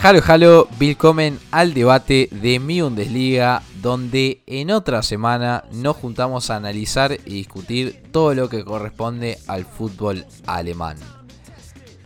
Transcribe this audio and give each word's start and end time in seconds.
Halo, 0.00 0.20
halo, 0.28 0.68
willkommen 0.78 1.40
al 1.50 1.74
debate 1.74 2.28
de 2.30 2.60
mi 2.60 2.80
Bundesliga, 2.80 3.62
donde 3.82 4.42
en 4.46 4.70
otra 4.70 5.02
semana 5.02 5.64
nos 5.72 5.96
juntamos 5.96 6.50
a 6.50 6.56
analizar 6.56 7.18
y 7.26 7.34
discutir 7.34 8.04
todo 8.12 8.32
lo 8.32 8.48
que 8.48 8.64
corresponde 8.64 9.38
al 9.48 9.64
fútbol 9.64 10.24
alemán. 10.46 10.98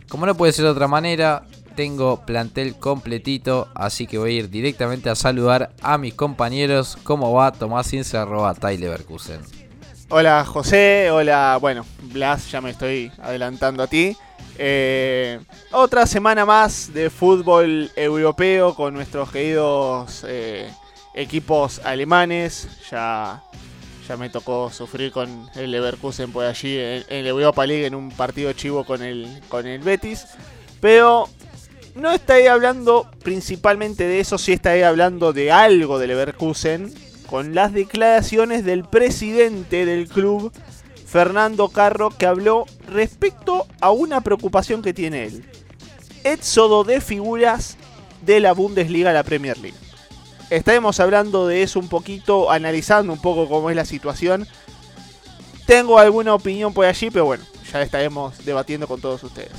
Como 0.09 0.25
no 0.25 0.35
puede 0.35 0.53
ser 0.53 0.65
de 0.65 0.71
otra 0.71 0.87
manera, 0.87 1.43
tengo 1.75 2.25
plantel 2.25 2.79
completito, 2.79 3.67
así 3.75 4.07
que 4.07 4.17
voy 4.17 4.31
a 4.31 4.39
ir 4.39 4.49
directamente 4.49 5.11
a 5.11 5.15
saludar 5.15 5.71
a 5.83 5.99
mis 5.99 6.15
compañeros. 6.15 6.97
¿Cómo 7.03 7.31
va 7.31 7.51
Tomás 7.51 7.93
Ince, 7.93 8.17
arroba 8.17 8.55
Tyler? 8.55 9.05
Hola 10.15 10.45
José, 10.45 11.09
hola, 11.09 11.57
bueno, 11.59 11.87
Blas, 12.03 12.51
ya 12.51 12.61
me 12.61 12.69
estoy 12.69 13.11
adelantando 13.19 13.81
a 13.81 13.87
ti. 13.87 14.15
Eh, 14.59 15.39
otra 15.71 16.05
semana 16.05 16.45
más 16.45 16.93
de 16.93 17.09
fútbol 17.09 17.89
europeo 17.95 18.75
con 18.75 18.93
nuestros 18.93 19.31
queridos 19.31 20.23
eh, 20.27 20.71
equipos 21.15 21.81
alemanes. 21.83 22.67
Ya, 22.91 23.41
ya 24.07 24.15
me 24.15 24.29
tocó 24.29 24.69
sufrir 24.69 25.11
con 25.11 25.49
el 25.55 25.71
Leverkusen 25.71 26.31
por 26.31 26.45
allí 26.45 26.77
en, 26.77 27.23
la 27.23 27.29
Europa 27.29 27.65
League 27.65 27.87
en 27.87 27.95
un 27.95 28.11
partido 28.11 28.53
chivo 28.53 28.85
con 28.85 29.01
el, 29.01 29.41
con 29.49 29.65
el 29.65 29.81
Betis. 29.81 30.27
Pero 30.79 31.27
no 31.95 32.11
estaré 32.11 32.49
hablando 32.49 33.09
principalmente 33.23 34.03
de 34.03 34.19
eso, 34.19 34.37
sí 34.37 34.53
estaré 34.53 34.85
hablando 34.85 35.33
de 35.33 35.51
algo 35.51 35.97
de 35.97 36.05
Leverkusen 36.05 37.12
con 37.33 37.55
las 37.55 37.73
declaraciones 37.73 38.63
del 38.63 38.83
presidente 38.83 39.87
del 39.87 40.07
club 40.07 40.51
Fernando 41.03 41.69
Carro, 41.69 42.11
que 42.11 42.27
habló 42.27 42.65
respecto 42.87 43.65
a 43.81 43.89
una 43.89 44.21
preocupación 44.21 44.83
que 44.83 44.93
tiene 44.93 45.23
él. 45.23 45.43
Éxodo 46.23 46.83
de 46.83 47.01
figuras 47.01 47.75
de 48.21 48.39
la 48.39 48.53
Bundesliga 48.53 49.09
a 49.09 49.13
la 49.13 49.23
Premier 49.23 49.57
League. 49.57 49.75
Estaremos 50.51 50.99
hablando 50.99 51.47
de 51.47 51.63
eso 51.63 51.79
un 51.79 51.89
poquito, 51.89 52.51
analizando 52.51 53.11
un 53.11 53.19
poco 53.19 53.49
cómo 53.49 53.71
es 53.71 53.75
la 53.75 53.85
situación. 53.85 54.47
Tengo 55.65 55.97
alguna 55.97 56.35
opinión 56.35 56.71
por 56.71 56.85
allí, 56.85 57.09
pero 57.09 57.25
bueno, 57.25 57.43
ya 57.71 57.81
estaremos 57.81 58.45
debatiendo 58.45 58.87
con 58.87 59.01
todos 59.01 59.23
ustedes. 59.23 59.53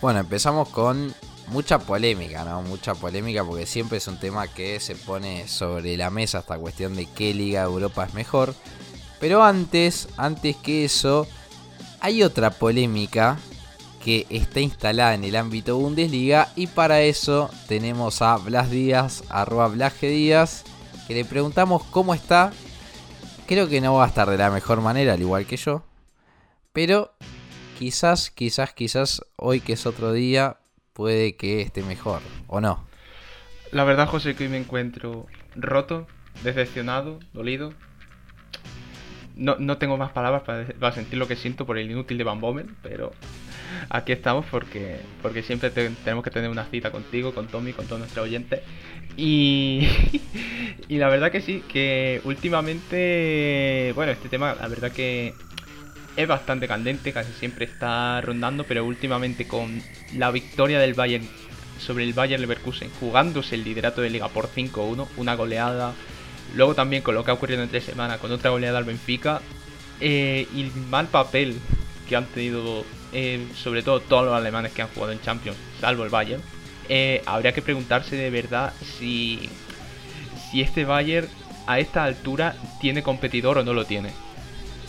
Bueno, 0.00 0.20
empezamos 0.20 0.68
con 0.68 1.12
mucha 1.52 1.78
polémica, 1.78 2.44
¿no? 2.44 2.62
Mucha 2.62 2.94
polémica 2.94 3.44
porque 3.44 3.66
siempre 3.66 3.98
es 3.98 4.08
un 4.08 4.18
tema 4.18 4.48
que 4.48 4.80
se 4.80 4.96
pone 4.96 5.46
sobre 5.46 5.96
la 5.96 6.10
mesa 6.10 6.40
esta 6.40 6.58
cuestión 6.58 6.96
de 6.96 7.06
qué 7.06 7.34
liga 7.34 7.60
de 7.60 7.66
Europa 7.66 8.04
es 8.04 8.14
mejor. 8.14 8.54
Pero 9.20 9.44
antes, 9.44 10.08
antes 10.16 10.56
que 10.56 10.84
eso, 10.84 11.28
hay 12.00 12.22
otra 12.22 12.50
polémica 12.50 13.38
que 14.02 14.26
está 14.30 14.60
instalada 14.60 15.14
en 15.14 15.24
el 15.24 15.36
ámbito 15.36 15.76
Bundesliga 15.76 16.48
y 16.56 16.66
para 16.66 17.02
eso 17.02 17.50
tenemos 17.68 18.20
a 18.22 18.36
Blas 18.36 18.70
Díaz, 18.70 19.22
arroba 19.28 19.68
Blas 19.68 19.92
G. 20.00 20.08
Díaz, 20.08 20.64
que 21.06 21.14
le 21.14 21.24
preguntamos 21.24 21.84
cómo 21.84 22.14
está. 22.14 22.52
Creo 23.46 23.68
que 23.68 23.80
no 23.80 23.94
va 23.94 24.06
a 24.06 24.08
estar 24.08 24.28
de 24.28 24.38
la 24.38 24.50
mejor 24.50 24.80
manera, 24.80 25.12
al 25.12 25.20
igual 25.20 25.46
que 25.46 25.56
yo. 25.56 25.84
Pero 26.72 27.12
quizás, 27.78 28.30
quizás, 28.30 28.72
quizás 28.72 29.22
hoy 29.36 29.60
que 29.60 29.74
es 29.74 29.86
otro 29.86 30.12
día, 30.12 30.56
puede 30.92 31.36
que 31.36 31.60
esté 31.60 31.82
mejor, 31.82 32.20
¿o 32.46 32.60
no? 32.60 32.84
La 33.70 33.84
verdad, 33.84 34.08
José, 34.08 34.34
que 34.34 34.44
hoy 34.44 34.50
me 34.50 34.58
encuentro 34.58 35.26
roto, 35.56 36.06
decepcionado, 36.44 37.18
dolido, 37.32 37.72
no, 39.36 39.56
no 39.58 39.78
tengo 39.78 39.96
más 39.96 40.12
palabras 40.12 40.42
para, 40.42 40.66
para, 40.66 40.94
sentir 40.94 41.18
lo 41.18 41.26
que 41.26 41.36
siento 41.36 41.64
por 41.64 41.78
el 41.78 41.90
inútil 41.90 42.18
de 42.18 42.24
Van 42.24 42.40
Bommel, 42.40 42.68
pero 42.82 43.12
aquí 43.88 44.12
estamos 44.12 44.44
porque, 44.50 45.00
porque 45.22 45.42
siempre 45.42 45.70
te, 45.70 45.88
tenemos 45.88 46.22
que 46.24 46.30
tener 46.30 46.50
una 46.50 46.66
cita 46.66 46.90
contigo, 46.90 47.34
con 47.34 47.46
Tommy, 47.46 47.72
con 47.72 47.86
todos 47.86 48.00
nuestros 48.00 48.26
oyentes. 48.26 48.60
Y, 49.16 49.88
y 50.88 50.98
la 50.98 51.08
verdad 51.08 51.30
que 51.30 51.40
sí, 51.40 51.62
que 51.68 52.20
últimamente, 52.24 53.92
bueno, 53.94 54.12
este 54.12 54.28
tema, 54.28 54.54
la 54.54 54.68
verdad 54.68 54.92
que 54.92 55.34
es 56.16 56.28
bastante 56.28 56.68
candente, 56.68 57.12
casi 57.12 57.32
siempre 57.32 57.64
está 57.64 58.20
rondando, 58.20 58.64
pero 58.64 58.84
últimamente 58.84 59.46
con 59.46 59.82
la 60.16 60.30
victoria 60.30 60.78
del 60.78 60.94
Bayern 60.94 61.28
sobre 61.78 62.04
el 62.04 62.12
Bayern 62.12 62.40
Leverkusen, 62.40 62.90
jugándose 63.00 63.56
el 63.56 63.64
liderato 63.64 64.02
de 64.02 64.10
liga 64.10 64.28
por 64.28 64.48
5-1, 64.48 65.08
una 65.16 65.34
goleada 65.34 65.94
Luego 66.54 66.74
también 66.74 67.02
con 67.02 67.14
lo 67.14 67.24
que 67.24 67.30
ha 67.30 67.34
ocurrido 67.34 67.62
en 67.62 67.68
tres 67.68 67.84
semanas, 67.84 68.18
con 68.18 68.30
otra 68.30 68.50
goleada 68.50 68.78
al 68.78 68.84
Benfica. 68.84 69.40
Eh, 70.00 70.46
y 70.54 70.62
el 70.62 70.72
mal 70.90 71.06
papel 71.06 71.58
que 72.08 72.16
han 72.16 72.26
tenido, 72.26 72.84
eh, 73.12 73.46
sobre 73.54 73.82
todo 73.82 74.00
todos 74.00 74.26
los 74.26 74.34
alemanes 74.34 74.72
que 74.72 74.82
han 74.82 74.88
jugado 74.88 75.12
en 75.12 75.20
Champions, 75.22 75.56
salvo 75.80 76.04
el 76.04 76.10
Bayern. 76.10 76.42
Eh, 76.88 77.22
habría 77.24 77.52
que 77.52 77.62
preguntarse 77.62 78.16
de 78.16 78.28
verdad 78.30 78.72
si, 78.98 79.48
si 80.50 80.60
este 80.60 80.84
Bayern 80.84 81.28
a 81.66 81.78
esta 81.78 82.04
altura 82.04 82.56
tiene 82.80 83.02
competidor 83.02 83.58
o 83.58 83.64
no 83.64 83.72
lo 83.72 83.84
tiene. 83.84 84.10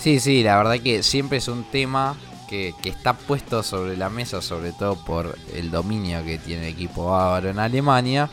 Sí, 0.04 0.20
sí, 0.20 0.44
la 0.44 0.58
verdad 0.58 0.82
que 0.82 1.02
siempre 1.02 1.38
es 1.38 1.48
un 1.48 1.64
tema 1.64 2.18
que, 2.50 2.74
que, 2.84 2.90
está 2.90 3.14
puesto 3.14 3.64
sobre 3.64 3.96
la 3.96 4.10
mesa, 4.10 4.42
sobre 4.42 4.74
todo 4.74 4.98
por 5.06 5.38
el 5.54 5.72
dominio 5.72 6.26
que 6.26 6.38
tiene 6.38 6.68
el 6.68 6.74
equipo 6.74 7.06
bávaro 7.06 7.50
en 7.50 7.58
Alemania. 7.58 8.30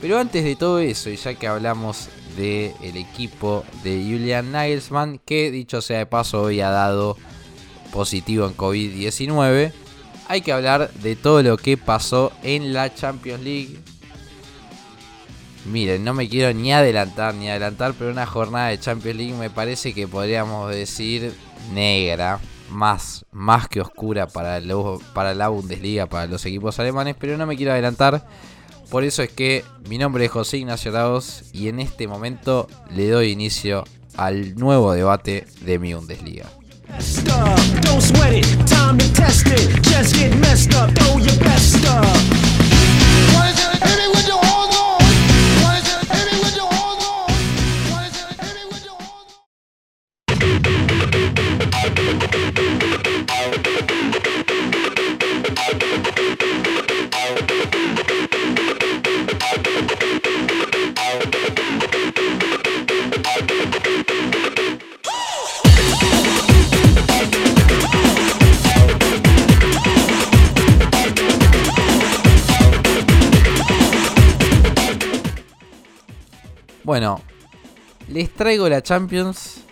Pero 0.00 0.18
antes 0.18 0.42
de 0.42 0.56
todo 0.56 0.80
eso, 0.80 1.10
y 1.10 1.16
ya 1.16 1.34
que 1.34 1.46
hablamos 1.46 2.08
del 2.36 2.96
equipo 2.96 3.64
de 3.84 4.02
Julian 4.02 4.50
Nagelsmann, 4.50 5.20
que 5.24 5.52
dicho 5.52 5.80
sea 5.82 5.98
de 5.98 6.06
paso 6.06 6.42
hoy 6.42 6.60
ha 6.60 6.70
dado 6.70 7.16
positivo 7.92 8.48
en 8.48 8.56
COVID-19. 8.56 9.72
Hay 10.26 10.40
que 10.40 10.52
hablar 10.52 10.90
de 10.94 11.14
todo 11.14 11.44
lo 11.44 11.56
que 11.58 11.76
pasó 11.76 12.32
en 12.42 12.72
la 12.72 12.92
Champions 12.92 13.44
League. 13.44 13.78
Miren, 15.64 16.04
no 16.04 16.12
me 16.12 16.28
quiero 16.28 16.52
ni 16.52 16.72
adelantar 16.72 17.34
ni 17.34 17.48
adelantar, 17.48 17.94
pero 17.98 18.10
una 18.10 18.26
jornada 18.26 18.68
de 18.68 18.78
Champions 18.78 19.16
League 19.16 19.34
me 19.34 19.48
parece 19.50 19.94
que 19.94 20.06
podríamos 20.06 20.70
decir 20.70 21.32
negra, 21.72 22.38
más, 22.70 23.24
más 23.32 23.68
que 23.68 23.80
oscura 23.80 24.26
para, 24.26 24.60
para 25.14 25.34
la 25.34 25.48
Bundesliga, 25.48 26.06
para 26.06 26.26
los 26.26 26.44
equipos 26.44 26.78
alemanes, 26.78 27.16
pero 27.18 27.38
no 27.38 27.46
me 27.46 27.56
quiero 27.56 27.72
adelantar. 27.72 28.26
Por 28.90 29.04
eso 29.04 29.22
es 29.22 29.30
que 29.30 29.64
mi 29.88 29.96
nombre 29.96 30.26
es 30.26 30.30
José 30.30 30.58
Ignacio 30.58 30.90
Arauz 30.90 31.44
y 31.52 31.68
en 31.68 31.80
este 31.80 32.06
momento 32.06 32.68
le 32.90 33.08
doy 33.08 33.30
inicio 33.30 33.84
al 34.16 34.54
nuevo 34.56 34.92
debate 34.92 35.46
de 35.62 35.78
mi 35.78 35.94
Bundesliga. 35.94 36.46
Bueno, 76.94 77.20
les 78.06 78.32
traigo 78.32 78.68
la 78.68 78.80
Champions. 78.80 79.62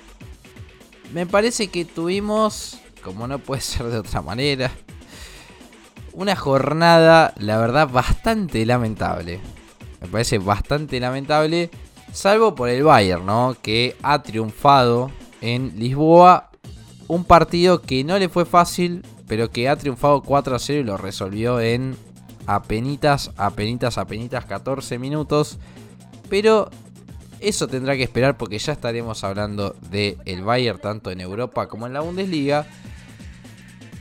Me 1.12 1.24
parece 1.24 1.68
que 1.68 1.84
tuvimos, 1.84 2.80
como 3.00 3.28
no 3.28 3.38
puede 3.38 3.60
ser 3.60 3.86
de 3.86 3.98
otra 3.98 4.22
manera, 4.22 4.72
una 6.12 6.34
jornada, 6.34 7.32
la 7.36 7.58
verdad, 7.58 7.88
bastante 7.88 8.66
lamentable. 8.66 9.38
Me 10.00 10.08
parece 10.08 10.38
bastante 10.38 10.98
lamentable, 10.98 11.70
salvo 12.12 12.56
por 12.56 12.68
el 12.68 12.82
Bayern, 12.82 13.24
¿no? 13.24 13.56
Que 13.62 13.94
ha 14.02 14.20
triunfado 14.24 15.12
en 15.40 15.78
Lisboa. 15.78 16.50
Un 17.06 17.22
partido 17.22 17.82
que 17.82 18.02
no 18.02 18.18
le 18.18 18.30
fue 18.30 18.44
fácil, 18.44 19.06
pero 19.28 19.48
que 19.48 19.68
ha 19.68 19.76
triunfado 19.76 20.22
4 20.22 20.56
a 20.56 20.58
0 20.58 20.80
y 20.80 20.82
lo 20.82 20.96
resolvió 20.96 21.60
en 21.60 21.96
apenitas, 22.48 23.30
apenitas, 23.36 23.96
apenitas 23.96 24.44
14 24.44 24.98
minutos. 24.98 25.60
Pero 26.28 26.68
eso 27.42 27.68
tendrá 27.68 27.96
que 27.96 28.04
esperar 28.04 28.36
porque 28.36 28.58
ya 28.58 28.72
estaremos 28.72 29.24
hablando 29.24 29.76
del 29.90 30.18
el 30.24 30.42
Bayern 30.42 30.80
tanto 30.80 31.10
en 31.10 31.20
Europa 31.20 31.68
como 31.68 31.86
en 31.86 31.92
la 31.92 32.00
Bundesliga. 32.00 32.66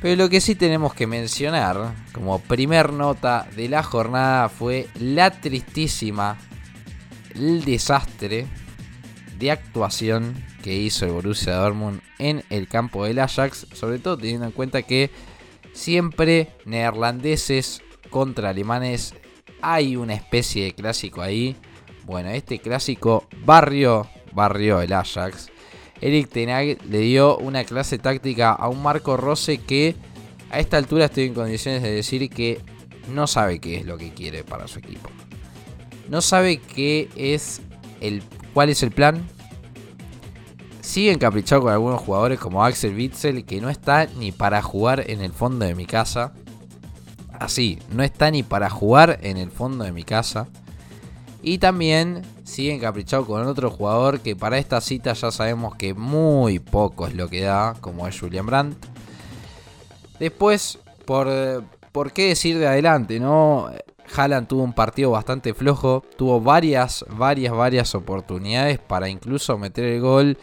Pero 0.02 0.16
lo 0.16 0.30
que 0.30 0.42
sí 0.42 0.56
tenemos 0.56 0.94
que 0.94 1.06
mencionar 1.06 1.94
como 2.14 2.40
primer 2.40 2.92
nota 2.92 3.48
de 3.56 3.70
la 3.70 3.84
jornada 3.84 4.50
fue 4.50 4.88
la 5.00 5.30
tristísima, 5.30 6.38
el 7.36 7.64
desastre 7.64 8.48
de 9.38 9.52
actuación 9.52 10.44
que 10.64 10.76
hizo 10.76 11.06
el 11.06 11.12
Borussia 11.12 11.54
Dortmund 11.54 12.02
en 12.20 12.44
el 12.50 12.68
campo 12.68 13.06
del 13.06 13.20
Ajax, 13.20 13.68
sobre 13.74 14.00
todo 14.00 14.18
teniendo 14.18 14.46
en 14.46 14.52
cuenta 14.52 14.82
que 14.84 15.12
siempre 15.74 16.50
neerlandeses 16.66 17.82
contra 18.10 18.50
alemanes 18.50 19.14
hay 19.62 19.96
una 19.96 20.14
especie 20.14 20.66
de 20.66 20.74
clásico 20.74 21.22
ahí. 21.22 21.56
Bueno, 22.06 22.30
este 22.30 22.60
clásico 22.60 23.26
barrio, 23.46 24.08
barrio 24.34 24.82
el 24.82 24.94
Ajax. 24.94 25.50
Eric 26.02 26.30
Tenag 26.30 26.84
le 26.90 27.00
dio 27.00 27.38
una 27.38 27.64
clase 27.64 28.00
táctica 28.00 28.52
a 28.52 28.68
un 28.70 28.82
Marco 28.82 29.18
Rose 29.18 29.60
que 29.60 29.96
a 30.50 30.60
esta 30.60 30.78
altura 30.78 31.06
estoy 31.06 31.26
en 31.26 31.34
condiciones 31.36 31.84
de 31.84 31.92
decir 31.92 32.30
que 32.30 32.60
no 33.10 33.28
sabe 33.28 33.60
qué 33.60 33.78
es 33.78 33.86
lo 33.86 33.98
que 33.98 34.12
quiere 34.12 34.44
para 34.44 34.68
su 34.68 34.80
equipo. 34.80 35.10
No 36.10 36.22
sabe 36.22 36.58
qué 36.58 37.08
es 37.16 37.62
el 38.02 38.24
cuál 38.54 38.70
es 38.70 38.84
el 38.84 38.92
plan. 38.92 39.28
Sigue 40.82 41.12
encaprichado 41.12 41.62
con 41.62 41.72
algunos 41.72 42.02
jugadores 42.02 42.40
como 42.40 42.66
Axel 42.66 42.96
Witzel 42.96 43.46
que 43.46 43.62
no 43.62 43.70
está 43.70 44.08
ni 44.18 44.32
para 44.32 44.62
jugar 44.62 45.10
en 45.10 45.22
el 45.22 45.32
fondo 45.32 45.66
de 45.66 45.76
mi 45.76 45.86
casa. 45.86 46.34
Así, 47.32 47.80
no 47.92 48.04
está 48.04 48.30
ni 48.32 48.44
para 48.44 48.70
jugar 48.70 49.20
en 49.22 49.38
el 49.38 49.52
fondo 49.52 49.84
de 49.84 49.92
mi 49.92 50.04
casa. 50.04 50.48
Y 51.44 51.58
también 51.58 52.22
sigue 52.44 52.74
encaprichado 52.74 53.26
con 53.26 53.46
otro 53.48 53.72
jugador 53.72 54.20
que 54.20 54.36
para 54.36 54.58
esta 54.58 54.80
cita 54.80 55.14
ya 55.14 55.32
sabemos 55.32 55.76
que 55.76 55.94
muy 55.94 56.60
poco 56.60 57.08
es 57.08 57.16
lo 57.16 57.28
que 57.30 57.42
da, 57.42 57.76
como 57.82 58.08
es 58.08 58.20
Julian 58.20 58.46
Brandt. 58.46 58.78
Después, 60.20 60.78
por, 61.06 61.28
por 61.92 62.12
qué 62.12 62.28
decir 62.28 62.60
de 62.60 62.68
adelante, 62.68 63.20
¿no? 63.20 63.72
Haaland 64.16 64.48
tuvo 64.48 64.64
un 64.64 64.74
partido 64.74 65.12
bastante 65.12 65.54
flojo, 65.54 66.04
tuvo 66.18 66.42
varias, 66.42 67.06
varias, 67.10 67.54
varias 67.54 67.96
oportunidades 67.96 68.78
para 68.78 69.10
incluso 69.10 69.58
meter 69.58 69.86
el 69.86 70.02
gol 70.02 70.38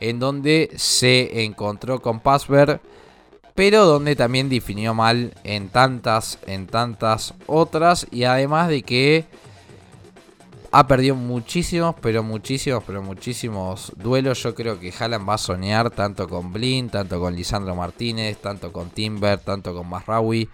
en 0.00 0.18
donde 0.18 0.70
se 0.76 1.44
encontró 1.44 2.00
con 2.00 2.20
Passberg, 2.20 2.80
pero 3.54 3.86
donde 3.86 4.16
también 4.16 4.48
definió 4.48 4.94
mal 4.94 5.32
en 5.44 5.68
tantas, 5.68 6.38
en 6.46 6.66
tantas 6.66 7.34
otras 7.46 8.06
y 8.10 8.24
además 8.24 8.68
de 8.68 8.82
que 8.82 9.24
ha 10.76 10.88
perdido 10.88 11.14
muchísimos, 11.14 11.94
pero 12.02 12.24
muchísimos, 12.24 12.82
pero 12.84 13.00
muchísimos 13.00 13.92
duelos. 13.96 14.42
Yo 14.42 14.56
creo 14.56 14.80
que 14.80 14.92
Haaland 14.92 15.28
va 15.28 15.34
a 15.34 15.38
soñar 15.38 15.92
tanto 15.92 16.28
con 16.28 16.52
Blin, 16.52 16.90
tanto 16.90 17.20
con 17.20 17.36
Lisandro 17.36 17.76
Martínez, 17.76 18.38
tanto 18.38 18.72
con 18.72 18.90
Timber, 18.90 19.38
tanto 19.38 19.72
con 19.72 19.88
Masraoui. 19.88 20.48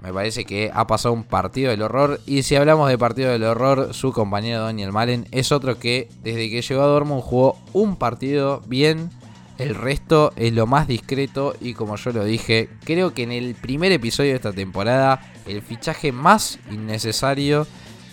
Me 0.00 0.12
parece 0.12 0.44
que 0.44 0.70
ha 0.74 0.86
pasado 0.86 1.14
un 1.14 1.24
partido 1.24 1.70
del 1.70 1.80
horror. 1.80 2.20
Y 2.26 2.42
si 2.42 2.56
hablamos 2.56 2.90
de 2.90 2.98
partido 2.98 3.30
del 3.30 3.42
horror, 3.42 3.94
su 3.94 4.12
compañero 4.12 4.64
Daniel 4.64 4.92
Malen 4.92 5.26
es 5.30 5.50
otro 5.50 5.78
que 5.78 6.10
desde 6.22 6.50
que 6.50 6.60
llegó 6.60 6.82
a 6.82 6.86
Dortmund 6.86 7.22
jugó 7.22 7.56
un 7.72 7.96
partido 7.96 8.60
bien. 8.66 9.08
El 9.56 9.76
resto 9.76 10.34
es 10.36 10.52
lo 10.52 10.66
más 10.66 10.88
discreto 10.88 11.54
y 11.58 11.72
como 11.72 11.96
yo 11.96 12.12
lo 12.12 12.24
dije, 12.24 12.68
creo 12.84 13.14
que 13.14 13.22
en 13.22 13.32
el 13.32 13.54
primer 13.54 13.92
episodio 13.92 14.30
de 14.30 14.36
esta 14.36 14.52
temporada 14.52 15.22
el 15.46 15.62
fichaje 15.62 16.12
más 16.12 16.58
innecesario 16.70 17.66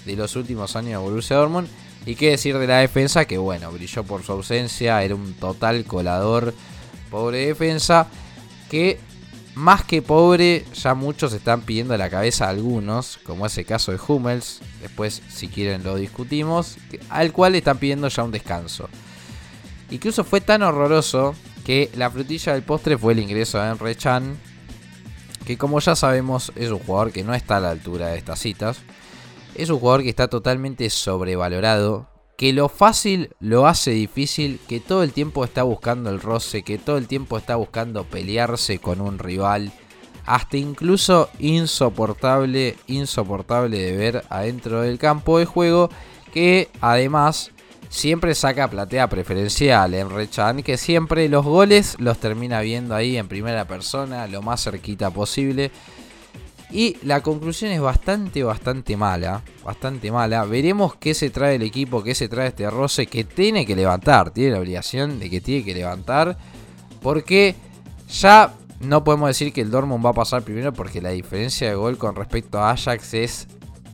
de 0.05 0.15
los 0.15 0.35
últimos 0.35 0.75
años 0.75 0.91
de 0.91 0.97
Borussia 0.97 1.37
Dortmund. 1.37 1.67
Y 2.05 2.15
qué 2.15 2.31
decir 2.31 2.57
de 2.57 2.67
la 2.67 2.77
defensa, 2.79 3.25
que 3.25 3.37
bueno, 3.37 3.71
brilló 3.71 4.03
por 4.03 4.23
su 4.23 4.31
ausencia, 4.31 5.03
era 5.03 5.13
un 5.13 5.33
total 5.33 5.85
colador, 5.85 6.53
pobre 7.11 7.45
defensa, 7.45 8.07
que 8.69 8.99
más 9.53 9.83
que 9.83 10.01
pobre, 10.01 10.65
ya 10.73 10.93
muchos 10.95 11.33
están 11.33 11.61
pidiendo 11.61 11.95
la 11.97 12.09
cabeza 12.09 12.45
a 12.45 12.49
algunos, 12.49 13.19
como 13.23 13.45
es 13.45 13.57
el 13.57 13.65
caso 13.65 13.91
de 13.91 13.99
Hummels, 14.07 14.61
después 14.81 15.21
si 15.29 15.47
quieren 15.47 15.83
lo 15.83 15.95
discutimos, 15.95 16.77
al 17.09 17.33
cual 17.33 17.55
están 17.55 17.77
pidiendo 17.77 18.07
ya 18.07 18.23
un 18.23 18.31
descanso. 18.31 18.89
Incluso 19.91 20.23
fue 20.23 20.39
tan 20.41 20.63
horroroso 20.63 21.35
que 21.65 21.91
la 21.95 22.09
frutilla 22.09 22.53
del 22.53 22.63
postre 22.63 22.97
fue 22.97 23.13
el 23.13 23.19
ingreso 23.19 23.59
de 23.59 23.69
Enre 23.69 23.95
Chan, 23.95 24.37
que 25.45 25.57
como 25.57 25.79
ya 25.79 25.95
sabemos 25.95 26.51
es 26.55 26.69
un 26.69 26.79
jugador 26.79 27.11
que 27.11 27.23
no 27.23 27.33
está 27.33 27.57
a 27.57 27.59
la 27.59 27.71
altura 27.71 28.07
de 28.07 28.17
estas 28.17 28.39
citas. 28.39 28.79
Es 29.55 29.69
un 29.69 29.79
jugador 29.79 30.03
que 30.03 30.09
está 30.09 30.27
totalmente 30.29 30.89
sobrevalorado, 30.89 32.07
que 32.37 32.53
lo 32.53 32.69
fácil 32.69 33.35
lo 33.39 33.67
hace 33.67 33.91
difícil, 33.91 34.59
que 34.67 34.79
todo 34.79 35.03
el 35.03 35.13
tiempo 35.13 35.43
está 35.43 35.63
buscando 35.63 36.09
el 36.09 36.21
roce, 36.21 36.63
que 36.63 36.77
todo 36.77 36.97
el 36.97 37.07
tiempo 37.07 37.37
está 37.37 37.55
buscando 37.55 38.05
pelearse 38.05 38.79
con 38.79 39.01
un 39.01 39.19
rival, 39.19 39.71
hasta 40.25 40.57
incluso 40.57 41.29
insoportable, 41.39 42.77
insoportable 42.87 43.77
de 43.77 43.95
ver 43.95 44.23
adentro 44.29 44.81
del 44.81 44.97
campo 44.97 45.37
de 45.37 45.45
juego, 45.45 45.89
que 46.33 46.69
además 46.79 47.51
siempre 47.89 48.33
saca 48.35 48.69
platea 48.69 49.09
preferencial 49.09 49.93
en 49.93 50.09
Rechan, 50.09 50.63
que 50.63 50.77
siempre 50.77 51.27
los 51.27 51.45
goles 51.45 51.97
los 51.99 52.17
termina 52.19 52.61
viendo 52.61 52.95
ahí 52.95 53.17
en 53.17 53.27
primera 53.27 53.65
persona, 53.65 54.27
lo 54.27 54.41
más 54.41 54.63
cerquita 54.63 55.11
posible. 55.11 55.71
Y 56.71 56.97
la 57.03 57.21
conclusión 57.21 57.71
es 57.71 57.81
bastante, 57.81 58.43
bastante 58.43 58.95
mala. 58.95 59.43
Bastante 59.63 60.11
mala. 60.11 60.45
Veremos 60.45 60.95
qué 60.95 61.13
se 61.13 61.29
trae 61.29 61.55
el 61.55 61.63
equipo, 61.63 62.01
qué 62.03 62.15
se 62.15 62.29
trae 62.29 62.47
este 62.47 62.69
roce 62.69 63.07
que 63.07 63.25
tiene 63.25 63.65
que 63.65 63.75
levantar. 63.75 64.31
Tiene 64.31 64.53
la 64.53 64.59
obligación 64.59 65.19
de 65.19 65.29
que 65.29 65.41
tiene 65.41 65.65
que 65.65 65.73
levantar. 65.73 66.37
Porque 67.01 67.55
ya 68.09 68.53
no 68.79 69.03
podemos 69.03 69.27
decir 69.27 69.51
que 69.51 69.61
el 69.61 69.71
Dortmund 69.71 70.05
va 70.05 70.11
a 70.11 70.13
pasar 70.13 70.43
primero 70.43 70.71
porque 70.71 71.01
la 71.01 71.09
diferencia 71.09 71.67
de 71.67 71.75
gol 71.75 71.97
con 71.97 72.15
respecto 72.15 72.59
a 72.59 72.71
Ajax 72.71 73.13
es 73.15 73.47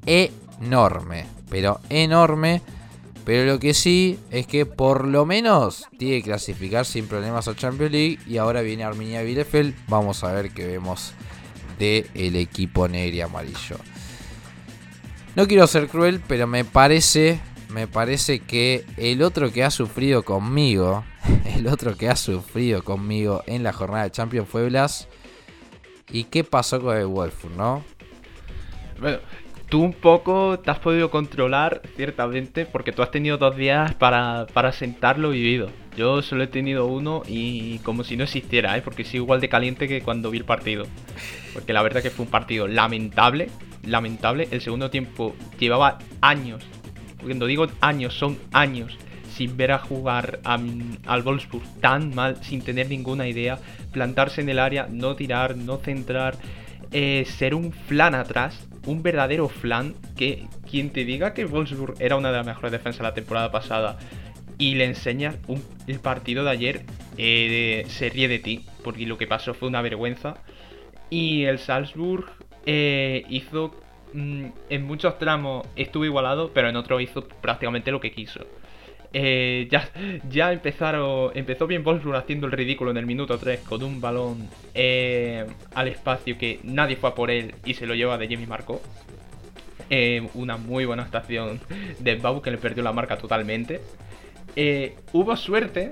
enorme. 0.06 1.26
Pero 1.50 1.80
enorme. 1.90 2.62
Pero 3.26 3.52
lo 3.52 3.60
que 3.60 3.74
sí 3.74 4.20
es 4.30 4.46
que 4.46 4.66
por 4.66 5.06
lo 5.06 5.26
menos 5.26 5.88
tiene 5.98 6.18
que 6.18 6.30
clasificar 6.30 6.86
sin 6.86 7.08
problemas 7.08 7.48
a 7.48 7.56
Champions 7.56 7.92
League. 7.92 8.20
Y 8.28 8.38
ahora 8.38 8.62
viene 8.62 8.84
Arminia 8.84 9.24
Bielefeld. 9.24 9.74
Vamos 9.88 10.24
a 10.24 10.32
ver 10.32 10.52
qué 10.52 10.68
vemos 10.68 11.14
del 11.78 12.36
equipo 12.36 12.88
negro 12.88 13.16
y 13.16 13.22
amarillo. 13.22 13.78
No 15.36 15.48
quiero 15.48 15.68
ser 15.68 15.88
cruel, 15.88 16.22
pero 16.28 16.48
me 16.48 16.66
parece, 16.66 17.40
me 17.70 17.88
parece 17.88 18.40
que 18.40 18.86
el 18.98 19.22
otro 19.22 19.52
que 19.52 19.64
ha 19.64 19.70
sufrido 19.70 20.24
conmigo, 20.24 21.04
el 21.56 21.68
otro 21.68 21.96
que 21.96 22.10
ha 22.10 22.16
sufrido 22.16 22.84
conmigo 22.84 23.44
en 23.46 23.64
la 23.64 23.74
jornada 23.74 24.06
de 24.06 24.12
Champions 24.12 24.50
fue 24.50 24.68
Blas. 24.68 25.08
¿Y 26.10 26.24
qué 26.24 26.44
pasó 26.44 26.82
con 26.82 26.98
el 26.98 27.06
Wolfsburg, 27.06 27.56
no? 27.56 27.84
Bueno, 29.00 29.20
tú 29.70 29.84
un 29.84 29.94
poco 29.94 30.60
te 30.60 30.72
has 30.72 30.80
podido 30.80 31.12
controlar, 31.12 31.82
ciertamente, 31.96 32.66
porque 32.66 32.92
tú 32.92 33.04
has 33.04 33.12
tenido 33.12 33.38
dos 33.38 33.56
días 33.56 33.94
para, 33.96 34.48
para 34.54 34.72
sentar 34.72 35.20
vivido. 35.20 35.70
Yo 35.98 36.22
solo 36.22 36.44
he 36.44 36.48
tenido 36.48 36.86
uno 36.86 37.24
y 37.28 37.80
como 37.80 38.04
si 38.04 38.16
no 38.18 38.24
existiera, 38.26 38.78
¿eh? 38.78 38.84
porque 38.84 39.04
sigo 39.04 39.24
igual 39.24 39.42
de 39.42 39.50
caliente 39.50 39.88
que 39.88 40.02
cuando 40.02 40.30
vi 40.30 40.38
el 40.38 40.46
partido. 40.46 40.86
Porque 41.56 41.74
la 41.74 41.82
verdad 41.82 42.04
que 42.04 42.12
fue 42.12 42.26
un 42.26 42.32
partido 42.32 42.68
lamentable, 42.68 43.50
lamentable. 43.84 44.48
El 44.52 44.62
segundo 44.62 44.92
tiempo 44.92 45.36
llevaba 45.58 45.98
años, 46.22 46.64
cuando 47.20 47.48
digo 47.48 47.66
años, 47.82 48.14
son 48.14 48.38
años, 48.54 48.96
sin 49.34 49.58
ver 49.58 49.72
a 49.72 49.80
jugar 49.80 50.40
al 50.44 51.22
Wolfsburg 51.24 51.66
tan 51.82 52.14
mal, 52.14 52.38
sin 52.44 52.62
tener 52.62 52.90
ninguna 52.90 53.28
idea. 53.28 53.58
Plantarse 53.92 54.42
en 54.42 54.50
el 54.50 54.60
área, 54.60 54.88
no 54.92 55.16
tirar, 55.16 55.58
no 55.58 55.78
centrar, 55.78 56.38
eh, 56.92 57.26
ser 57.26 57.56
un 57.56 57.72
flan 57.72 58.14
atrás, 58.14 58.68
un 58.86 59.02
verdadero 59.02 59.50
flan. 59.50 59.96
Que 60.16 60.46
quien 60.70 60.92
te 60.92 61.06
diga 61.06 61.34
que 61.34 61.46
Wolfsburg 61.46 61.96
era 62.00 62.18
una 62.18 62.30
de 62.30 62.38
las 62.38 62.46
mejores 62.46 62.72
defensas 62.72 63.00
de 63.00 63.04
la 63.04 63.14
temporada 63.16 63.52
pasada 63.52 63.98
y 64.58 64.76
le 64.76 64.86
enseñas 64.86 65.36
el 65.88 66.00
partido 66.00 66.44
de 66.44 66.50
ayer, 66.50 66.82
eh, 67.18 67.86
se 67.88 68.10
ríe 68.10 68.28
de 68.28 68.40
ti, 68.40 68.66
porque 68.84 69.06
lo 69.06 69.18
que 69.18 69.28
pasó 69.28 69.54
fue 69.54 69.68
una 69.68 69.82
vergüenza. 69.82 70.38
Y 71.10 71.44
el 71.44 71.60
Salzburg 71.60 72.26
eh, 72.66 73.24
hizo, 73.30 73.76
mm, 74.14 74.46
en 74.70 74.84
muchos 74.86 75.18
tramos 75.20 75.68
estuvo 75.76 76.06
igualado, 76.06 76.52
pero 76.54 76.70
en 76.70 76.76
otros 76.76 77.02
hizo 77.02 77.28
prácticamente 77.28 77.92
lo 77.92 78.00
que 78.00 78.12
quiso. 78.12 78.46
Eh, 79.14 79.68
ya, 79.72 79.90
ya 80.30 80.52
empezaron, 80.52 81.32
empezó 81.36 81.68
bien 81.68 81.84
Wolfsburg 81.84 82.18
haciendo 82.18 82.48
el 82.48 82.52
ridículo 82.52 82.92
en 82.92 82.98
el 82.98 83.06
minuto 83.06 83.38
3 83.38 83.62
con 83.62 83.82
un 83.84 84.02
balón 84.02 84.50
al 85.74 85.88
espacio 85.88 86.38
que 86.38 86.60
nadie 86.64 86.98
fue 86.98 87.10
a 87.10 87.16
por 87.16 87.32
él 87.32 87.56
y 87.64 87.74
se 87.74 87.86
lo 87.86 87.96
lleva 87.96 88.18
de 88.18 88.28
Jamie 88.28 88.48
Marco. 88.48 88.82
una 90.34 90.58
muy 90.58 90.86
buena 90.86 91.04
estación 91.04 91.62
de 92.00 92.16
Bau 92.16 92.42
que 92.42 92.52
le 92.52 92.58
perdió 92.58 92.84
la 92.84 92.92
marca 92.92 93.18
totalmente. 93.18 93.80
Eh, 94.60 94.96
hubo 95.14 95.38
suerte 95.38 95.92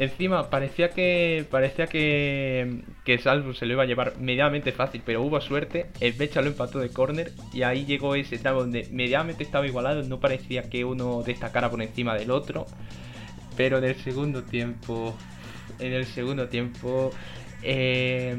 Encima 0.00 0.48
parecía 0.48 0.88
que 0.88 1.44
parecía 1.50 1.86
que, 1.86 2.84
que 3.04 3.18
Salzburg 3.18 3.54
se 3.54 3.66
lo 3.66 3.74
iba 3.74 3.82
a 3.82 3.86
llevar 3.86 4.18
medianamente 4.18 4.72
fácil, 4.72 5.02
pero 5.04 5.20
hubo 5.20 5.38
suerte. 5.42 5.88
El 6.00 6.14
Becha 6.14 6.40
lo 6.40 6.46
empató 6.46 6.78
de 6.78 6.88
córner 6.88 7.32
y 7.52 7.64
ahí 7.64 7.84
llegó 7.84 8.14
ese 8.14 8.38
tramo 8.38 8.60
donde 8.60 8.88
medianamente 8.90 9.44
estaba 9.44 9.66
igualado. 9.66 10.02
No 10.04 10.18
parecía 10.18 10.70
que 10.70 10.86
uno 10.86 11.22
destacara 11.22 11.68
por 11.68 11.82
encima 11.82 12.14
del 12.14 12.30
otro. 12.30 12.64
Pero 13.58 13.76
en 13.76 13.84
el 13.84 13.94
segundo 13.96 14.42
tiempo, 14.42 15.14
en 15.78 15.92
el 15.92 16.06
segundo 16.06 16.48
tiempo, 16.48 17.10
eh, 17.62 18.38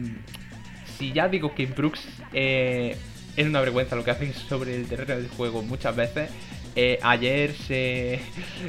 si 0.97 1.13
ya 1.13 1.29
digo 1.29 1.53
que 1.53 1.67
Brooks 1.67 2.07
eh, 2.33 2.97
es 3.35 3.45
una 3.45 3.61
vergüenza 3.61 3.95
lo 3.95 4.03
que 4.03 4.09
hacen 4.09 4.33
sobre 4.33 4.75
el 4.77 4.87
terreno 4.87 5.15
del 5.15 5.29
juego 5.29 5.61
muchas 5.61 5.95
veces. 5.95 6.31
Eh, 6.75 6.99
ayer 7.01 7.53
se. 7.53 8.19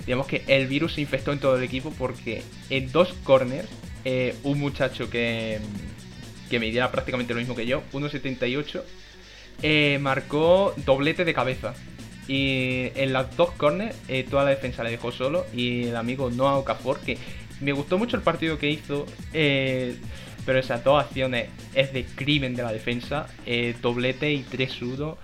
Digamos 0.06 0.26
que 0.26 0.42
el 0.48 0.66
virus 0.66 0.94
se 0.94 1.00
infectó 1.00 1.32
en 1.32 1.38
todo 1.38 1.56
el 1.56 1.62
equipo 1.62 1.92
porque 1.96 2.42
en 2.70 2.90
dos 2.90 3.12
corners, 3.24 3.68
eh, 4.04 4.34
un 4.42 4.58
muchacho 4.58 5.08
que, 5.08 5.60
que 6.50 6.58
me 6.58 6.70
diera 6.70 6.90
prácticamente 6.90 7.32
lo 7.32 7.40
mismo 7.40 7.54
que 7.54 7.66
yo, 7.66 7.82
1.78, 7.92 8.82
eh, 9.62 9.98
marcó 10.00 10.74
doblete 10.84 11.24
de 11.24 11.34
cabeza. 11.34 11.74
Y 12.28 12.90
en 12.94 13.12
las 13.12 13.36
dos 13.36 13.50
corners, 13.52 13.96
toda 14.30 14.44
la 14.44 14.50
defensa 14.50 14.84
le 14.84 14.90
dejó 14.90 15.10
solo. 15.10 15.44
Y 15.52 15.88
el 15.88 15.96
amigo 15.96 16.30
Noah 16.30 16.56
Okafor, 16.58 17.00
que 17.00 17.18
me 17.60 17.72
gustó 17.72 17.98
mucho 17.98 18.16
el 18.16 18.22
partido 18.22 18.58
que 18.58 18.70
hizo. 18.70 19.06
pero 19.32 20.58
esas 20.58 20.82
dos 20.82 21.04
acciones 21.04 21.48
es 21.74 21.92
de 21.92 22.04
crimen 22.04 22.54
de 22.54 22.62
la 22.62 22.72
defensa. 22.72 23.26
doblete 23.82 24.32
y 24.32 24.42
tres 24.44 24.72
sudos. 24.72 25.18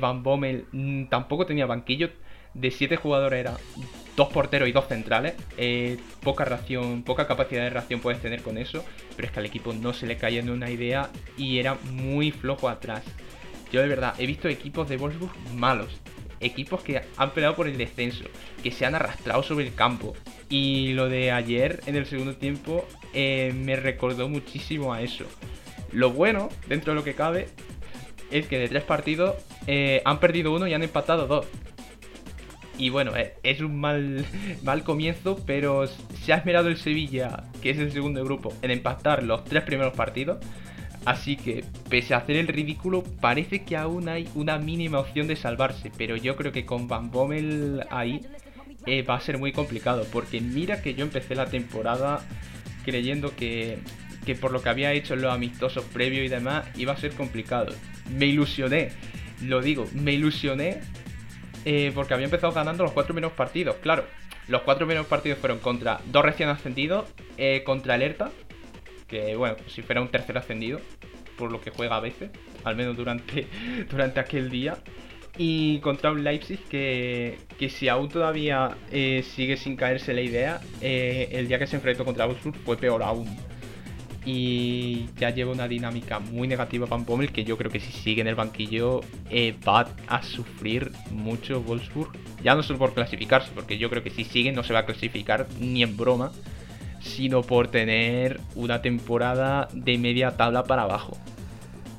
Van 0.00 0.22
Bommel 0.22 0.66
mm, 0.72 1.04
tampoco 1.06 1.46
tenía 1.46 1.66
banquillo. 1.66 2.10
De 2.54 2.70
siete 2.70 2.96
jugadores 2.96 3.40
era 3.40 3.56
dos 4.16 4.28
porteros 4.28 4.68
y 4.68 4.72
dos 4.72 4.86
centrales. 4.86 5.34
Eh, 5.56 5.98
poca 6.22 6.44
reacción, 6.44 7.02
poca 7.02 7.26
capacidad 7.26 7.62
de 7.62 7.70
reacción 7.70 8.00
puedes 8.00 8.20
tener 8.22 8.42
con 8.42 8.58
eso. 8.58 8.84
Pero 9.16 9.26
es 9.26 9.32
que 9.32 9.40
al 9.40 9.46
equipo 9.46 9.72
no 9.72 9.92
se 9.92 10.06
le 10.06 10.16
caía 10.16 10.42
ni 10.42 10.50
una 10.50 10.70
idea 10.70 11.10
y 11.36 11.58
era 11.58 11.74
muy 11.92 12.30
flojo 12.30 12.68
atrás. 12.68 13.02
Yo 13.72 13.82
de 13.82 13.88
verdad 13.88 14.14
he 14.18 14.26
visto 14.26 14.48
equipos 14.48 14.88
de 14.88 14.96
Wolfsburg 14.96 15.32
malos. 15.54 16.00
Equipos 16.40 16.82
que 16.82 17.02
han 17.16 17.30
peleado 17.32 17.56
por 17.56 17.68
el 17.68 17.78
descenso, 17.78 18.24
que 18.62 18.70
se 18.70 18.84
han 18.84 18.94
arrastrado 18.94 19.42
sobre 19.42 19.66
el 19.66 19.74
campo. 19.74 20.14
Y 20.48 20.92
lo 20.92 21.08
de 21.08 21.32
ayer 21.32 21.80
en 21.86 21.96
el 21.96 22.06
segundo 22.06 22.36
tiempo 22.36 22.86
eh, 23.12 23.52
me 23.54 23.76
recordó 23.76 24.28
muchísimo 24.28 24.92
a 24.92 25.02
eso. 25.02 25.24
Lo 25.90 26.10
bueno, 26.10 26.48
dentro 26.68 26.92
de 26.92 26.96
lo 26.96 27.04
que 27.04 27.14
cabe, 27.14 27.48
es 28.30 28.46
que 28.46 28.58
de 28.58 28.68
tres 28.68 28.82
partidos 28.82 29.34
eh, 29.66 30.02
han 30.04 30.20
perdido 30.20 30.52
uno 30.54 30.66
y 30.66 30.74
han 30.74 30.82
empatado 30.82 31.26
dos. 31.26 31.46
Y 32.76 32.90
bueno, 32.90 33.16
eh, 33.16 33.34
es 33.42 33.60
un 33.60 33.78
mal, 33.80 34.24
mal 34.62 34.82
comienzo, 34.82 35.40
pero 35.46 35.86
se 35.86 36.32
ha 36.32 36.36
esmerado 36.36 36.68
el 36.68 36.76
Sevilla, 36.76 37.44
que 37.62 37.70
es 37.70 37.78
el 37.78 37.92
segundo 37.92 38.24
grupo, 38.24 38.52
en 38.62 38.70
empatar 38.70 39.22
los 39.22 39.44
tres 39.44 39.62
primeros 39.62 39.94
partidos. 39.94 40.38
Así 41.04 41.36
que, 41.36 41.64
pese 41.90 42.14
a 42.14 42.18
hacer 42.18 42.36
el 42.36 42.48
ridículo, 42.48 43.02
parece 43.20 43.62
que 43.62 43.76
aún 43.76 44.08
hay 44.08 44.28
una 44.34 44.58
mínima 44.58 44.98
opción 44.98 45.26
de 45.26 45.36
salvarse. 45.36 45.92
Pero 45.96 46.16
yo 46.16 46.34
creo 46.34 46.50
que 46.50 46.64
con 46.64 46.88
Van 46.88 47.10
Bommel 47.10 47.84
ahí 47.90 48.22
eh, 48.86 49.02
va 49.02 49.16
a 49.16 49.20
ser 49.20 49.38
muy 49.38 49.52
complicado. 49.52 50.06
Porque 50.10 50.40
mira 50.40 50.80
que 50.80 50.94
yo 50.94 51.04
empecé 51.04 51.34
la 51.34 51.46
temporada 51.46 52.20
creyendo 52.84 53.36
que, 53.36 53.78
que 54.24 54.34
por 54.34 54.50
lo 54.50 54.62
que 54.62 54.70
había 54.70 54.92
hecho 54.92 55.14
en 55.14 55.22
los 55.22 55.32
amistosos 55.32 55.84
previos 55.84 56.24
y 56.24 56.28
demás, 56.28 56.66
iba 56.76 56.94
a 56.94 56.96
ser 56.96 57.12
complicado. 57.12 57.74
Me 58.10 58.26
ilusioné 58.26 58.90
lo 59.42 59.60
digo, 59.60 59.88
me 59.92 60.12
ilusioné 60.12 60.80
eh, 61.64 61.92
porque 61.94 62.14
había 62.14 62.26
empezado 62.26 62.52
ganando 62.52 62.84
los 62.84 62.92
cuatro 62.92 63.14
menos 63.14 63.32
partidos. 63.32 63.76
Claro, 63.76 64.04
los 64.48 64.62
cuatro 64.62 64.86
menos 64.86 65.06
partidos 65.06 65.38
fueron 65.38 65.58
contra 65.58 66.00
dos 66.06 66.24
recién 66.24 66.48
ascendidos, 66.48 67.06
eh, 67.36 67.62
contra 67.64 67.94
Alerta, 67.94 68.30
que 69.08 69.36
bueno, 69.36 69.56
si 69.68 69.82
fuera 69.82 70.00
un 70.00 70.08
tercer 70.08 70.36
ascendido, 70.38 70.80
por 71.36 71.50
lo 71.50 71.60
que 71.60 71.70
juega 71.70 71.96
a 71.96 72.00
veces, 72.00 72.30
al 72.64 72.76
menos 72.76 72.96
durante, 72.96 73.46
durante 73.90 74.20
aquel 74.20 74.50
día. 74.50 74.78
Y 75.36 75.80
contra 75.80 76.12
un 76.12 76.22
Leipzig 76.22 76.60
que, 76.68 77.38
que 77.58 77.68
si 77.68 77.88
aún 77.88 78.08
todavía 78.08 78.76
eh, 78.92 79.24
sigue 79.24 79.56
sin 79.56 79.74
caerse 79.74 80.14
la 80.14 80.20
idea, 80.20 80.60
el 80.80 81.48
día 81.48 81.58
que 81.58 81.66
se 81.66 81.74
enfrentó 81.74 82.04
contra 82.04 82.26
Wolfsburg 82.26 82.56
fue 82.58 82.76
peor 82.76 83.02
aún 83.02 83.36
y 84.24 85.06
ya 85.18 85.30
lleva 85.30 85.52
una 85.52 85.68
dinámica 85.68 86.18
muy 86.18 86.48
negativa 86.48 86.86
para 86.86 87.04
Pommel 87.04 87.32
que 87.32 87.44
yo 87.44 87.56
creo 87.58 87.70
que 87.70 87.80
si 87.80 87.92
sigue 87.92 88.22
en 88.22 88.28
el 88.28 88.34
banquillo 88.34 89.02
eh, 89.30 89.54
va 89.66 89.88
a 90.08 90.22
sufrir 90.22 90.92
mucho 91.10 91.62
Wolfsburg. 91.62 92.12
Ya 92.42 92.54
no 92.54 92.62
solo 92.62 92.78
por 92.78 92.94
clasificarse, 92.94 93.50
porque 93.54 93.78
yo 93.78 93.90
creo 93.90 94.02
que 94.02 94.10
si 94.10 94.24
sigue 94.24 94.52
no 94.52 94.62
se 94.62 94.72
va 94.72 94.80
a 94.80 94.86
clasificar 94.86 95.46
ni 95.60 95.82
en 95.82 95.96
broma, 95.96 96.32
sino 97.00 97.42
por 97.42 97.68
tener 97.68 98.40
una 98.54 98.80
temporada 98.82 99.68
de 99.72 99.98
media 99.98 100.36
tabla 100.36 100.64
para 100.64 100.82
abajo. 100.82 101.16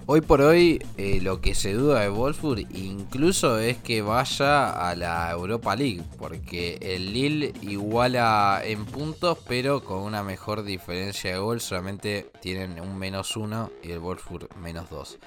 Hoy 0.08 0.22
por 0.22 0.42
hoy 0.42 0.86
eh, 0.98 1.20
lo 1.20 1.42
que 1.42 1.56
se 1.56 1.74
duda 1.74 2.02
de 2.02 2.10
Wolfsburg 2.10 2.68
incluso 2.76 3.58
es 3.58 3.78
que 3.78 4.04
vaya 4.04 4.70
a 4.70 4.94
la 4.94 5.32
Europa 5.32 5.76
League, 5.76 6.04
porque 6.20 6.78
el 6.80 7.12
Lille 7.12 7.54
iguala 7.64 8.62
en 8.64 8.86
puntos, 8.86 9.40
pero 9.48 9.84
con 9.84 10.04
una 10.04 10.22
mejor 10.22 10.62
diferencia 10.62 11.32
de 11.32 11.40
gol, 11.40 11.60
solamente 11.60 12.30
tienen 12.40 12.80
un 12.80 13.00
menos 13.00 13.36
uno 13.36 13.72
y 13.82 13.94
el 13.94 14.00
Wolfsburg 14.00 14.56
menos 14.58 14.92
dos. 14.92 15.18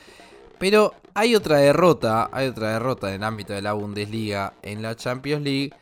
Pero 0.60 0.94
hay 1.12 1.34
otra 1.34 1.56
derrota, 1.56 2.30
hay 2.30 2.46
otra 2.46 2.74
derrota 2.74 3.08
en 3.08 3.14
el 3.14 3.24
ámbito 3.24 3.54
de 3.54 3.62
la 3.62 3.72
Bundesliga 3.72 4.54
en 4.62 4.82
la 4.82 4.94
Champions 4.94 5.42
League, 5.42 5.72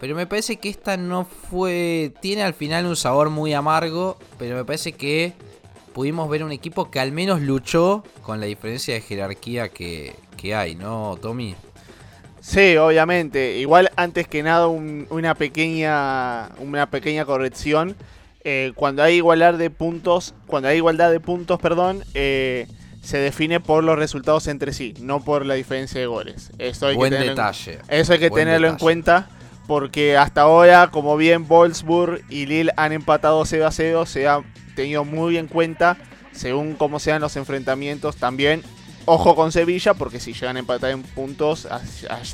pero 0.00 0.16
me 0.16 0.26
parece 0.26 0.56
que 0.56 0.70
esta 0.70 0.96
no 0.96 1.24
fue, 1.24 2.12
tiene 2.20 2.42
al 2.42 2.54
final 2.54 2.86
un 2.86 2.96
sabor 2.96 3.30
muy 3.30 3.54
amargo, 3.54 4.18
pero 4.40 4.56
me 4.56 4.64
parece 4.64 4.92
que 4.92 5.34
pudimos 5.94 6.28
ver 6.28 6.44
un 6.44 6.52
equipo 6.52 6.90
que 6.90 7.00
al 7.00 7.12
menos 7.12 7.40
luchó 7.40 8.04
con 8.20 8.40
la 8.40 8.46
diferencia 8.46 8.92
de 8.94 9.00
jerarquía 9.00 9.70
que, 9.70 10.14
hay, 10.54 10.74
¿no, 10.74 11.16
Tommy? 11.22 11.54
Sí, 12.42 12.76
obviamente. 12.76 13.56
Igual 13.56 13.90
antes 13.96 14.28
que 14.28 14.42
nada 14.42 14.66
una, 14.66 15.34
pequeña, 15.34 16.50
una 16.58 16.90
pequeña 16.90 17.24
corrección. 17.24 17.96
Eh, 18.46 18.72
cuando 18.74 19.02
hay 19.02 19.14
igualdad 19.14 19.54
de 19.54 19.70
puntos, 19.70 20.34
cuando 20.46 20.68
hay 20.68 20.76
igualdad 20.76 21.10
de 21.10 21.20
puntos, 21.20 21.58
perdón, 21.58 22.04
eh, 22.12 22.66
se 23.02 23.16
define 23.16 23.60
por 23.60 23.82
los 23.82 23.96
resultados 23.98 24.48
entre 24.48 24.74
sí, 24.74 24.92
no 25.00 25.24
por 25.24 25.46
la 25.46 25.54
diferencia 25.54 25.98
de 25.98 26.06
goles. 26.06 26.50
Eso 26.58 26.88
hay 26.88 26.96
Buen 26.96 27.14
que 27.14 27.20
detalle. 27.20 27.78
eso 27.88 28.12
hay 28.12 28.18
que 28.18 28.30
tenerlo 28.30 28.68
en 28.68 28.76
cuenta 28.76 29.30
porque 29.66 30.18
hasta 30.18 30.42
ahora, 30.42 30.90
como 30.90 31.16
bien 31.16 31.48
Wolfsburg 31.48 32.20
y 32.28 32.44
Lille 32.44 32.72
han 32.76 32.92
empatado 32.92 33.42
0 33.46 33.66
a 33.66 33.70
0, 33.70 34.04
se 34.04 34.28
ha 34.28 34.42
tenido 34.74 35.04
muy 35.04 35.36
en 35.36 35.46
cuenta 35.46 35.96
según 36.32 36.74
cómo 36.74 36.98
sean 36.98 37.20
los 37.20 37.36
enfrentamientos 37.36 38.16
también. 38.16 38.62
Ojo 39.06 39.36
con 39.36 39.52
Sevilla, 39.52 39.94
porque 39.94 40.18
si 40.18 40.32
llegan 40.32 40.56
a 40.56 40.60
empatar 40.60 40.90
en 40.90 41.02
puntos, 41.02 41.68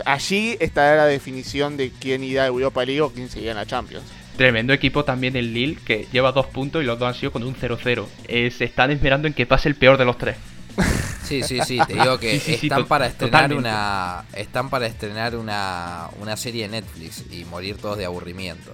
allí 0.04 0.56
estará 0.60 0.96
la 0.96 1.06
definición 1.06 1.76
de 1.76 1.90
quién 1.90 2.22
irá 2.22 2.44
a 2.44 2.46
Europa 2.46 2.84
League 2.84 3.00
o 3.00 3.10
quién 3.10 3.28
seguirá 3.28 3.52
en 3.52 3.56
la 3.56 3.66
Champions. 3.66 4.04
Tremendo 4.36 4.72
equipo 4.72 5.04
también 5.04 5.36
el 5.36 5.52
Lille, 5.52 5.78
que 5.84 6.06
lleva 6.12 6.30
dos 6.32 6.46
puntos 6.46 6.82
y 6.82 6.86
los 6.86 6.98
dos 6.98 7.08
han 7.08 7.14
sido 7.14 7.32
con 7.32 7.42
un 7.42 7.56
0-0. 7.56 8.06
Eh, 8.28 8.50
se 8.50 8.64
están 8.64 8.90
esperando 8.92 9.26
en 9.26 9.34
que 9.34 9.46
pase 9.46 9.68
el 9.68 9.74
peor 9.74 9.98
de 9.98 10.04
los 10.04 10.16
tres. 10.16 10.36
Sí, 11.30 11.44
sí, 11.44 11.60
sí, 11.64 11.78
te 11.86 11.92
digo 12.00 12.18
que 12.18 12.34
están, 12.34 12.86
para 12.86 13.06
estrenar 13.06 13.54
una, 13.54 14.24
están 14.34 14.68
para 14.68 14.86
estrenar 14.88 15.36
una, 15.36 16.08
una 16.20 16.36
serie 16.36 16.62
de 16.62 16.80
Netflix 16.80 17.24
y 17.30 17.44
morir 17.44 17.76
todos 17.76 17.96
de 17.98 18.04
aburrimiento. 18.04 18.72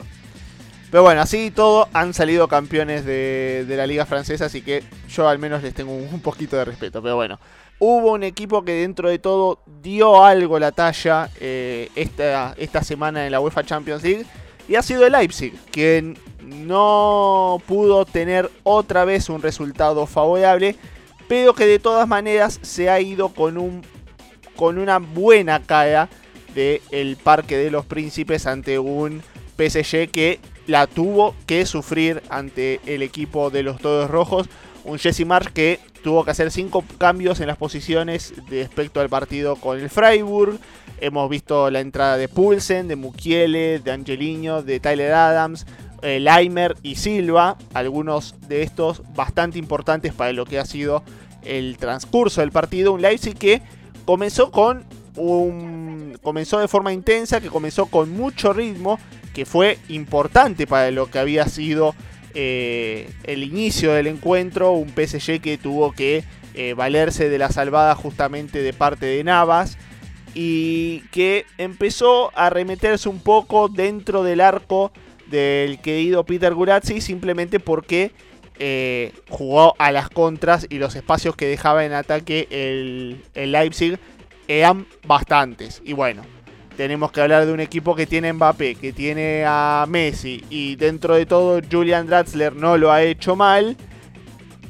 Pero 0.90 1.02
bueno, 1.02 1.20
así 1.20 1.50
todo 1.50 1.88
han 1.92 2.14
salido 2.14 2.46
campeones 2.48 3.04
de, 3.04 3.64
la 3.68 3.86
liga 3.86 4.06
francesa, 4.06 4.46
así 4.46 4.62
que 4.62 4.84
yo 5.08 5.28
al 5.28 5.38
menos 5.38 5.62
les 5.62 5.74
tengo 5.74 5.92
un, 5.92 6.20
poquito 6.20 6.56
de 6.56 6.64
respeto. 6.64 7.02
Pero 7.02 7.16
bueno, 7.16 7.40
hubo 7.78 8.12
un 8.12 8.22
equipo 8.22 8.64
que 8.64 8.72
dentro 8.72 9.08
de 9.08 9.18
todo 9.18 9.58
dio 9.82 10.24
algo 10.24 10.58
la 10.58 10.72
talla 10.72 11.28
eh, 11.40 11.90
esta, 11.96 12.54
esta 12.56 12.82
semana 12.84 13.26
en 13.26 13.32
la 13.32 13.40
UEFA 13.40 13.64
Champions 13.64 14.02
League. 14.02 14.26
Y 14.68 14.74
ha 14.74 14.82
sido 14.82 15.06
el 15.06 15.12
Leipzig, 15.12 15.54
quien 15.70 16.18
no 16.40 17.60
pudo 17.66 18.04
tener 18.04 18.50
otra 18.62 19.04
vez 19.04 19.28
un 19.28 19.42
resultado 19.42 20.06
favorable, 20.06 20.76
pero 21.28 21.54
que 21.54 21.66
de 21.66 21.78
todas 21.78 22.06
maneras 22.06 22.58
se 22.62 22.88
ha 22.90 23.00
ido 23.00 23.30
con, 23.30 23.58
un, 23.58 23.82
con 24.54 24.78
una 24.78 24.98
buena 24.98 25.62
cara 25.62 26.08
del 26.54 27.16
Parque 27.22 27.56
de 27.56 27.70
los 27.70 27.84
Príncipes 27.84 28.46
ante 28.46 28.78
un 28.78 29.22
PSG 29.56 30.08
que 30.10 30.40
la 30.66 30.86
tuvo 30.86 31.34
que 31.46 31.66
sufrir 31.66 32.22
ante 32.28 32.80
el 32.86 33.02
equipo 33.02 33.50
de 33.50 33.62
los 33.62 33.78
Todos 33.80 34.10
Rojos. 34.10 34.48
Un 34.84 34.98
Jesse 34.98 35.26
March 35.26 35.52
que 35.52 35.80
tuvo 36.02 36.24
que 36.24 36.30
hacer 36.30 36.50
cinco 36.50 36.84
cambios 36.98 37.40
en 37.40 37.48
las 37.48 37.56
posiciones 37.56 38.34
respecto 38.48 39.00
al 39.00 39.08
partido 39.08 39.56
con 39.56 39.78
el 39.78 39.90
Freiburg. 39.90 40.58
Hemos 41.00 41.28
visto 41.28 41.70
la 41.70 41.80
entrada 41.80 42.16
de 42.16 42.28
Pulsen, 42.28 42.88
de 42.88 42.96
Mukiele, 42.96 43.80
de 43.80 43.90
Angelino, 43.90 44.62
de 44.62 44.80
Tyler 44.80 45.12
Adams, 45.12 45.66
eh, 46.02 46.20
Leimer 46.20 46.76
y 46.82 46.94
Silva. 46.96 47.58
Algunos 47.74 48.34
de 48.48 48.62
estos 48.62 49.02
bastante 49.14 49.58
importantes 49.58 50.14
para 50.14 50.32
lo 50.32 50.44
que 50.46 50.58
ha 50.58 50.64
sido 50.64 51.02
el 51.42 51.76
transcurso 51.78 52.40
del 52.40 52.52
partido. 52.52 52.92
Un 52.92 53.02
Leipzig 53.02 53.36
que 53.36 53.62
comenzó 54.04 54.50
con 54.50 54.84
un. 55.16 56.18
comenzó 56.22 56.58
de 56.60 56.68
forma 56.68 56.92
intensa, 56.92 57.40
que 57.40 57.48
comenzó 57.48 57.86
con 57.86 58.10
mucho 58.10 58.52
ritmo 58.52 58.98
que 59.36 59.44
fue 59.44 59.76
importante 59.90 60.66
para 60.66 60.90
lo 60.90 61.10
que 61.10 61.18
había 61.18 61.46
sido 61.46 61.94
eh, 62.32 63.10
el 63.24 63.42
inicio 63.42 63.92
del 63.92 64.06
encuentro, 64.06 64.72
un 64.72 64.88
PSG 64.88 65.42
que 65.42 65.58
tuvo 65.62 65.92
que 65.92 66.24
eh, 66.54 66.72
valerse 66.72 67.28
de 67.28 67.36
la 67.36 67.50
salvada 67.50 67.94
justamente 67.94 68.62
de 68.62 68.72
parte 68.72 69.04
de 69.04 69.22
Navas 69.22 69.76
y 70.32 71.00
que 71.12 71.44
empezó 71.58 72.32
a 72.34 72.48
remeterse 72.48 73.10
un 73.10 73.18
poco 73.18 73.68
dentro 73.68 74.22
del 74.22 74.40
arco 74.40 74.90
del 75.26 75.80
querido 75.80 76.24
Peter 76.24 76.54
Gurazzi 76.54 77.02
simplemente 77.02 77.60
porque 77.60 78.12
eh, 78.58 79.12
jugó 79.28 79.74
a 79.78 79.92
las 79.92 80.08
contras 80.08 80.66
y 80.70 80.78
los 80.78 80.96
espacios 80.96 81.36
que 81.36 81.44
dejaba 81.44 81.84
en 81.84 81.92
ataque 81.92 82.48
el, 82.50 83.22
el 83.34 83.52
Leipzig 83.52 83.98
eran 84.48 84.86
bastantes. 85.06 85.82
Y 85.84 85.92
bueno, 85.92 86.22
tenemos 86.76 87.10
que 87.10 87.22
hablar 87.22 87.46
de 87.46 87.52
un 87.52 87.60
equipo 87.60 87.94
que 87.94 88.06
tiene 88.06 88.32
Mbappé, 88.32 88.74
que 88.74 88.92
tiene 88.92 89.44
a 89.46 89.86
Messi 89.88 90.44
y 90.50 90.76
dentro 90.76 91.14
de 91.14 91.24
todo 91.24 91.60
Julian 91.70 92.06
Draxler 92.06 92.54
no 92.54 92.76
lo 92.76 92.92
ha 92.92 93.02
hecho 93.02 93.34
mal. 93.34 93.76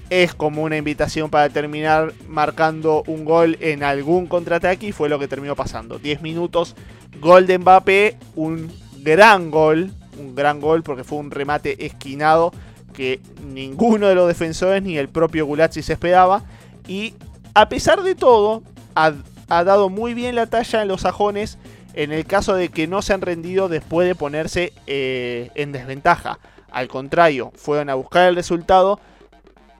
Es 0.08 0.32
como 0.32 0.62
una 0.62 0.76
invitación 0.76 1.30
para 1.30 1.48
terminar 1.48 2.12
marcando 2.28 3.02
un 3.08 3.24
gol 3.24 3.58
en 3.60 3.82
algún 3.82 4.28
contraataque 4.28 4.86
y 4.86 4.92
fue 4.92 5.08
lo 5.08 5.18
que 5.18 5.26
terminó 5.26 5.56
pasando. 5.56 5.98
10 5.98 6.22
minutos, 6.22 6.76
gol 7.20 7.48
de 7.48 7.58
Mbappé, 7.58 8.16
un 8.36 8.72
gran 9.02 9.50
gol, 9.50 9.90
un 10.16 10.36
gran 10.36 10.60
gol 10.60 10.84
porque 10.84 11.02
fue 11.02 11.18
un 11.18 11.32
remate 11.32 11.86
esquinado 11.86 12.52
que 12.94 13.20
ninguno 13.52 14.06
de 14.06 14.14
los 14.14 14.28
defensores 14.28 14.80
ni 14.82 14.96
el 14.96 15.08
propio 15.08 15.44
Gulazzi 15.44 15.82
se 15.82 15.94
esperaba. 15.94 16.44
Y 16.86 17.14
a 17.54 17.68
pesar 17.68 18.04
de 18.04 18.14
todo, 18.14 18.62
ha, 18.94 19.12
ha 19.48 19.64
dado 19.64 19.88
muy 19.88 20.14
bien 20.14 20.36
la 20.36 20.46
talla 20.46 20.82
en 20.82 20.88
los 20.88 21.00
sajones 21.00 21.58
en 21.96 22.12
el 22.12 22.26
caso 22.26 22.54
de 22.54 22.68
que 22.68 22.86
no 22.86 23.02
se 23.02 23.14
han 23.14 23.22
rendido 23.22 23.68
después 23.68 24.06
de 24.06 24.14
ponerse 24.14 24.72
eh, 24.86 25.50
en 25.54 25.72
desventaja. 25.72 26.38
Al 26.70 26.88
contrario, 26.88 27.52
fueron 27.56 27.88
a 27.88 27.94
buscar 27.94 28.28
el 28.28 28.36
resultado. 28.36 29.00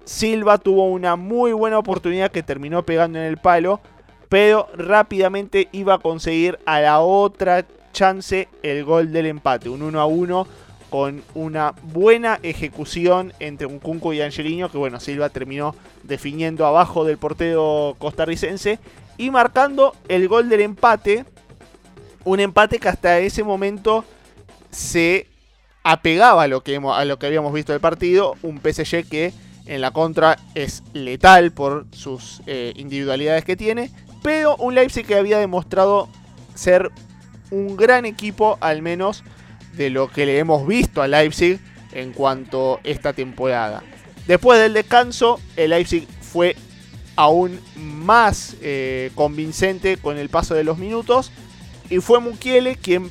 Silva 0.05 0.59
tuvo 0.59 0.87
una 0.87 1.17
muy 1.17 1.53
buena 1.53 1.79
oportunidad 1.79 2.31
que 2.31 2.43
terminó 2.43 2.85
pegando 2.85 3.19
en 3.19 3.27
el 3.27 3.37
palo, 3.37 3.81
pero 4.31 4.69
rápidamente 4.75 5.69
iba 5.73 5.95
a 5.95 5.99
conseguir 5.99 6.59
a 6.65 6.81
la 6.81 7.01
otra 7.01 7.67
chance 7.93 8.49
el 8.63 8.85
gol 8.85 9.13
del 9.13 9.27
empate, 9.27 9.69
un 9.69 9.83
1 9.83 10.01
a 10.01 10.07
1 10.07 10.47
con 10.89 11.23
una 11.35 11.75
buena 11.83 12.39
ejecución 12.43 13.33
entre 13.41 13.67
Unkunku 13.67 14.13
y 14.13 14.23
Angelino, 14.23 14.71
que 14.71 14.79
bueno, 14.79 15.01
Silva 15.01 15.29
terminó 15.29 15.75
definiendo 16.05 16.65
abajo 16.65 17.05
del 17.05 17.19
portero 17.19 17.97
costarricense 17.99 18.79
y 19.19 19.31
marcando 19.31 19.95
el 20.09 20.29
gol 20.29 20.49
del 20.49 20.61
empate 20.61 21.25
un 22.27 22.41
empate 22.41 22.81
que 22.81 22.89
hasta 22.89 23.21
ese 23.21 23.45
momento 23.45 24.05
se 24.71 25.29
apegaba 25.85 26.43
a 26.43 26.49
lo 26.49 26.63
que, 26.63 26.77
a 26.77 27.05
lo 27.05 27.19
que 27.19 27.27
habíamos 27.27 27.53
visto 27.53 27.73
del 27.73 27.81
partido. 27.81 28.35
Un 28.43 28.59
PSG 28.59 29.09
que 29.09 29.33
en 29.65 29.81
la 29.81 29.93
contra 29.93 30.37
es 30.57 30.83
letal 30.93 31.53
por 31.53 31.87
sus 31.93 32.43
eh, 32.47 32.73
individualidades 32.77 33.45
que 33.45 33.57
tiene. 33.57 33.93
Pero 34.25 34.57
un 34.57 34.75
Leipzig 34.75 35.07
que 35.07 35.15
había 35.15 35.39
demostrado 35.39 36.09
ser 36.57 36.91
un 37.53 37.77
gran 37.77 38.05
equipo, 38.05 38.59
al 38.61 38.83
menos 38.83 39.23
de 39.75 39.91
lo 39.91 40.09
que 40.09 40.27
le 40.27 40.41
hemos 40.41 40.67
visto 40.67 41.03
a 41.03 41.07
Leipzig 41.07 41.61
en 41.93 42.13
cuanto 42.13 42.79
a 42.79 42.81
esta 42.83 43.13
temporada. 43.13 43.85
Después 44.27 44.59
del 44.59 44.73
descanso, 44.73 45.41
el 45.55 45.71
Leipzig 45.71 46.09
fue 46.23 46.57
aún 47.15 47.61
más 47.77 48.57
eh, 48.63 49.13
convincente 49.15 49.97
con 49.97 50.19
el 50.19 50.29
paso 50.29 50.57
de 50.57 50.65
los 50.65 50.77
minutos 50.77 51.31
y 51.91 51.99
fue 51.99 52.21
Mukiele 52.21 52.77
quien 52.77 53.11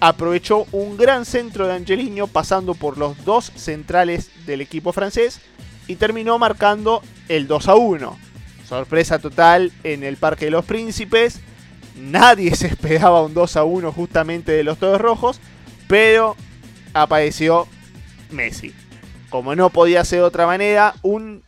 aprovechó 0.00 0.66
un 0.72 0.96
gran 0.96 1.24
centro 1.24 1.66
de 1.66 1.74
Angelino 1.74 2.26
pasando 2.26 2.74
por 2.74 2.98
los 2.98 3.24
dos 3.24 3.52
centrales 3.54 4.30
del 4.46 4.60
equipo 4.60 4.92
francés 4.92 5.40
y 5.86 5.96
terminó 5.96 6.38
marcando 6.38 7.02
el 7.28 7.46
2 7.46 7.68
a 7.68 7.74
1. 7.76 8.18
Sorpresa 8.68 9.18
total 9.18 9.72
en 9.84 10.02
el 10.02 10.16
Parque 10.16 10.46
de 10.46 10.50
los 10.50 10.64
Príncipes. 10.64 11.40
Nadie 11.96 12.54
se 12.56 12.66
esperaba 12.66 13.22
un 13.22 13.34
2 13.34 13.56
a 13.56 13.64
1 13.64 13.92
justamente 13.92 14.52
de 14.52 14.64
los 14.64 14.78
Todos 14.78 15.00
Rojos, 15.00 15.40
pero 15.86 16.36
apareció 16.94 17.68
Messi. 18.30 18.74
Como 19.30 19.54
no 19.54 19.70
podía 19.70 20.04
ser 20.04 20.18
de 20.20 20.24
otra 20.24 20.46
manera, 20.46 20.94
un 21.02 21.42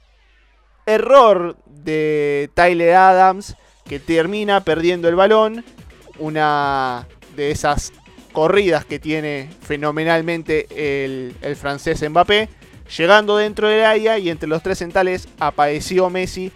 error 0.87 1.57
de 1.67 2.51
Tyler 2.55 2.95
Adams 2.95 3.57
que 3.85 3.99
termina 3.99 4.63
perdiendo 4.63 5.09
el 5.09 5.17
balón 5.17 5.65
una 6.19 7.07
de 7.37 7.51
esas 7.51 7.93
corridas 8.33 8.85
que 8.85 8.99
tiene 8.99 9.49
fenomenalmente 9.63 10.67
el, 11.05 11.57
francés 11.57 12.07
Mbappé. 12.09 12.49
Llegando 12.99 13.39
dentro 13.39 13.69
del 13.69 13.85
área 13.85 14.19
y 14.19 14.29
entre 14.29 14.49
los 14.49 14.63
tres 14.63 14.79
centrales 14.79 15.27
apareció 15.39 16.11
Messi 16.11 16.53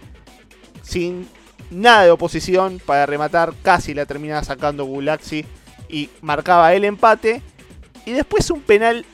sin 0.83 1.27
nada 1.71 2.03
de 2.03 2.11
oposición 2.11 2.79
para 2.85 3.07
rematar. 3.07 3.53
Casi 3.63 3.95
la 3.95 4.05
terminaba 4.05 4.43
sacando 4.43 4.85
Gulaxi 4.85 5.45
y 5.87 6.09
marcaba 6.21 6.73
el 6.73 6.85
empate. 6.85 7.41
Y 8.05 8.11
después 8.11 8.51
un 8.51 8.61
penal 8.61 9.05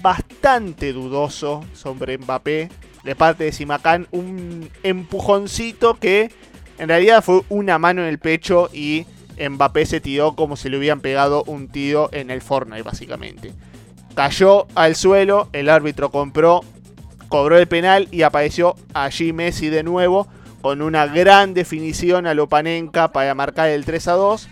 bastante 0.00 0.92
dudoso 0.92 1.64
sobre 1.74 2.18
Mbappé 2.18 2.70
de 3.04 3.16
parte 3.16 3.44
de 3.44 3.52
Simacán. 3.52 4.06
Un 4.12 4.70
empujoncito 4.82 5.94
que 5.94 6.30
en 6.78 6.88
realidad 6.88 7.22
fue 7.22 7.42
una 7.48 7.78
mano 7.78 8.02
en 8.02 8.08
el 8.08 8.18
pecho 8.18 8.70
y 8.72 9.06
Mbappé 9.38 9.86
se 9.86 10.00
tiró 10.00 10.34
como 10.34 10.56
si 10.56 10.68
le 10.68 10.78
hubieran 10.78 11.00
pegado 11.00 11.44
un 11.44 11.68
tiro 11.68 12.08
en 12.12 12.30
el 12.30 12.42
Fortnite, 12.42 12.82
básicamente. 12.82 13.52
Cayó 14.14 14.66
al 14.74 14.94
suelo, 14.94 15.48
el 15.52 15.68
árbitro 15.68 16.10
compró, 16.10 16.62
cobró 17.28 17.58
el 17.58 17.66
penal 17.66 18.08
y 18.10 18.22
apareció 18.22 18.76
allí 18.92 19.32
Messi 19.32 19.68
de 19.68 19.82
nuevo 19.82 20.28
con 20.60 20.82
una 20.82 21.06
gran 21.06 21.54
definición 21.54 22.26
a 22.26 22.34
Lopanenka 22.34 23.12
para 23.12 23.34
marcar 23.34 23.68
el 23.70 23.84
3 23.84 24.08
a 24.08 24.12
2 24.12 24.48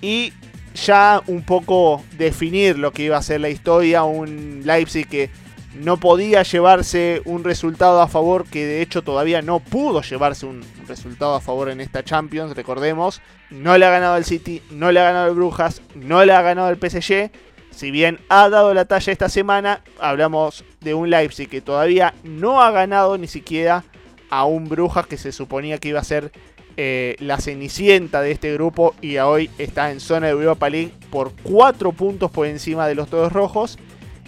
y 0.00 0.32
ya 0.74 1.22
un 1.26 1.42
poco 1.42 2.02
definir 2.16 2.78
lo 2.78 2.92
que 2.92 3.04
iba 3.04 3.16
a 3.16 3.22
ser 3.22 3.40
la 3.40 3.48
historia, 3.48 4.04
un 4.04 4.62
Leipzig 4.64 5.08
que 5.08 5.30
no 5.74 5.96
podía 5.96 6.42
llevarse 6.42 7.22
un 7.24 7.44
resultado 7.44 8.00
a 8.02 8.08
favor, 8.08 8.44
que 8.46 8.66
de 8.66 8.82
hecho 8.82 9.02
todavía 9.02 9.42
no 9.42 9.60
pudo 9.60 10.02
llevarse 10.02 10.46
un 10.46 10.62
resultado 10.86 11.34
a 11.34 11.40
favor 11.40 11.70
en 11.70 11.80
esta 11.80 12.04
Champions, 12.04 12.54
recordemos. 12.54 13.20
No 13.50 13.76
le 13.78 13.86
ha 13.86 13.90
ganado 13.90 14.16
el 14.16 14.24
City, 14.24 14.62
no 14.70 14.92
le 14.92 15.00
ha 15.00 15.04
ganado 15.04 15.28
el 15.28 15.34
Brujas, 15.34 15.82
no 15.94 16.24
le 16.24 16.32
ha 16.32 16.42
ganado 16.42 16.70
el 16.70 16.76
PSG. 16.76 17.30
Si 17.70 17.90
bien 17.90 18.20
ha 18.28 18.48
dado 18.50 18.74
la 18.74 18.84
talla 18.84 19.12
esta 19.12 19.28
semana, 19.28 19.82
hablamos 19.98 20.64
de 20.80 20.94
un 20.94 21.08
Leipzig 21.08 21.48
que 21.48 21.62
todavía 21.62 22.14
no 22.22 22.62
ha 22.62 22.70
ganado 22.70 23.16
ni 23.16 23.26
siquiera 23.26 23.84
a 24.28 24.44
un 24.44 24.68
Brujas 24.68 25.06
que 25.06 25.16
se 25.16 25.32
suponía 25.32 25.78
que 25.78 25.88
iba 25.88 26.00
a 26.00 26.04
ser 26.04 26.32
eh, 26.76 27.16
la 27.18 27.38
cenicienta 27.38 28.22
de 28.22 28.30
este 28.30 28.52
grupo 28.54 28.94
y 29.02 29.18
hoy 29.18 29.50
está 29.58 29.90
en 29.90 30.00
zona 30.00 30.26
de 30.26 30.32
Europa 30.32 30.70
League 30.70 30.92
por 31.10 31.32
4 31.42 31.92
puntos 31.92 32.30
por 32.30 32.46
encima 32.46 32.86
de 32.88 32.94
los 32.94 33.08
todos 33.08 33.30
rojos 33.30 33.78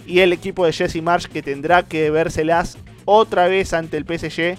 y 0.05 0.19
el 0.19 0.33
equipo 0.33 0.65
de 0.65 0.73
Jesse 0.73 1.01
Marsh 1.01 1.25
que 1.25 1.41
tendrá 1.41 1.83
que 1.83 2.09
vérselas 2.09 2.77
otra 3.05 3.47
vez 3.47 3.73
ante 3.73 3.97
el 3.97 4.05
PSG. 4.05 4.57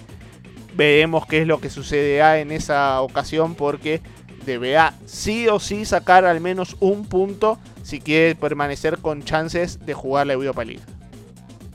Veremos 0.75 1.25
qué 1.25 1.41
es 1.41 1.47
lo 1.47 1.59
que 1.59 1.69
sucederá 1.69 2.39
en 2.39 2.51
esa 2.51 3.01
ocasión 3.01 3.55
porque 3.55 4.01
deberá 4.45 4.93
sí 5.05 5.47
o 5.47 5.59
sí 5.59 5.85
sacar 5.85 6.25
al 6.25 6.39
menos 6.39 6.77
un 6.79 7.05
punto 7.05 7.59
si 7.83 7.99
quiere 7.99 8.35
permanecer 8.35 8.99
con 8.99 9.23
chances 9.23 9.85
de 9.85 9.93
jugar 9.93 10.27
la 10.27 10.33
Europa 10.33 10.63
League. 10.63 10.83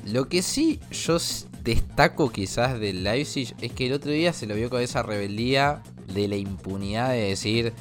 Lo 0.05 0.29
que 0.29 0.43
sí 0.43 0.81
yo 0.91 1.19
destaco 1.63 2.31
quizás 2.31 2.81
del 2.81 3.05
Leipzig 3.05 3.55
es 3.61 3.73
que 3.73 3.87
el 3.87 3.93
otro 3.93 4.11
día 4.11 4.33
se 4.33 4.47
lo 4.47 4.55
vio 4.55 4.69
con 4.69 4.81
esa 4.81 5.03
rebeldía 5.03 5.83
de 6.13 6.29
la 6.29 6.37
impunidad 6.37 7.11
de 7.11 7.29
decir, 7.29 7.73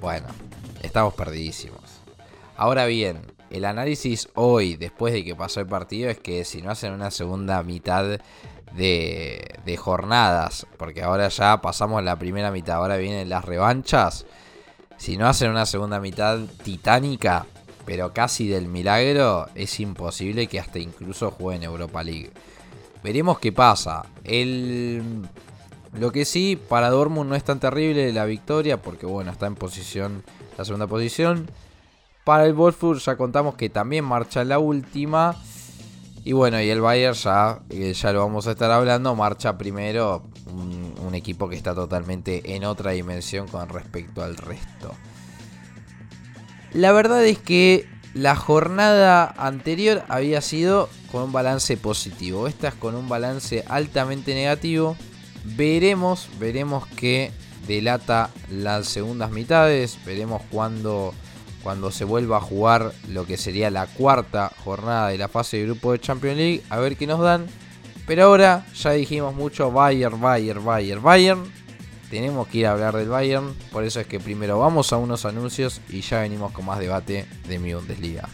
bueno, 0.00 0.26
estamos 0.82 1.14
perdidísimos. 1.14 1.80
Ahora 2.56 2.86
bien, 2.86 3.31
el 3.52 3.66
análisis 3.66 4.30
hoy, 4.34 4.76
después 4.76 5.12
de 5.12 5.24
que 5.24 5.36
pasó 5.36 5.60
el 5.60 5.66
partido, 5.66 6.08
es 6.08 6.18
que 6.18 6.44
si 6.44 6.62
no 6.62 6.70
hacen 6.70 6.92
una 6.92 7.10
segunda 7.10 7.62
mitad 7.62 8.18
de, 8.74 9.78
jornadas, 9.78 10.66
porque 10.78 11.02
ahora 11.02 11.28
ya 11.28 11.60
pasamos 11.60 12.02
la 12.02 12.18
primera 12.18 12.50
mitad, 12.50 12.76
ahora 12.76 12.96
vienen 12.96 13.28
las 13.28 13.44
revanchas, 13.44 14.24
si 14.96 15.18
no 15.18 15.28
hacen 15.28 15.50
una 15.50 15.66
segunda 15.66 16.00
mitad 16.00 16.38
titánica, 16.64 17.44
pero 17.84 18.14
casi 18.14 18.48
del 18.48 18.68
milagro, 18.68 19.48
es 19.54 19.80
imposible 19.80 20.46
que 20.46 20.58
hasta 20.58 20.78
incluso 20.78 21.30
jueguen 21.30 21.64
Europa 21.64 22.02
League. 22.02 22.30
Veremos 23.04 23.38
qué 23.38 23.52
pasa. 23.52 24.04
El... 24.24 25.02
Lo 25.98 26.10
que 26.10 26.24
sí, 26.24 26.58
para 26.70 26.88
Dortmund 26.88 27.28
no 27.28 27.36
es 27.36 27.44
tan 27.44 27.60
terrible 27.60 28.14
la 28.14 28.24
victoria, 28.24 28.80
porque 28.80 29.04
bueno, 29.04 29.30
está 29.30 29.46
en 29.46 29.56
posición, 29.56 30.22
la 30.56 30.64
segunda 30.64 30.86
posición. 30.86 31.50
Para 32.24 32.46
el 32.46 32.54
Wolfsburg 32.54 33.00
ya 33.00 33.16
contamos 33.16 33.56
que 33.56 33.68
también 33.68 34.04
marcha 34.04 34.44
la 34.44 34.58
última. 34.58 35.36
Y 36.24 36.32
bueno, 36.32 36.60
y 36.60 36.68
el 36.70 36.80
Bayern 36.80 37.14
ya, 37.14 37.60
ya 37.68 38.12
lo 38.12 38.20
vamos 38.20 38.46
a 38.46 38.52
estar 38.52 38.70
hablando, 38.70 39.14
marcha 39.16 39.58
primero 39.58 40.22
un, 40.46 41.14
equipo 41.14 41.46
que 41.46 41.56
está 41.56 41.74
totalmente 41.74 42.56
en 42.56 42.64
otra 42.64 42.92
dimensión 42.92 43.46
con 43.46 43.68
respecto 43.68 44.22
al 44.22 44.36
resto. 44.38 44.94
La 46.72 46.90
verdad 46.92 47.22
es 47.22 47.38
que 47.38 47.86
la 48.14 48.34
jornada 48.34 49.34
anterior 49.36 50.04
había 50.08 50.40
sido 50.40 50.88
con 51.10 51.24
un 51.24 51.32
balance 51.32 51.76
positivo, 51.76 52.48
estas 52.48 52.72
con 52.74 52.94
un 52.94 53.10
balance 53.10 53.62
altamente 53.68 54.34
negativo. 54.34 54.96
Veremos, 55.44 56.28
veremos 56.38 56.86
qué 56.96 57.30
delata 57.66 58.30
las 58.50 58.86
segundas 58.88 59.30
mitades, 59.30 59.98
veremos 60.06 60.40
cuando, 60.50 61.12
cuando 61.62 61.90
se 61.90 62.04
vuelva 62.04 62.38
a 62.38 62.40
jugar 62.40 62.92
lo 63.08 63.26
que 63.26 63.36
sería 63.36 63.70
la 63.70 63.86
cuarta 63.86 64.50
jornada 64.64 65.08
de 65.08 65.18
la 65.18 65.28
fase 65.28 65.58
de 65.58 65.64
grupo 65.64 65.92
de 65.92 66.00
Champions 66.00 66.36
League, 66.36 66.62
a 66.70 66.78
ver 66.78 66.96
qué 66.96 67.06
nos 67.06 67.20
dan. 67.20 67.46
Pero 68.06 68.24
ahora 68.24 68.66
ya 68.74 68.90
dijimos 68.92 69.34
mucho 69.34 69.70
Bayern, 69.70 70.20
Bayern, 70.20 70.64
Bayern, 70.64 71.02
Bayern. 71.02 71.44
Tenemos 72.10 72.46
que 72.48 72.58
ir 72.58 72.66
a 72.66 72.72
hablar 72.72 72.96
del 72.96 73.08
Bayern, 73.08 73.54
por 73.70 73.84
eso 73.84 74.00
es 74.00 74.06
que 74.06 74.20
primero 74.20 74.58
vamos 74.58 74.92
a 74.92 74.98
unos 74.98 75.24
anuncios 75.24 75.80
y 75.88 76.02
ya 76.02 76.20
venimos 76.20 76.52
con 76.52 76.66
más 76.66 76.78
debate 76.78 77.26
de 77.48 77.58
mi 77.58 77.72
Bundesliga. 77.72 78.28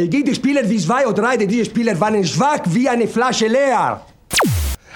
El 0.00 0.08
Gegenspieler 0.08 0.66
wie 0.66 0.78
zwei 0.78 1.06
oder 1.06 1.22
drei 1.22 1.36
dieser 1.36 1.66
Spieler 1.66 2.00
waren 2.00 2.24
schwach 2.24 2.62
wie 2.64 2.88
eine 2.88 3.06
Flasche 3.06 3.48
leer. 3.48 4.00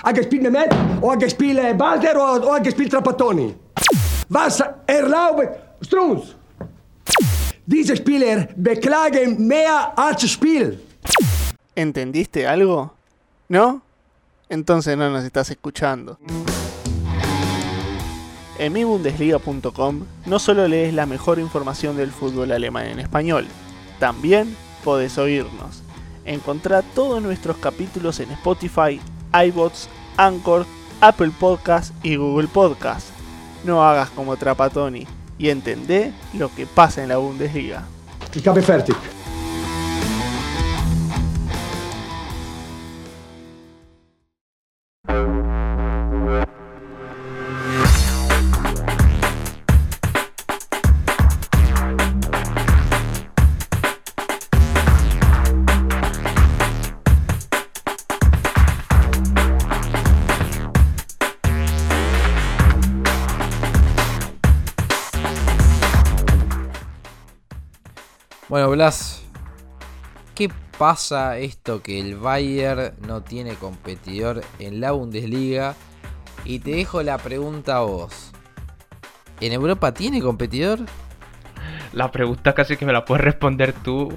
Hat 0.02 0.14
gespielt 0.14 0.42
Mehmet, 0.44 0.72
oder 1.02 1.12
hat 1.12 1.20
gespielt 1.20 1.58
äh, 1.58 1.74
Balder 1.74 2.14
oder 2.16 2.54
hat 2.54 2.64
gespielt 2.64 2.90
Trapattoni. 2.90 3.54
Was 4.30 4.62
erlaubt 4.86 5.58
Strunz? 5.82 6.34
Diese 7.66 7.94
Spieler 7.96 8.48
beklagen 8.56 9.46
mehr 9.46 9.92
als 9.94 10.26
Spiel. 10.26 10.80
¿Entendiste 11.74 12.48
algo? 12.48 12.94
¿No? 13.50 13.82
Entonces 14.48 14.96
no 14.96 15.10
nos 15.10 15.22
estás 15.22 15.50
escuchando. 15.50 16.16
En 18.58 18.72
mibundesliga.com 18.72 20.06
no 20.24 20.38
solo 20.38 20.66
lees 20.66 20.94
la 20.94 21.04
mejor 21.04 21.38
información 21.38 21.94
del 21.94 22.10
fútbol 22.10 22.52
alemán 22.52 22.86
en 22.86 23.00
español, 23.00 23.46
también 24.00 24.56
podés 24.84 25.18
oírnos. 25.18 25.82
Encontrá 26.24 26.82
todos 26.82 27.22
nuestros 27.22 27.56
capítulos 27.56 28.20
en 28.20 28.30
Spotify, 28.32 29.00
iBots, 29.46 29.88
Anchor, 30.16 30.66
Apple 31.00 31.32
Podcast 31.38 31.92
y 32.04 32.16
Google 32.16 32.48
Podcast. 32.48 33.08
No 33.64 33.82
hagas 33.82 34.10
como 34.10 34.36
Trapatoni 34.36 35.06
y 35.38 35.48
entendé 35.48 36.12
lo 36.34 36.54
que 36.54 36.66
pasa 36.66 37.02
en 37.02 37.08
la 37.08 37.16
Bundesliga. 37.16 37.84
¿Qué 70.34 70.50
pasa 70.78 71.38
esto 71.38 71.82
que 71.82 72.00
el 72.00 72.16
Bayern 72.16 72.92
no 73.06 73.22
tiene 73.22 73.54
competidor 73.54 74.42
en 74.58 74.80
la 74.80 74.92
Bundesliga? 74.92 75.74
Y 76.44 76.58
te 76.58 76.72
dejo 76.72 77.02
la 77.02 77.16
pregunta 77.18 77.76
a 77.76 77.80
vos. 77.80 78.32
¿En 79.40 79.52
Europa 79.52 79.92
tiene 79.94 80.20
competidor? 80.20 80.80
La 81.92 82.10
pregunta 82.10 82.54
casi 82.54 82.76
que 82.76 82.84
me 82.84 82.92
la 82.92 83.04
puedes 83.04 83.24
responder 83.24 83.72
tú 83.72 84.12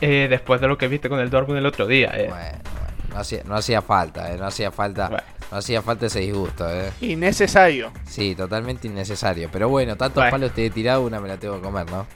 eh, 0.00 0.26
después 0.30 0.60
de 0.60 0.68
lo 0.68 0.78
que 0.78 0.88
viste 0.88 1.08
con 1.08 1.18
el 1.18 1.28
Dortmund 1.28 1.58
el 1.58 1.66
otro 1.66 1.86
día. 1.86 2.10
eh. 2.14 2.26
Bueno, 2.28 2.36
bueno, 2.38 3.14
no 3.14 3.18
hacía, 3.20 3.42
no 3.44 3.54
hacía 3.56 3.82
falta, 3.82 4.32
eh, 4.32 4.36
no 4.38 4.46
hacía 4.46 4.70
falta, 4.70 5.08
Bueno. 5.08 5.24
no 5.50 5.56
hacía 5.58 5.82
falta 5.82 6.06
ese 6.06 6.20
disgusto, 6.20 6.70
eh. 6.72 6.92
Innecesario. 7.00 7.90
Sí, 8.06 8.34
totalmente 8.34 8.86
innecesario. 8.86 9.48
Pero 9.52 9.68
bueno, 9.68 9.96
tantos 9.96 10.22
Bueno. 10.22 10.30
palos 10.30 10.52
te 10.52 10.66
he 10.66 10.70
tirado, 10.70 11.02
una 11.02 11.20
me 11.20 11.28
la 11.28 11.36
tengo 11.36 11.56
que 11.56 11.62
comer, 11.62 11.90
¿no? 11.90 12.06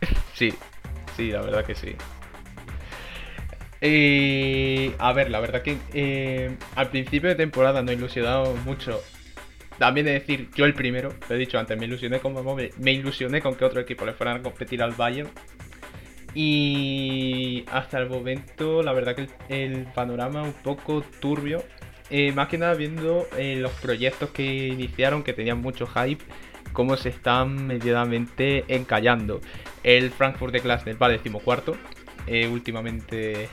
Sí, 0.34 0.54
sí, 1.16 1.30
la 1.30 1.40
verdad 1.42 1.64
que 1.64 1.74
sí. 1.74 1.94
A 3.82 5.12
ver, 5.12 5.30
la 5.30 5.40
verdad 5.40 5.62
que 5.62 5.76
eh, 5.92 6.56
al 6.76 6.90
principio 6.90 7.28
de 7.28 7.34
temporada 7.34 7.82
no 7.82 7.90
he 7.90 7.94
ilusionado 7.94 8.54
mucho. 8.64 9.02
También 9.78 10.06
de 10.06 10.12
decir, 10.12 10.48
yo 10.54 10.64
el 10.64 10.74
primero, 10.74 11.12
lo 11.28 11.34
he 11.34 11.38
dicho 11.38 11.58
antes, 11.58 11.76
me 11.76 11.86
ilusioné 11.86 12.20
con 12.20 12.34
me, 12.34 12.70
me 12.78 12.92
ilusioné 12.92 13.40
con 13.40 13.56
que 13.56 13.64
otro 13.64 13.80
equipo 13.80 14.06
le 14.06 14.12
fueran 14.12 14.36
a 14.38 14.42
competir 14.42 14.82
al 14.82 14.92
Bayern. 14.92 15.28
Y 16.34 17.64
hasta 17.72 17.98
el 17.98 18.08
momento, 18.08 18.82
la 18.82 18.92
verdad 18.92 19.16
que 19.16 19.22
el, 19.22 19.30
el 19.48 19.86
panorama 19.86 20.42
un 20.42 20.52
poco 20.52 21.02
turbio. 21.20 21.64
Eh, 22.10 22.30
más 22.32 22.48
que 22.48 22.58
nada 22.58 22.74
viendo 22.74 23.26
eh, 23.38 23.56
los 23.56 23.72
proyectos 23.72 24.30
que 24.30 24.44
iniciaron, 24.44 25.22
que 25.22 25.32
tenían 25.32 25.60
mucho 25.60 25.86
hype, 25.86 26.22
cómo 26.72 26.96
se 26.96 27.08
están 27.08 27.66
medianamente 27.66 28.64
encallando. 28.68 29.40
El 29.82 30.10
Frankfurt 30.10 30.52
de 30.52 30.60
Glasner 30.60 31.02
va 31.02 31.08
decimocuarto. 31.08 31.76
Eh, 32.26 32.46
últimamente 32.46 33.48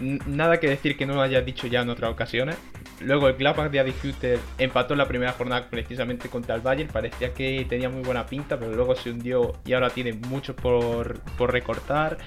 nada 0.00 0.58
que 0.58 0.68
decir 0.68 0.96
que 0.96 1.06
no 1.06 1.14
lo 1.14 1.22
haya 1.22 1.40
dicho 1.42 1.66
ya 1.66 1.80
en 1.82 1.90
otras 1.90 2.10
ocasiones. 2.10 2.56
Luego 3.00 3.28
el 3.28 3.34
Gladbach 3.34 3.70
de 3.70 3.80
Adi 3.80 3.94
Hütter 4.02 4.38
empató 4.58 4.94
en 4.94 4.98
la 4.98 5.08
primera 5.08 5.32
jornada 5.32 5.68
precisamente 5.70 6.28
contra 6.28 6.54
el 6.54 6.60
Bayern. 6.60 6.90
Parecía 6.90 7.32
que 7.32 7.64
tenía 7.68 7.88
muy 7.88 8.02
buena 8.02 8.26
pinta, 8.26 8.58
pero 8.58 8.72
luego 8.72 8.94
se 8.94 9.10
hundió 9.10 9.52
y 9.64 9.72
ahora 9.72 9.90
tiene 9.90 10.12
mucho 10.12 10.54
por, 10.54 11.20
por 11.38 11.52
recortar. 11.52 12.18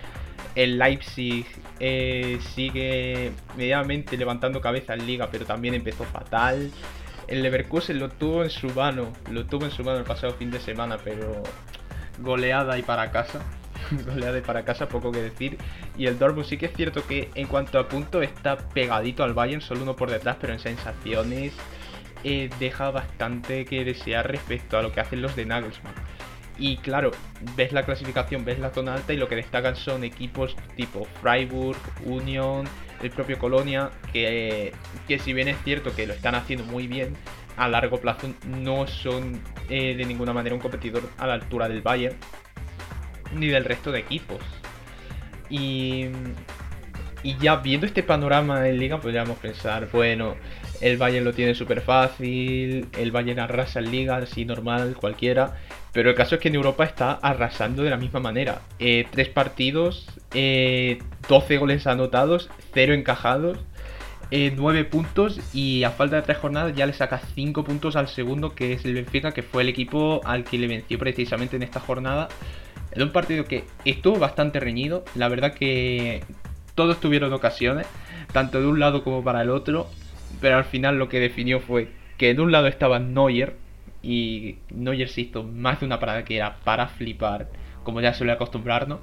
El 0.56 0.78
Leipzig 0.78 1.46
eh, 1.80 2.40
sigue 2.54 3.32
medianamente 3.58 4.18
levantando 4.18 4.62
cabeza 4.62 4.94
en 4.94 5.06
liga, 5.06 5.30
pero 5.32 5.46
también 5.46 5.74
empezó 5.74 6.04
fatal. 6.04 6.72
El 7.28 7.42
Leverkusen 7.42 8.00
lo 8.00 8.10
tuvo 8.10 8.44
en 8.44 8.50
su 8.50 8.68
mano, 8.70 9.14
lo 9.32 9.46
tuvo 9.46 9.66
en 9.66 9.72
su 9.72 9.84
mano 9.84 9.98
el 9.98 10.04
pasado 10.04 10.34
fin 10.34 10.52
de 10.52 10.60
semana, 10.60 10.98
pero 11.04 11.42
goleada 12.20 12.78
y 12.78 12.84
para 12.84 13.12
casa. 13.12 13.42
goleada 14.06 14.38
y 14.38 14.42
para 14.42 14.64
casa, 14.64 14.88
poco 14.88 15.12
que 15.12 15.22
decir. 15.22 15.58
Y 15.98 16.08
el 16.08 16.18
Dortmund 16.20 16.48
sí 16.48 16.58
que 16.58 16.68
es 16.68 16.74
cierto 16.74 17.06
que 17.06 17.30
en 17.36 17.48
cuanto 17.48 17.80
a 17.80 17.88
punto 17.88 18.22
está 18.22 18.58
pegadito 18.58 19.24
al 19.24 19.34
Bayern, 19.34 19.62
solo 19.62 19.84
uno 19.84 19.96
por 19.96 20.10
detrás, 20.10 20.38
pero 20.40 20.54
en 20.54 20.60
sensaciones 20.60 21.54
eh, 22.24 22.50
deja 22.60 22.92
bastante 22.92 23.66
que 23.66 23.84
desear 23.84 24.30
respecto 24.30 24.78
a 24.78 24.82
lo 24.82 24.92
que 24.92 25.02
hacen 25.02 25.22
los 25.22 25.36
de 25.36 25.46
Nagelsmann. 25.46 25.94
Y 26.58 26.78
claro, 26.78 27.12
ves 27.56 27.72
la 27.72 27.84
clasificación, 27.84 28.46
ves 28.46 28.60
la 28.60 28.70
zona 28.70 28.94
alta 28.94 29.12
y 29.12 29.18
lo 29.18 29.28
que 29.28 29.36
destacan 29.36 29.76
son 29.76 30.04
equipos 30.04 30.56
tipo 30.76 31.06
Freiburg, 31.22 31.78
Union, 32.06 32.66
el 33.02 33.10
propio 33.10 33.40
Colonia, 33.40 33.90
que, 34.12 34.72
que 35.08 35.20
si 35.20 35.34
bien 35.34 35.48
es 35.48 35.58
cierto 35.64 35.96
que 35.96 36.06
lo 36.06 36.14
están 36.14 36.36
haciendo 36.36 36.66
muy 36.66 36.88
bien, 36.88 37.16
a 37.58 37.68
largo 37.68 38.00
plazo 38.00 38.34
no 38.48 38.88
son 38.88 39.42
eh, 39.70 39.96
de 39.96 40.06
ninguna 40.06 40.34
manera 40.34 40.56
un 40.56 40.62
competidor 40.62 41.04
a 41.18 41.28
la 41.28 41.34
altura 41.34 41.68
del 41.68 41.82
Bayern 41.82 42.16
ni 43.34 43.48
del 43.48 43.66
resto 43.66 43.92
de 43.92 44.00
equipos. 44.00 44.42
Y, 45.50 46.08
y 47.24 47.38
ya 47.38 47.58
viendo 47.58 47.86
este 47.86 48.04
panorama 48.04 48.68
en 48.68 48.80
liga 48.80 49.00
podríamos 49.00 49.38
pensar, 49.38 49.90
bueno, 49.92 50.36
el 50.82 50.98
Bayern 50.98 51.24
lo 51.24 51.34
tiene 51.34 51.56
súper 51.56 51.82
fácil, 51.82 52.88
el 52.98 53.12
Bayern 53.12 53.40
arrasa 53.40 53.80
en 53.80 53.92
liga, 53.92 54.18
así 54.18 54.44
normal, 54.44 54.96
cualquiera. 55.00 55.56
Pero 55.94 56.10
el 56.10 56.16
caso 56.16 56.36
es 56.36 56.42
que 56.42 56.50
en 56.50 56.56
Europa 56.56 56.84
está 56.84 57.14
arrasando 57.14 57.84
de 57.84 57.92
la 57.92 57.98
misma 57.98 58.20
manera. 58.20 58.62
Eh, 58.80 59.06
tres 59.12 59.30
partidos, 59.30 60.08
eh, 60.34 60.98
12 61.30 61.58
goles 61.58 61.88
anotados, 61.88 62.50
0 62.74 62.96
encajados, 62.96 63.60
eh, 64.32 64.52
9 64.56 64.86
puntos 64.86 65.40
y 65.54 65.84
a 65.84 65.92
falta 65.92 66.16
de 66.16 66.24
3 66.24 66.38
jornadas 66.40 66.76
ya 66.76 66.88
le 66.88 66.94
saca 66.94 67.22
5 67.36 67.64
puntos 67.64 67.96
al 67.96 68.08
segundo 68.08 68.56
que 68.56 68.74
es 68.74 68.84
el 68.84 68.96
Benfica, 68.96 69.32
que 69.32 69.44
fue 69.44 69.62
el 69.62 69.70
equipo 69.70 70.22
al 70.26 70.44
que 70.44 70.58
le 70.58 70.68
venció 70.68 70.98
precisamente 70.98 71.56
en 71.56 71.64
esta 71.64 71.80
jornada. 71.80 72.28
Era 72.96 73.06
un 73.06 73.12
partido 73.12 73.46
que 73.46 73.64
estuvo 73.86 74.20
bastante 74.20 74.60
reñido, 74.60 75.04
la 75.16 75.28
verdad 75.28 75.54
que 75.54 76.24
todos 76.76 77.00
tuvieron 77.00 77.34
ocasiones, 77.34 77.88
tanto 78.32 78.60
de 78.62 78.68
un 78.68 78.80
lado 78.80 79.04
como 79.04 79.24
para 79.24 79.42
el 79.42 79.50
otro, 79.50 79.88
pero 80.40 80.58
al 80.58 80.66
final 80.66 81.00
lo 81.00 81.10
que 81.10 81.20
definió 81.20 81.60
fue 81.60 81.90
que 82.18 82.34
de 82.34 82.42
un 82.42 82.52
lado 82.52 82.68
estaba 82.68 83.00
Neuer, 83.00 83.56
y 84.04 84.58
Neuer 84.70 85.10
se 85.10 85.22
hizo 85.22 85.44
más 85.44 85.80
de 85.80 85.88
una 85.88 86.00
parada 86.00 86.24
que 86.24 86.36
era 86.36 86.58
para 86.64 86.88
flipar, 86.88 87.48
como 87.84 88.02
ya 88.02 88.14
suele 88.14 88.34
acostumbrarnos. 88.34 89.00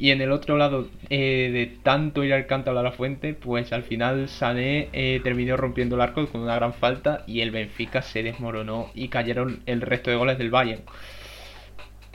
Y 0.00 0.12
en 0.12 0.20
el 0.20 0.30
otro 0.30 0.56
lado, 0.56 0.88
eh, 1.10 1.50
de 1.52 1.78
tanto 1.82 2.22
ir 2.22 2.32
al 2.32 2.46
cántaro 2.46 2.78
a 2.78 2.84
la 2.84 2.92
fuente, 2.92 3.34
pues 3.34 3.72
al 3.72 3.82
final 3.82 4.28
Sané 4.28 4.88
eh, 4.92 5.20
terminó 5.24 5.56
rompiendo 5.56 5.96
el 5.96 6.02
arco 6.02 6.24
con 6.28 6.42
una 6.42 6.54
gran 6.54 6.72
falta 6.72 7.24
y 7.26 7.40
el 7.40 7.50
Benfica 7.50 8.00
se 8.02 8.22
desmoronó 8.22 8.90
y 8.94 9.08
cayeron 9.08 9.60
el 9.66 9.80
resto 9.80 10.10
de 10.10 10.16
goles 10.16 10.38
del 10.38 10.50
Bayern. 10.50 10.82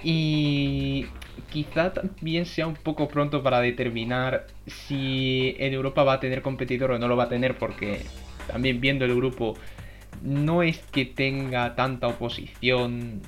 Y 0.04 1.06
quizá 1.52 1.94
también 1.94 2.46
sea 2.46 2.68
un 2.68 2.76
poco 2.76 3.08
pronto 3.08 3.42
para 3.42 3.62
determinar 3.62 4.48
si 4.66 5.56
en 5.60 5.74
Europa 5.74 6.04
va 6.04 6.14
a 6.14 6.20
tener 6.20 6.42
competidor 6.42 6.92
o 6.92 7.00
no 7.00 7.08
lo 7.08 7.16
va 7.16 7.26
a 7.26 7.30
tener, 7.30 7.58
porque 7.58 8.02
también 8.48 8.82
viendo 8.82 9.06
el 9.06 9.16
grupo 9.16 9.56
no 10.22 10.64
es 10.64 10.80
que 10.92 11.06
tenga 11.06 11.76
tanta 11.76 12.08
oposición, 12.08 13.22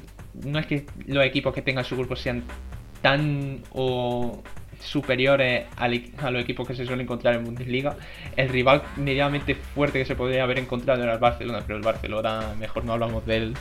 no 0.43 0.59
es 0.59 0.65
que 0.65 0.85
los 1.07 1.25
equipos 1.25 1.53
que 1.53 1.61
tengan 1.61 1.85
su 1.85 1.95
grupo 1.95 2.15
sean 2.15 2.43
tan 3.01 3.61
o 3.71 4.43
superiores 4.85 5.65
a 5.77 6.31
los 6.31 6.41
equipos 6.41 6.67
que 6.67 6.75
se 6.75 6.85
suelen 6.85 7.05
encontrar 7.05 7.35
en 7.35 7.43
Bundesliga. 7.43 7.97
El 8.35 8.49
rival 8.49 8.83
medianamente 8.97 9.55
fuerte 9.55 9.99
que 9.99 10.05
se 10.05 10.15
podría 10.15 10.43
haber 10.43 10.59
encontrado 10.59 11.03
era 11.03 11.13
el 11.13 11.19
Barcelona, 11.19 11.63
pero 11.65 11.77
el 11.77 11.83
Barcelona 11.83 12.55
mejor 12.59 12.85
no 12.85 12.93
hablamos 12.93 13.25
de 13.25 13.37
él. 13.37 13.53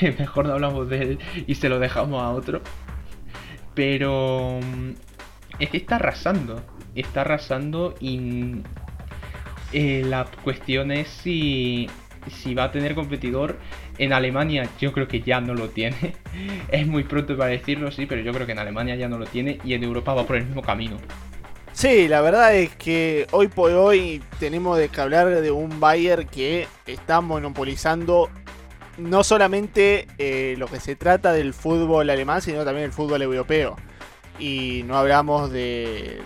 mejor 0.18 0.46
no 0.46 0.54
hablamos 0.54 0.88
de 0.88 1.02
él 1.02 1.18
y 1.46 1.54
se 1.54 1.68
lo 1.68 1.78
dejamos 1.78 2.22
a 2.22 2.30
otro. 2.30 2.60
Pero 3.74 4.60
mm, 4.62 4.90
es 5.58 5.70
que 5.70 5.76
está 5.76 5.96
arrasando. 5.96 6.62
Está 6.94 7.22
arrasando 7.22 7.94
y 8.00 8.62
eh, 9.72 10.02
la 10.04 10.26
cuestión 10.44 10.92
es 10.92 11.08
si, 11.08 11.88
si 12.30 12.54
va 12.54 12.64
a 12.64 12.72
tener 12.72 12.94
competidor 12.94 13.56
en 13.98 14.12
Alemania 14.12 14.68
yo 14.78 14.92
creo 14.92 15.08
que 15.08 15.20
ya 15.20 15.40
no 15.40 15.54
lo 15.54 15.70
tiene. 15.70 16.14
es 16.70 16.86
muy 16.86 17.04
pronto 17.04 17.36
para 17.36 17.50
decirlo, 17.50 17.90
sí, 17.90 18.06
pero 18.06 18.22
yo 18.22 18.32
creo 18.32 18.46
que 18.46 18.52
en 18.52 18.58
Alemania 18.58 18.96
ya 18.96 19.08
no 19.08 19.18
lo 19.18 19.26
tiene 19.26 19.58
y 19.64 19.74
en 19.74 19.84
Europa 19.84 20.14
va 20.14 20.26
por 20.26 20.36
el 20.36 20.46
mismo 20.46 20.62
camino. 20.62 20.96
Sí, 21.72 22.08
la 22.08 22.22
verdad 22.22 22.54
es 22.56 22.74
que 22.76 23.26
hoy 23.32 23.48
por 23.48 23.70
hoy 23.72 24.22
tenemos 24.40 24.78
que 24.78 25.00
hablar 25.00 25.28
de 25.28 25.50
un 25.50 25.78
Bayern 25.78 26.26
que 26.26 26.66
está 26.86 27.20
monopolizando 27.20 28.30
no 28.96 29.22
solamente 29.22 30.06
eh, 30.16 30.54
lo 30.56 30.68
que 30.68 30.80
se 30.80 30.96
trata 30.96 31.34
del 31.34 31.52
fútbol 31.52 32.08
alemán, 32.08 32.40
sino 32.40 32.64
también 32.64 32.86
el 32.86 32.92
fútbol 32.92 33.20
europeo. 33.20 33.76
Y 34.38 34.84
no 34.86 34.96
hablamos 34.96 35.52
de 35.52 36.22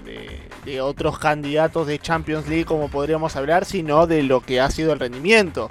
otros 0.80 1.18
candidatos 1.18 1.88
de 1.88 1.98
Champions 1.98 2.48
League 2.48 2.64
como 2.64 2.88
podríamos 2.88 3.34
hablar, 3.34 3.64
sino 3.64 4.06
de 4.06 4.22
lo 4.22 4.42
que 4.42 4.60
ha 4.60 4.70
sido 4.70 4.92
el 4.92 5.00
rendimiento. 5.00 5.68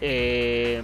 Eh, 0.00 0.82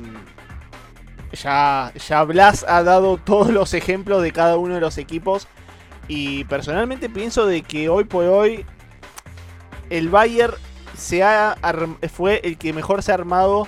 ya, 1.33 1.93
ya 1.95 2.25
Blas 2.25 2.65
ha 2.69 2.83
dado 2.83 3.17
todos 3.19 3.51
los 3.51 3.75
ejemplos 3.75 4.23
de 4.23 4.33
cada 4.33 4.57
uno 4.57 4.75
de 4.75 4.81
los 4.81 4.99
equipos. 4.99 5.49
Y 6.09 6.45
personalmente 6.45 7.09
pienso 7.09 7.47
de 7.47 7.63
que 7.63 7.89
hoy 7.89 8.05
por 8.05 8.25
hoy 8.25 8.67
el 9.91 10.09
Bayern 10.09 10.55
se 10.97 11.23
ha 11.23 11.57
fue 12.13 12.41
el 12.45 12.57
que 12.59 12.73
mejor 12.73 13.03
se 13.03 13.11
ha 13.11 13.15
armado 13.15 13.67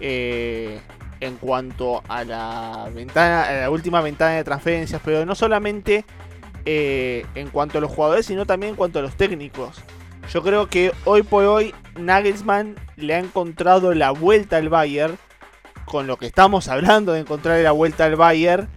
eh, 0.00 0.80
en 1.20 1.36
cuanto 1.36 2.02
a 2.08 2.24
la 2.24 2.88
ventana, 2.94 3.42
a 3.42 3.52
la 3.52 3.70
última 3.70 4.00
ventana 4.00 4.36
de 4.36 4.44
transferencias, 4.44 5.00
pero 5.04 5.26
no 5.26 5.34
solamente 5.34 6.04
eh, 6.64 7.26
en 7.34 7.48
cuanto 7.48 7.78
a 7.78 7.80
los 7.80 7.90
jugadores, 7.90 8.26
sino 8.26 8.46
también 8.46 8.70
en 8.70 8.76
cuanto 8.76 8.98
a 8.98 9.02
los 9.02 9.16
técnicos. 9.16 9.82
Yo 10.32 10.42
creo 10.42 10.68
que 10.68 10.92
hoy 11.04 11.22
por 11.22 11.44
hoy 11.44 11.74
Nagelsmann 12.00 12.76
le 12.96 13.14
ha 13.14 13.18
encontrado 13.18 13.94
la 13.94 14.10
vuelta 14.10 14.56
al 14.56 14.68
Bayern 14.68 15.18
con 15.90 16.06
lo 16.06 16.16
que 16.16 16.26
estamos 16.26 16.68
hablando 16.68 17.12
de 17.12 17.20
encontrar 17.20 17.58
la 17.60 17.72
vuelta 17.72 18.04
al 18.04 18.14
Bayern, 18.14 18.68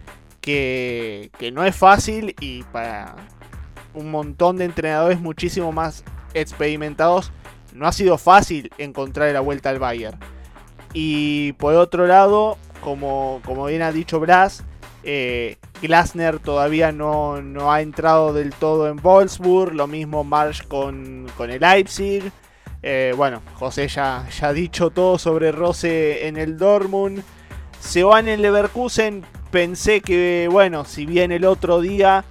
que, 0.41 1.29
no 1.53 1.63
es 1.63 1.75
fácil 1.75 2.35
y 2.39 2.63
para 2.63 3.15
un 3.93 4.09
montón 4.09 4.57
de 4.57 4.65
entrenadores 4.65 5.19
muchísimo 5.21 5.71
más 5.71 6.03
experimentados 6.33 7.31
no 7.73 7.87
ha 7.87 7.91
sido 7.91 8.17
fácil 8.17 8.71
encontrar 8.79 9.31
la 9.31 9.39
vuelta 9.39 9.69
al 9.69 9.79
Bayern. 9.79 10.17
Y 10.93 11.53
por 11.53 11.75
otro 11.75 12.07
lado, 12.07 12.57
como, 12.81 13.41
bien 13.67 13.83
ha 13.83 13.91
dicho 13.91 14.19
Bras, 14.19 14.63
eh, 15.03 15.57
Glasner 15.81 16.39
todavía 16.39 16.91
no, 16.91 17.41
ha 17.71 17.81
entrado 17.81 18.33
del 18.33 18.53
todo 18.53 18.87
en 18.87 18.97
Wolfsburg, 18.97 19.73
lo 19.73 19.87
mismo 19.87 20.23
Marsh 20.23 20.63
con 20.67 21.27
el 21.39 21.59
Leipzig. 21.59 22.31
Eh, 22.83 23.13
bueno, 23.15 23.41
José 23.53 23.87
ya, 23.87 24.27
ha 24.41 24.53
dicho 24.53 24.89
todo 24.89 25.17
sobre 25.17 25.53
Rose 25.53 26.27
en 26.27 26.37
el 26.37 26.57
Dortmund. 26.57 27.23
Se 27.79 28.03
van 28.03 28.27
en 28.27 28.41
Leverkusen. 28.41 29.23
Pensé 29.49 30.01
que, 30.01 30.49
bueno, 30.51 30.83
si 30.83 31.05
bien 31.05 31.31
el 31.31 31.45
otro 31.45 31.79
día 31.79 32.25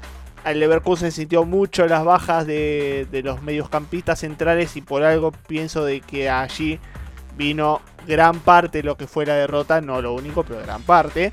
el 0.44 0.58
Leverkusen 0.58 1.12
sintió 1.12 1.44
mucho 1.44 1.86
las 1.86 2.04
bajas 2.04 2.46
de, 2.46 3.06
los 3.24 3.42
mediocampistas 3.42 4.20
centrales 4.20 4.76
y 4.76 4.82
por 4.82 5.04
algo 5.04 5.32
pienso 5.32 5.84
de 5.84 6.00
que 6.00 6.28
allí 6.28 6.80
vino 7.36 7.80
gran 8.06 8.40
parte 8.40 8.78
de 8.78 8.84
lo 8.84 8.96
que 8.96 9.06
fue 9.06 9.24
la 9.24 9.34
derrota, 9.34 9.80
no 9.80 10.02
lo 10.02 10.14
único, 10.14 10.42
pero 10.42 10.60
gran 10.60 10.82
parte. 10.82 11.32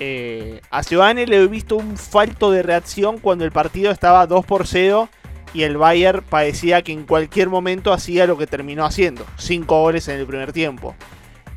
Eh, 0.00 0.60
a 0.70 0.82
Giovanni 0.82 1.24
le 1.26 1.36
he 1.36 1.46
visto 1.46 1.76
un 1.76 1.96
falto 1.96 2.50
de 2.50 2.64
reacción 2.64 3.18
cuando 3.18 3.44
el 3.44 3.52
partido 3.52 3.92
estaba 3.92 4.26
2 4.26 4.44
por 4.44 4.66
0 4.66 5.08
y 5.54 5.62
el 5.62 5.76
Bayern 5.78 6.22
parecía 6.28 6.82
que 6.82 6.92
en 6.92 7.04
cualquier 7.04 7.48
momento 7.48 7.92
hacía 7.92 8.26
lo 8.26 8.36
que 8.36 8.46
terminó 8.46 8.84
haciendo, 8.84 9.24
5 9.38 9.80
goles 9.80 10.08
en 10.08 10.18
el 10.18 10.26
primer 10.26 10.52
tiempo. 10.52 10.94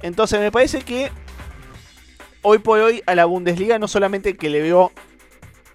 Entonces 0.02 0.40
me 0.40 0.52
parece 0.52 0.82
que 0.82 1.10
hoy 2.44 2.60
por 2.60 2.80
hoy 2.80 3.02
a 3.08 3.16
la 3.16 3.26
Bundesliga 3.26 3.80
no 3.80 3.88
solamente 3.88 4.38
que 4.38 4.52
le 4.52 4.62
veo 4.62 4.92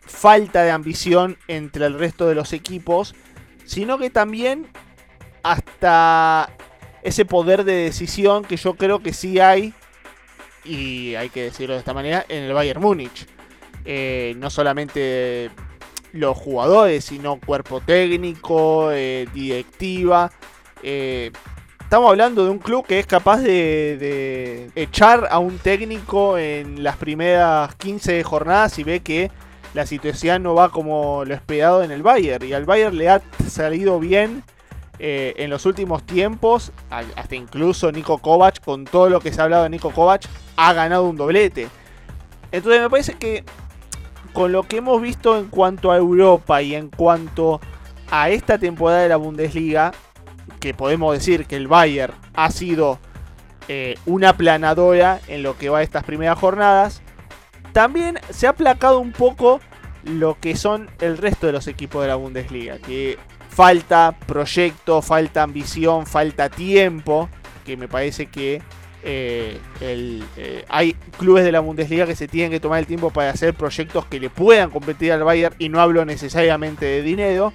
falta 0.00 0.62
de 0.62 0.70
ambición 0.70 1.36
entre 1.48 1.84
el 1.84 1.98
resto 1.98 2.28
de 2.28 2.36
los 2.36 2.52
equipos, 2.52 3.16
sino 3.64 3.98
que 3.98 4.08
también 4.08 4.68
hasta 5.42 6.48
ese 7.02 7.24
poder 7.24 7.64
de 7.64 7.72
decisión 7.72 8.44
que 8.44 8.56
yo 8.56 8.74
creo 8.74 9.02
que 9.02 9.12
sí 9.12 9.40
hay, 9.40 9.74
y 10.64 11.16
hay 11.16 11.28
que 11.28 11.42
decirlo 11.42 11.74
de 11.74 11.80
esta 11.80 11.92
manera, 11.92 12.24
en 12.28 12.44
el 12.44 12.52
Bayern 12.52 12.80
Múnich. 12.80 13.26
Eh, 13.84 14.34
no 14.36 14.48
solamente 14.48 15.50
los 16.12 16.36
jugadores, 16.36 17.04
sino 17.04 17.40
cuerpo 17.40 17.80
técnico, 17.80 18.90
eh, 18.92 19.26
directiva. 19.32 20.30
Eh, 20.82 21.30
estamos 21.80 22.10
hablando 22.10 22.44
de 22.44 22.50
un 22.50 22.58
club 22.58 22.86
que 22.86 22.98
es 22.98 23.06
capaz 23.06 23.38
de, 23.38 24.70
echar 24.74 25.28
a 25.30 25.38
un 25.38 25.58
técnico 25.58 26.38
en 26.38 26.82
las 26.82 26.96
primeras 26.96 27.74
15 27.76 28.22
jornadas 28.22 28.78
y 28.78 28.84
ve 28.84 29.00
que 29.00 29.30
la 29.74 29.86
situación 29.86 30.42
no 30.42 30.54
va 30.54 30.70
como 30.70 31.24
lo 31.24 31.34
esperado 31.34 31.82
en 31.82 31.90
el 31.90 32.02
Bayern. 32.02 32.46
Y 32.46 32.52
al 32.52 32.64
Bayern 32.64 32.96
le 32.96 33.08
ha 33.08 33.22
salido 33.48 33.98
bien 33.98 34.42
eh, 34.98 35.34
en 35.38 35.50
los 35.50 35.66
últimos 35.66 36.04
tiempos. 36.04 36.72
Hasta 36.90 37.34
incluso 37.34 37.90
Nico 37.90 38.18
Kovac, 38.18 38.62
con 38.62 38.84
todo 38.84 39.08
lo 39.08 39.20
que 39.20 39.32
se 39.32 39.40
ha 39.40 39.44
hablado 39.44 39.64
de 39.64 39.70
Nico 39.70 39.90
Kovac, 39.90 40.22
ha 40.56 40.72
ganado 40.74 41.04
un 41.04 41.16
doblete. 41.16 41.68
Entonces 42.52 42.82
me 42.82 42.90
parece 42.90 43.14
que 43.14 43.44
con 44.32 44.52
lo 44.52 44.62
que 44.64 44.78
hemos 44.78 45.00
visto 45.00 45.38
en 45.38 45.46
cuanto 45.46 45.90
a 45.90 45.96
Europa 45.96 46.62
y 46.62 46.74
en 46.74 46.88
cuanto 46.88 47.60
a 48.10 48.30
esta 48.30 48.58
temporada 48.58 49.02
de 49.02 49.08
la 49.08 49.16
Bundesliga, 49.16 49.92
que 50.60 50.74
podemos 50.74 51.14
decir 51.14 51.46
que 51.46 51.56
el 51.56 51.68
Bayern 51.68 52.14
ha 52.34 52.50
sido 52.50 52.98
eh, 53.68 53.94
una 54.06 54.36
planadora 54.36 55.20
en 55.28 55.42
lo 55.42 55.56
que 55.56 55.68
va 55.68 55.78
a 55.78 55.82
estas 55.82 56.04
primeras 56.04 56.38
jornadas, 56.38 57.02
también 57.72 58.18
se 58.30 58.46
ha 58.46 58.50
aplacado 58.50 58.98
un 58.98 59.12
poco 59.12 59.60
lo 60.04 60.38
que 60.40 60.56
son 60.56 60.90
el 61.00 61.16
resto 61.16 61.46
de 61.46 61.52
los 61.52 61.66
equipos 61.68 62.02
de 62.02 62.08
la 62.08 62.16
Bundesliga, 62.16 62.78
que 62.78 63.18
falta 63.48 64.16
proyecto, 64.26 65.00
falta 65.02 65.42
ambición, 65.42 66.06
falta 66.06 66.48
tiempo, 66.48 67.28
que 67.64 67.76
me 67.76 67.88
parece 67.88 68.26
que 68.26 68.62
eh, 69.04 69.58
eh, 69.80 70.64
hay 70.68 70.94
clubes 71.18 71.44
de 71.44 71.52
la 71.52 71.60
Bundesliga 71.60 72.06
que 72.06 72.14
se 72.14 72.28
tienen 72.28 72.50
que 72.50 72.60
tomar 72.60 72.78
el 72.78 72.86
tiempo 72.86 73.10
para 73.10 73.30
hacer 73.30 73.54
proyectos 73.54 74.06
que 74.06 74.20
le 74.20 74.30
puedan 74.30 74.70
competir 74.70 75.12
al 75.12 75.24
Bayern 75.24 75.54
y 75.58 75.68
no 75.68 75.80
hablo 75.80 76.04
necesariamente 76.04 76.86
de 76.86 77.02
dinero, 77.02 77.52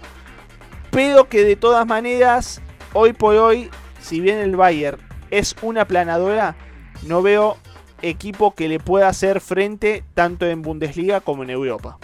pero 0.92 1.30
que 1.30 1.44
de 1.44 1.56
todas 1.56 1.88
maneras, 1.88 2.62
hoy 2.94 3.14
por 3.14 3.36
hoy, 3.36 3.70
si 4.02 4.20
bien 4.20 4.40
el 4.40 4.56
Bayern 4.56 5.00
es 5.32 5.56
una 5.62 5.86
planadora, 5.86 6.56
no 7.04 7.22
veo 7.22 7.58
equipo 8.02 8.54
que 8.54 8.68
le 8.68 8.80
pueda 8.80 9.08
hacer 9.08 9.42
frente 9.42 10.04
tanto 10.14 10.46
en 10.46 10.62
Bundesliga 10.62 11.22
como 11.22 11.44
en 11.44 11.50
Europa. 11.50 11.98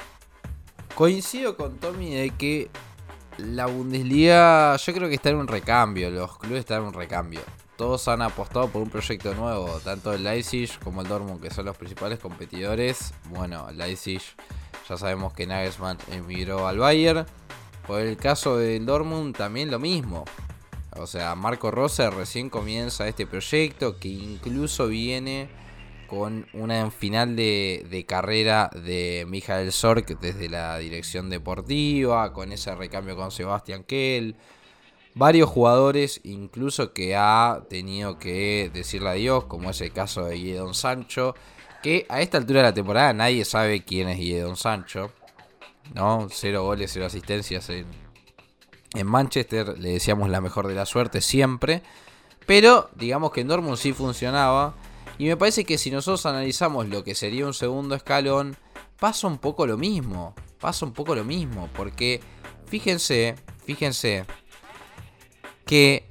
Coincido 0.96 1.58
con 1.58 1.78
Tommy 1.78 2.14
de 2.14 2.30
que 2.30 2.70
la 3.38 3.66
Bundesliga 3.66 4.76
yo 4.78 4.94
creo 4.94 5.10
que 5.10 5.16
está 5.16 5.30
en 5.30 5.38
un 5.38 5.48
recambio, 5.48 6.10
los 6.10 6.38
clubes 6.38 6.60
están 6.60 6.82
en 6.82 6.88
un 6.88 6.94
recambio 6.94 7.42
todos 7.76 8.08
han 8.08 8.22
apostado 8.22 8.68
por 8.70 8.82
un 8.82 8.90
proyecto 8.90 9.34
nuevo, 9.34 9.80
tanto 9.84 10.14
el 10.14 10.24
Leipzig 10.24 10.70
como 10.84 11.02
el 11.02 11.08
Dortmund, 11.08 11.42
que 11.42 11.50
son 11.50 11.66
los 11.66 11.76
principales 11.76 12.20
competidores. 12.20 13.14
Bueno, 13.30 13.68
Leipzig 13.72 14.22
ya 14.88 14.98
sabemos 14.98 15.34
que 15.34 15.48
Nagelsmann 15.48 15.98
emigró 16.12 16.68
al 16.68 16.78
Bayern. 16.78 17.26
Por 17.88 18.02
el 18.02 18.16
caso 18.16 18.58
del 18.58 18.86
Dortmund 18.86 19.36
también 19.36 19.72
lo 19.72 19.80
mismo. 19.80 20.24
O 20.96 21.08
sea, 21.08 21.36
Marco 21.36 21.72
Rose 21.72 22.10
recién 22.12 22.50
comienza 22.50 23.08
este 23.08 23.26
proyecto 23.26 23.98
que 23.98 24.10
incluso 24.10 24.88
viene 24.88 25.50
con 26.14 26.48
una 26.54 26.92
final 26.92 27.36
de, 27.36 28.06
carrera 28.08 28.70
de 28.74 29.26
Michael 29.28 29.72
Sork 29.72 30.20
desde 30.20 30.48
la 30.48 30.78
dirección 30.78 31.30
deportiva, 31.30 32.32
con 32.34 32.52
ese 32.52 32.76
recambio 32.76 33.16
con 33.16 33.32
Sebastian 33.32 33.84
Kell 33.84 34.36
varios 35.16 35.50
jugadores, 35.50 36.22
incluso 36.24 36.94
que 36.94 37.16
ha 37.16 37.64
tenido 37.70 38.18
que 38.18 38.70
decirle 38.74 39.10
adiós, 39.10 39.46
como 39.46 39.70
es 39.70 39.82
el 39.82 39.92
caso 39.92 40.26
de 40.26 40.36
Guidon 40.36 40.74
Sancho, 40.74 41.36
que 41.82 42.06
a 42.10 42.22
esta 42.22 42.38
altura 42.38 42.62
de 42.62 42.68
la 42.68 42.74
temporada 42.74 43.14
nadie 43.14 43.46
sabe 43.46 43.84
quién 43.84 44.10
es 44.10 44.18
Guidon 44.18 44.56
Sancho. 44.56 45.12
¿no? 45.94 46.28
Cero 46.32 46.64
goles, 46.64 46.92
cero 46.94 47.06
asistencias 47.06 47.70
en, 47.70 47.86
en 48.94 49.08
Manchester. 49.08 49.78
Le 49.78 49.90
decíamos 49.90 50.30
la 50.30 50.42
mejor 50.42 50.68
de 50.68 50.76
la 50.76 50.86
suerte 50.86 51.22
siempre. 51.22 51.84
Pero 52.46 52.90
digamos 52.96 53.32
que 53.32 53.42
en 53.42 53.48
Dortmund 53.48 53.78
sí 53.78 53.94
funcionaba. 53.94 54.74
Y 55.18 55.28
me 55.28 55.38
parece 55.38 55.64
que 55.64 55.78
si 55.78 55.92
nosotros 55.92 56.26
analizamos 56.26 56.88
lo 56.90 57.04
que 57.04 57.16
sería 57.16 57.46
un 57.46 57.54
segundo 57.54 57.96
escalón, 57.96 58.58
pasa 59.00 59.28
un 59.28 59.38
poco 59.38 59.68
lo 59.68 59.78
mismo. 59.78 60.34
Pasa 60.60 60.86
un 60.86 60.94
poco 60.94 61.16
lo 61.16 61.24
mismo. 61.24 61.70
Porque 61.76 62.22
fíjense, 62.66 63.36
fíjense 63.66 64.26
que 65.66 66.10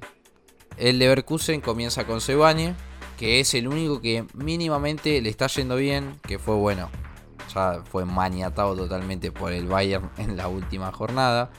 el 0.76 0.98
Leverkusen 0.98 1.60
comienza 1.60 2.06
con 2.06 2.20
Sebane, 2.20 2.74
que 3.18 3.40
es 3.40 3.54
el 3.54 3.68
único 3.68 4.00
que 4.00 4.24
mínimamente 4.34 5.20
le 5.20 5.30
está 5.30 5.46
yendo 5.48 5.76
bien, 5.76 6.18
que 6.22 6.38
fue 6.38 6.54
bueno. 6.54 6.90
Ya 7.54 7.82
fue 7.90 8.04
maniatado 8.04 8.76
totalmente 8.76 9.32
por 9.32 9.52
el 9.52 9.66
Bayern 9.66 10.10
en 10.16 10.36
la 10.36 10.48
última 10.48 10.92
jornada. 10.92 11.50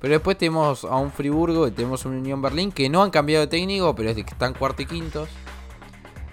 Pero 0.00 0.14
después 0.14 0.36
tenemos 0.36 0.84
a 0.84 0.96
un 0.96 1.12
Friburgo 1.12 1.68
y 1.68 1.70
tenemos 1.70 2.04
un 2.06 2.14
Unión 2.14 2.42
Berlín 2.42 2.72
que 2.72 2.88
no 2.88 3.04
han 3.04 3.10
cambiado 3.10 3.42
de 3.42 3.46
técnico, 3.46 3.94
pero 3.94 4.10
están 4.10 4.52
cuarto 4.54 4.82
y 4.82 4.86
quintos. 4.86 5.28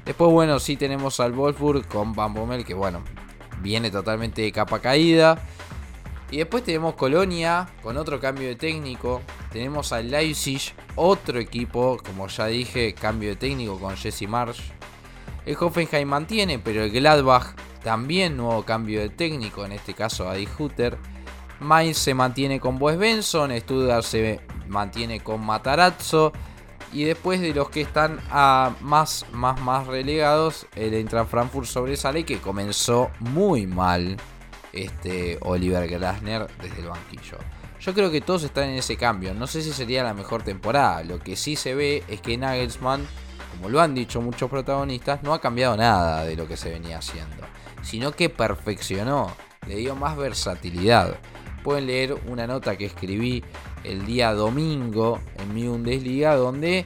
Después, 0.10 0.32
bueno, 0.32 0.60
sí 0.60 0.76
tenemos 0.76 1.20
al 1.20 1.34
Wolfsburg 1.34 1.88
con 1.88 2.14
Van 2.14 2.34
Bommel, 2.34 2.66
que 2.66 2.74
bueno, 2.74 3.04
viene 3.62 3.92
totalmente 3.92 4.42
de 4.42 4.52
capa 4.52 4.80
caída. 4.80 5.38
Y 6.32 6.38
después 6.38 6.64
tenemos 6.64 6.96
Colonia 6.96 7.70
con 7.84 7.96
otro 7.96 8.20
cambio 8.20 8.48
de 8.48 8.56
técnico. 8.56 9.22
Tenemos 9.52 9.94
al 9.94 10.10
Leipzig, 10.10 10.74
otro 10.96 11.40
equipo, 11.40 12.00
como 12.04 12.28
ya 12.28 12.48
dije, 12.48 12.96
cambio 12.96 13.30
de 13.30 13.36
técnico 13.36 13.80
con 13.80 13.96
Jesse 13.96 14.28
Marsh. 14.28 14.72
El 15.46 15.56
Hoffenheim 15.60 16.10
mantiene, 16.10 16.58
pero 16.58 16.84
el 16.84 16.90
Gladbach 16.90 17.54
también 17.84 18.36
nuevo 18.36 18.64
cambio 18.64 19.02
de 19.02 19.10
técnico, 19.10 19.64
en 19.64 19.74
este 19.74 19.94
caso 19.94 20.28
Adi 20.28 20.48
Hutter. 20.58 20.98
Mainz 21.60 22.00
se 22.00 22.16
mantiene 22.16 22.60
con 22.60 22.82
Wes 22.82 22.98
Benson, 22.98 23.52
Stuttgart 23.60 24.04
se 24.04 24.40
mantiene 24.68 25.20
con 25.20 25.46
Matarazzo. 25.46 26.34
Y 26.92 27.04
después 27.04 27.40
de 27.40 27.54
los 27.54 27.70
que 27.70 27.82
están 27.82 28.20
a 28.32 28.76
más, 28.82 29.26
más, 29.32 29.62
más 29.62 29.86
relegados, 29.88 30.66
el 30.76 30.94
Eintracht 30.94 31.30
Frankfurt 31.30 31.68
sobresale 31.68 32.24
que 32.24 32.40
comenzó 32.40 33.12
muy 33.20 33.68
mal 33.68 34.18
este 34.74 35.38
Oliver 35.42 35.88
Glasner 35.88 36.48
desde 36.62 36.82
el 36.82 36.88
banquillo. 36.88 37.38
Yo 37.80 37.94
creo 37.94 38.12
que 38.12 38.22
todos 38.22 38.44
están 38.44 38.66
en 38.66 38.76
ese 38.76 38.98
cambio. 38.98 39.34
No 39.34 39.48
sé 39.48 39.62
si 39.62 39.72
sería 39.72 40.04
la 40.04 40.14
mejor 40.14 40.44
temporada. 40.44 41.04
Lo 41.04 41.20
que 41.20 41.36
sí 41.36 41.56
se 41.56 41.76
ve 41.76 42.04
es 42.08 42.22
que 42.22 42.38
Nagelsmann, 42.38 43.08
como 43.52 43.70
lo 43.70 43.80
han 43.80 43.96
dicho 43.96 44.20
muchos 44.20 44.50
protagonistas, 44.50 45.24
no 45.24 45.34
ha 45.34 45.40
cambiado 45.40 45.78
nada 45.78 46.26
de 46.26 46.36
lo 46.36 46.48
que 46.48 46.58
se 46.58 46.72
venía 46.72 46.98
haciendo. 46.98 47.46
Sino 47.82 48.12
que 48.12 48.30
perfeccionó, 48.30 49.32
le 49.66 49.76
dio 49.76 49.96
más 49.96 50.18
versatilidad. 50.18 51.18
Pueden 51.64 51.88
leer 51.88 52.16
una 52.28 52.48
nota 52.48 52.78
que 52.78 52.86
escribí 52.86 53.44
el 53.84 54.06
día 54.06 54.34
domingo 54.34 55.20
en 55.38 55.54
mi 55.54 55.68
Bundesliga 55.68 56.36
donde 56.36 56.86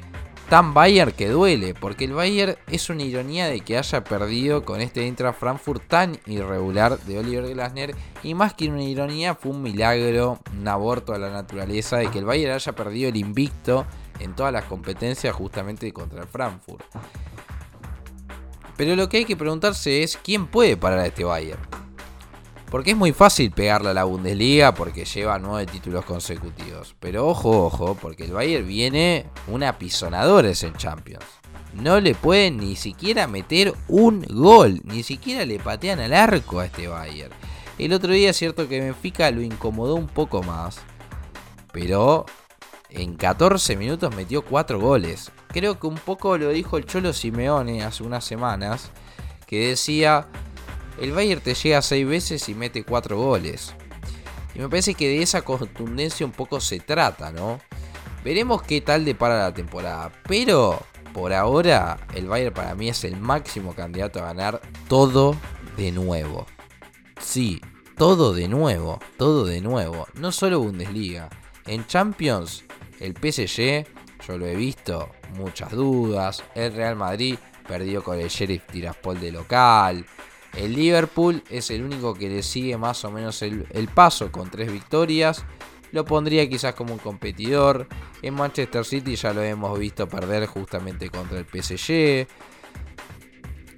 tan 0.49 0.73
Bayern 0.73 1.11
que 1.11 1.29
duele, 1.29 1.73
porque 1.73 2.05
el 2.05 2.13
Bayern 2.13 2.55
es 2.67 2.89
una 2.89 3.03
ironía 3.03 3.47
de 3.47 3.61
que 3.61 3.77
haya 3.77 4.03
perdido 4.03 4.63
con 4.63 4.81
este 4.81 5.05
Intra 5.07 5.33
Frankfurt 5.33 5.87
tan 5.87 6.19
irregular 6.27 6.99
de 6.99 7.19
Oliver 7.19 7.53
Glasner 7.53 7.95
y 8.21 8.33
más 8.33 8.53
que 8.53 8.67
una 8.67 8.83
ironía 8.83 9.35
fue 9.35 9.51
un 9.51 9.61
milagro, 9.61 10.39
un 10.55 10.67
aborto 10.67 11.13
a 11.13 11.17
la 11.17 11.31
naturaleza 11.31 11.97
de 11.97 12.11
que 12.11 12.19
el 12.19 12.25
Bayern 12.25 12.53
haya 12.53 12.71
perdido 12.73 13.09
el 13.09 13.15
invicto 13.15 13.85
en 14.19 14.35
todas 14.35 14.53
las 14.53 14.65
competencias 14.65 15.35
justamente 15.35 15.91
contra 15.91 16.21
el 16.21 16.27
Frankfurt. 16.27 16.85
Pero 18.77 18.95
lo 18.95 19.07
que 19.09 19.17
hay 19.17 19.25
que 19.25 19.37
preguntarse 19.37 20.03
es 20.03 20.17
quién 20.17 20.47
puede 20.47 20.77
parar 20.77 20.99
a 20.99 21.07
este 21.07 21.23
Bayern. 21.23 21.82
Porque 22.73 22.89
es 22.89 22.97
muy 22.97 23.13
fácil 23.13 23.51
pegarle 23.51 23.91
a 23.91 23.93
la 23.93 24.03
Bundesliga 24.03 24.73
porque 24.73 25.05
lleva 25.05 25.37
nueve 25.37 25.71
títulos 25.71 26.05
consecutivos. 26.05 26.95
Pero 26.99 27.27
ojo, 27.27 27.65
ojo, 27.65 27.95
porque 28.01 28.25
el 28.25 28.31
Bayern 28.31 28.67
viene 28.67 29.27
una 29.45 29.69
apisonadores 29.69 30.63
en 30.63 30.73
Champions. 30.73 31.23
No 31.75 31.99
le 31.99 32.15
pueden 32.15 32.57
ni 32.57 32.75
siquiera 32.75 33.27
meter 33.27 33.75
un 33.87 34.25
gol, 34.27 34.81
ni 34.85 35.03
siquiera 35.03 35.45
le 35.45 35.59
patean 35.59 35.99
al 35.99 36.15
arco 36.15 36.61
a 36.61 36.65
este 36.65 36.87
Bayern. 36.87 37.31
El 37.77 37.93
otro 37.93 38.11
día 38.11 38.31
es 38.31 38.37
cierto 38.37 38.67
que 38.67 38.81
Benfica 38.81 39.29
lo 39.29 39.43
incomodó 39.43 39.93
un 39.93 40.07
poco 40.07 40.41
más, 40.41 40.79
pero 41.71 42.25
en 42.89 43.17
14 43.17 43.75
minutos 43.75 44.15
metió 44.15 44.41
4 44.41 44.79
goles. 44.79 45.31
Creo 45.49 45.79
que 45.79 45.85
un 45.85 45.99
poco 45.99 46.39
lo 46.39 46.49
dijo 46.49 46.77
el 46.77 46.87
Cholo 46.87 47.13
Simeone 47.13 47.83
hace 47.83 48.01
unas 48.01 48.25
semanas, 48.25 48.89
que 49.45 49.67
decía, 49.67 50.27
el 50.99 51.11
Bayern 51.11 51.41
te 51.41 51.53
llega 51.53 51.81
6 51.81 52.07
veces 52.07 52.49
y 52.49 52.55
mete 52.55 52.83
4 52.83 53.17
goles. 53.17 53.73
Y 54.55 54.59
me 54.59 54.69
parece 54.69 54.93
que 54.93 55.07
de 55.07 55.21
esa 55.21 55.41
contundencia 55.41 56.25
un 56.25 56.31
poco 56.31 56.59
se 56.59 56.79
trata, 56.79 57.31
¿no? 57.31 57.59
Veremos 58.23 58.61
qué 58.61 58.81
tal 58.81 59.03
depara 59.03 59.39
la 59.39 59.53
temporada. 59.53 60.11
Pero 60.27 60.79
por 61.13 61.33
ahora 61.33 61.97
el 62.13 62.27
Bayern 62.27 62.53
para 62.53 62.75
mí 62.75 62.89
es 62.89 63.03
el 63.03 63.17
máximo 63.17 63.73
candidato 63.73 64.19
a 64.19 64.27
ganar 64.27 64.61
todo 64.87 65.35
de 65.77 65.91
nuevo. 65.91 66.45
Sí, 67.19 67.61
todo 67.97 68.33
de 68.33 68.47
nuevo, 68.47 68.99
todo 69.17 69.45
de 69.45 69.61
nuevo. 69.61 70.07
No 70.15 70.31
solo 70.31 70.59
Bundesliga. 70.59 71.29
En 71.65 71.85
Champions, 71.87 72.63
el 72.99 73.13
PSG, 73.13 73.87
yo 74.27 74.37
lo 74.37 74.45
he 74.45 74.55
visto, 74.55 75.09
muchas 75.37 75.71
dudas. 75.71 76.43
El 76.55 76.73
Real 76.73 76.95
Madrid 76.95 77.37
perdió 77.67 78.03
con 78.03 78.19
el 78.19 78.29
Sheriff 78.29 78.65
Tiraspol 78.67 79.19
de 79.19 79.31
local. 79.31 80.05
El 80.55 80.73
Liverpool 80.73 81.43
es 81.49 81.71
el 81.71 81.83
único 81.83 82.13
que 82.13 82.29
le 82.29 82.43
sigue 82.43 82.77
más 82.77 83.03
o 83.05 83.11
menos 83.11 83.41
el, 83.41 83.89
paso 83.93 84.31
con 84.31 84.49
tres 84.49 84.71
victorias. 84.71 85.43
Lo 85.91 86.05
pondría 86.05 86.47
quizás 86.47 86.75
como 86.75 86.93
un 86.93 86.99
competidor. 86.99 87.87
En 88.21 88.35
Manchester 88.35 88.85
City 88.85 89.15
ya 89.15 89.33
lo 89.33 89.41
hemos 89.41 89.77
visto 89.77 90.07
perder 90.07 90.45
justamente 90.47 91.09
contra 91.09 91.39
el 91.39 91.45
PSG. 91.45 92.27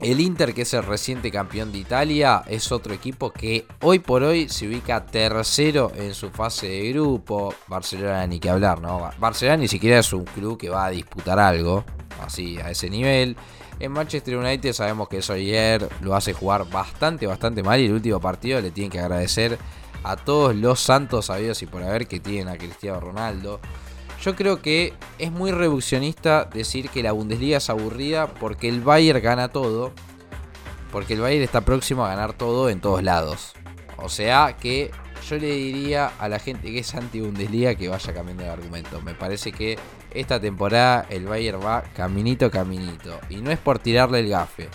El 0.01 0.19
Inter, 0.19 0.53
que 0.53 0.63
es 0.63 0.73
el 0.73 0.83
reciente 0.83 1.31
campeón 1.31 1.71
de 1.71 1.79
Italia, 1.79 2.43
es 2.47 2.71
otro 2.71 2.93
equipo 2.93 3.31
que 3.31 3.65
hoy 3.81 3.99
por 3.99 4.23
hoy 4.23 4.49
se 4.49 4.67
ubica 4.67 5.05
tercero 5.05 5.91
en 5.95 6.13
su 6.13 6.29
fase 6.31 6.67
de 6.67 6.89
grupo. 6.91 7.53
Barcelona 7.67 8.27
ni 8.27 8.39
que 8.39 8.49
hablar, 8.49 8.81
¿no? 8.81 9.09
Barcelona 9.17 9.57
ni 9.57 9.69
siquiera 9.69 9.99
es 9.99 10.11
un 10.11 10.25
club 10.25 10.57
que 10.57 10.69
va 10.69 10.85
a 10.85 10.89
disputar 10.89 11.39
algo, 11.39 11.85
así, 12.21 12.57
a 12.57 12.71
ese 12.71 12.89
nivel. 12.89 13.37
En 13.79 13.91
Manchester 13.91 14.37
United 14.37 14.73
sabemos 14.73 15.09
que 15.09 15.21
ayer 15.27 15.87
lo 16.01 16.15
hace 16.15 16.33
jugar 16.33 16.69
bastante, 16.69 17.27
bastante 17.27 17.61
mal. 17.61 17.79
Y 17.79 17.85
el 17.85 17.93
último 17.93 18.19
partido 18.19 18.61
le 18.61 18.71
tienen 18.71 18.91
que 18.91 18.99
agradecer 18.99 19.57
a 20.03 20.15
todos 20.15 20.55
los 20.55 20.79
santos 20.79 21.25
sabidos 21.27 21.61
y 21.61 21.65
por 21.65 21.83
haber 21.83 22.07
que 22.07 22.19
tienen 22.19 22.47
a 22.47 22.57
Cristiano 22.57 22.99
Ronaldo. 22.99 23.59
Yo 24.23 24.35
creo 24.35 24.61
que 24.61 24.93
es 25.19 25.31
muy 25.31 25.51
reduccionista 25.51 26.45
decir 26.45 26.89
que 26.89 27.03
la 27.03 27.11
Bundesliga 27.11 27.57
es 27.57 27.69
aburrida 27.69 28.27
porque 28.27 28.69
el 28.69 28.81
Bayern 28.81 29.21
gana 29.21 29.49
todo. 29.49 29.91
Porque 30.91 31.15
el 31.15 31.21
Bayern 31.21 31.43
está 31.43 31.61
próximo 31.61 32.05
a 32.05 32.09
ganar 32.09 32.33
todo 32.33 32.69
en 32.69 32.79
todos 32.79 33.03
lados. 33.03 33.53
O 33.97 34.07
sea 34.07 34.55
que 34.59 34.91
yo 35.29 35.37
le 35.37 35.51
diría 35.51 36.11
a 36.19 36.29
la 36.29 36.39
gente 36.39 36.71
que 36.71 36.79
es 36.79 36.95
anti-Bundesliga 36.95 37.75
que 37.75 37.89
vaya 37.89 38.13
cambiando 38.13 38.43
el 38.43 38.49
argumento. 38.49 39.01
Me 39.01 39.15
parece 39.15 39.51
que 39.51 39.77
esta 40.15 40.39
temporada 40.39 41.05
el 41.09 41.25
Bayern 41.25 41.59
va 41.63 41.83
caminito 41.95 42.49
caminito. 42.49 43.19
Y 43.29 43.37
no 43.37 43.51
es 43.51 43.59
por 43.59 43.79
tirarle 43.79 44.19
el 44.19 44.29
gafe, 44.29 44.69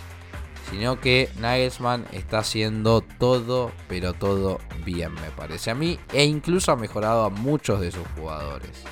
sino 0.69 0.99
que 0.99 1.29
Nagelsmann 1.39 2.05
está 2.13 2.39
haciendo 2.39 3.01
todo, 3.01 3.71
pero 3.89 4.13
todo 4.13 4.59
bien, 4.85 5.13
me 5.13 5.29
parece 5.35 5.71
a 5.71 5.75
mí. 5.75 5.99
E 6.13 6.23
incluso 6.23 6.71
ha 6.71 6.75
mejorado 6.75 7.25
a 7.25 7.29
muchos 7.29 7.81
de 7.81 7.91
sus 7.91 8.07
jugadores. 8.15 8.83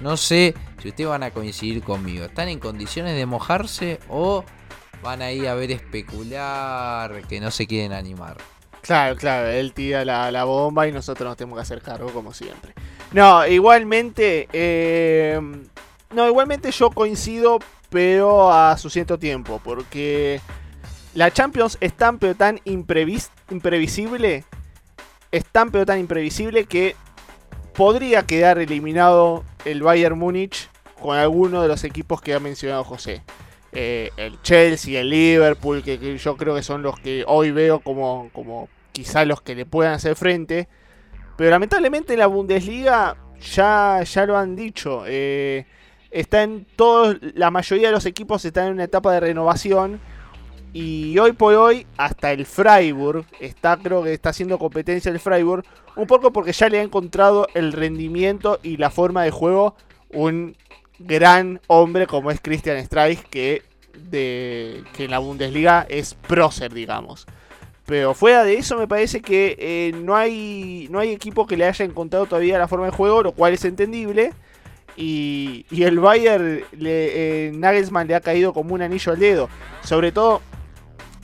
No 0.00 0.16
sé 0.16 0.54
si 0.80 0.88
ustedes 0.88 1.10
van 1.10 1.22
a 1.22 1.30
coincidir 1.30 1.82
conmigo. 1.82 2.24
¿Están 2.24 2.48
en 2.48 2.58
condiciones 2.58 3.16
de 3.16 3.26
mojarse 3.26 4.00
o 4.08 4.44
van 5.02 5.22
a 5.22 5.32
ir 5.32 5.48
a 5.48 5.54
ver 5.54 5.70
especular 5.70 7.26
que 7.28 7.40
no 7.40 7.50
se 7.50 7.66
quieren 7.66 7.92
animar? 7.92 8.36
Claro, 8.82 9.14
claro, 9.16 9.48
él 9.48 9.72
tira 9.72 10.04
la, 10.04 10.44
bomba 10.44 10.88
y 10.88 10.92
nosotros 10.92 11.28
nos 11.28 11.36
tenemos 11.36 11.56
que 11.56 11.62
hacer 11.62 11.82
cargo 11.82 12.12
como 12.12 12.34
siempre. 12.34 12.74
No, 13.12 13.46
igualmente, 13.46 14.48
eh, 14.52 15.38
no, 16.14 16.28
igualmente 16.28 16.70
yo 16.70 16.90
coincido, 16.90 17.58
pero 17.90 18.50
a 18.50 18.76
su 18.78 18.88
cierto 18.88 19.18
tiempo, 19.18 19.60
porque 19.62 20.40
la 21.14 21.30
Champions 21.30 21.76
es 21.80 21.92
tan 21.92 22.18
pero 22.18 22.34
tan 22.34 22.60
imprevisible, 22.64 24.44
es 25.30 25.44
tan 25.44 25.70
pero 25.70 25.84
tan 25.84 25.98
imprevisible 25.98 26.64
que 26.64 26.96
podría 27.74 28.22
quedar 28.22 28.58
eliminado 28.58 29.44
el 29.66 29.82
Bayern 29.82 30.18
Múnich 30.18 30.70
con 31.00 31.18
alguno 31.18 31.60
de 31.60 31.68
los 31.68 31.84
equipos 31.84 32.22
que 32.22 32.32
ha 32.32 32.40
mencionado 32.40 32.82
José. 32.84 33.22
Eh, 33.72 34.10
el 34.16 34.40
Chelsea, 34.42 35.00
el 35.00 35.10
Liverpool, 35.10 35.82
que, 35.82 36.18
yo 36.18 36.36
creo 36.36 36.54
que 36.54 36.62
son 36.62 36.82
los 36.82 36.98
que 36.98 37.24
hoy 37.26 37.50
veo 37.50 37.80
como, 37.80 38.30
como 38.32 38.68
quizá 38.92 39.24
los 39.24 39.42
que 39.42 39.54
le 39.54 39.66
puedan 39.66 39.94
hacer 39.94 40.16
frente. 40.16 40.68
Pero 41.42 41.50
lamentablemente 41.50 42.16
la 42.16 42.28
Bundesliga 42.28 43.16
ya, 43.40 44.00
ya 44.04 44.26
lo 44.26 44.38
han 44.38 44.54
dicho. 44.54 45.02
Eh, 45.08 45.66
está 46.12 46.44
en 46.44 46.64
todos, 46.76 47.16
la 47.34 47.50
mayoría 47.50 47.88
de 47.88 47.92
los 47.92 48.06
equipos 48.06 48.44
están 48.44 48.66
en 48.68 48.74
una 48.74 48.84
etapa 48.84 49.12
de 49.12 49.18
renovación. 49.18 49.98
Y 50.72 51.18
hoy 51.18 51.32
por 51.32 51.54
hoy, 51.54 51.84
hasta 51.96 52.30
el 52.30 52.46
Freiburg, 52.46 53.26
está, 53.40 53.76
creo 53.76 54.04
que 54.04 54.12
está 54.12 54.28
haciendo 54.28 54.56
competencia 54.56 55.10
el 55.10 55.18
Freiburg. 55.18 55.64
Un 55.96 56.06
poco 56.06 56.32
porque 56.32 56.52
ya 56.52 56.68
le 56.68 56.78
ha 56.78 56.82
encontrado 56.82 57.48
el 57.54 57.72
rendimiento 57.72 58.60
y 58.62 58.76
la 58.76 58.90
forma 58.90 59.24
de 59.24 59.32
juego 59.32 59.74
un 60.10 60.56
gran 61.00 61.60
hombre 61.66 62.06
como 62.06 62.30
es 62.30 62.40
Christian 62.40 62.80
Streich, 62.86 63.20
que, 63.24 63.64
de, 63.98 64.84
que 64.92 65.06
en 65.06 65.10
la 65.10 65.18
Bundesliga 65.18 65.86
es 65.88 66.14
prócer, 66.14 66.72
digamos. 66.72 67.26
Pero 67.92 68.14
fuera 68.14 68.42
de 68.42 68.54
eso 68.54 68.78
me 68.78 68.88
parece 68.88 69.20
que 69.20 69.54
eh, 69.58 69.92
no, 70.02 70.16
hay, 70.16 70.88
no 70.90 70.98
hay 70.98 71.10
equipo 71.10 71.46
que 71.46 71.58
le 71.58 71.66
haya 71.66 71.84
encontrado 71.84 72.24
todavía 72.24 72.56
la 72.58 72.66
forma 72.66 72.86
de 72.86 72.90
juego, 72.90 73.22
lo 73.22 73.32
cual 73.32 73.52
es 73.52 73.66
entendible. 73.66 74.32
Y, 74.96 75.66
y 75.70 75.82
el 75.82 76.00
Bayern, 76.00 76.62
le, 76.72 77.48
eh, 77.48 77.52
Nagelsmann 77.52 78.08
le 78.08 78.14
ha 78.14 78.22
caído 78.22 78.54
como 78.54 78.72
un 78.72 78.80
anillo 78.80 79.12
al 79.12 79.18
dedo. 79.18 79.50
Sobre 79.84 80.10
todo, 80.10 80.40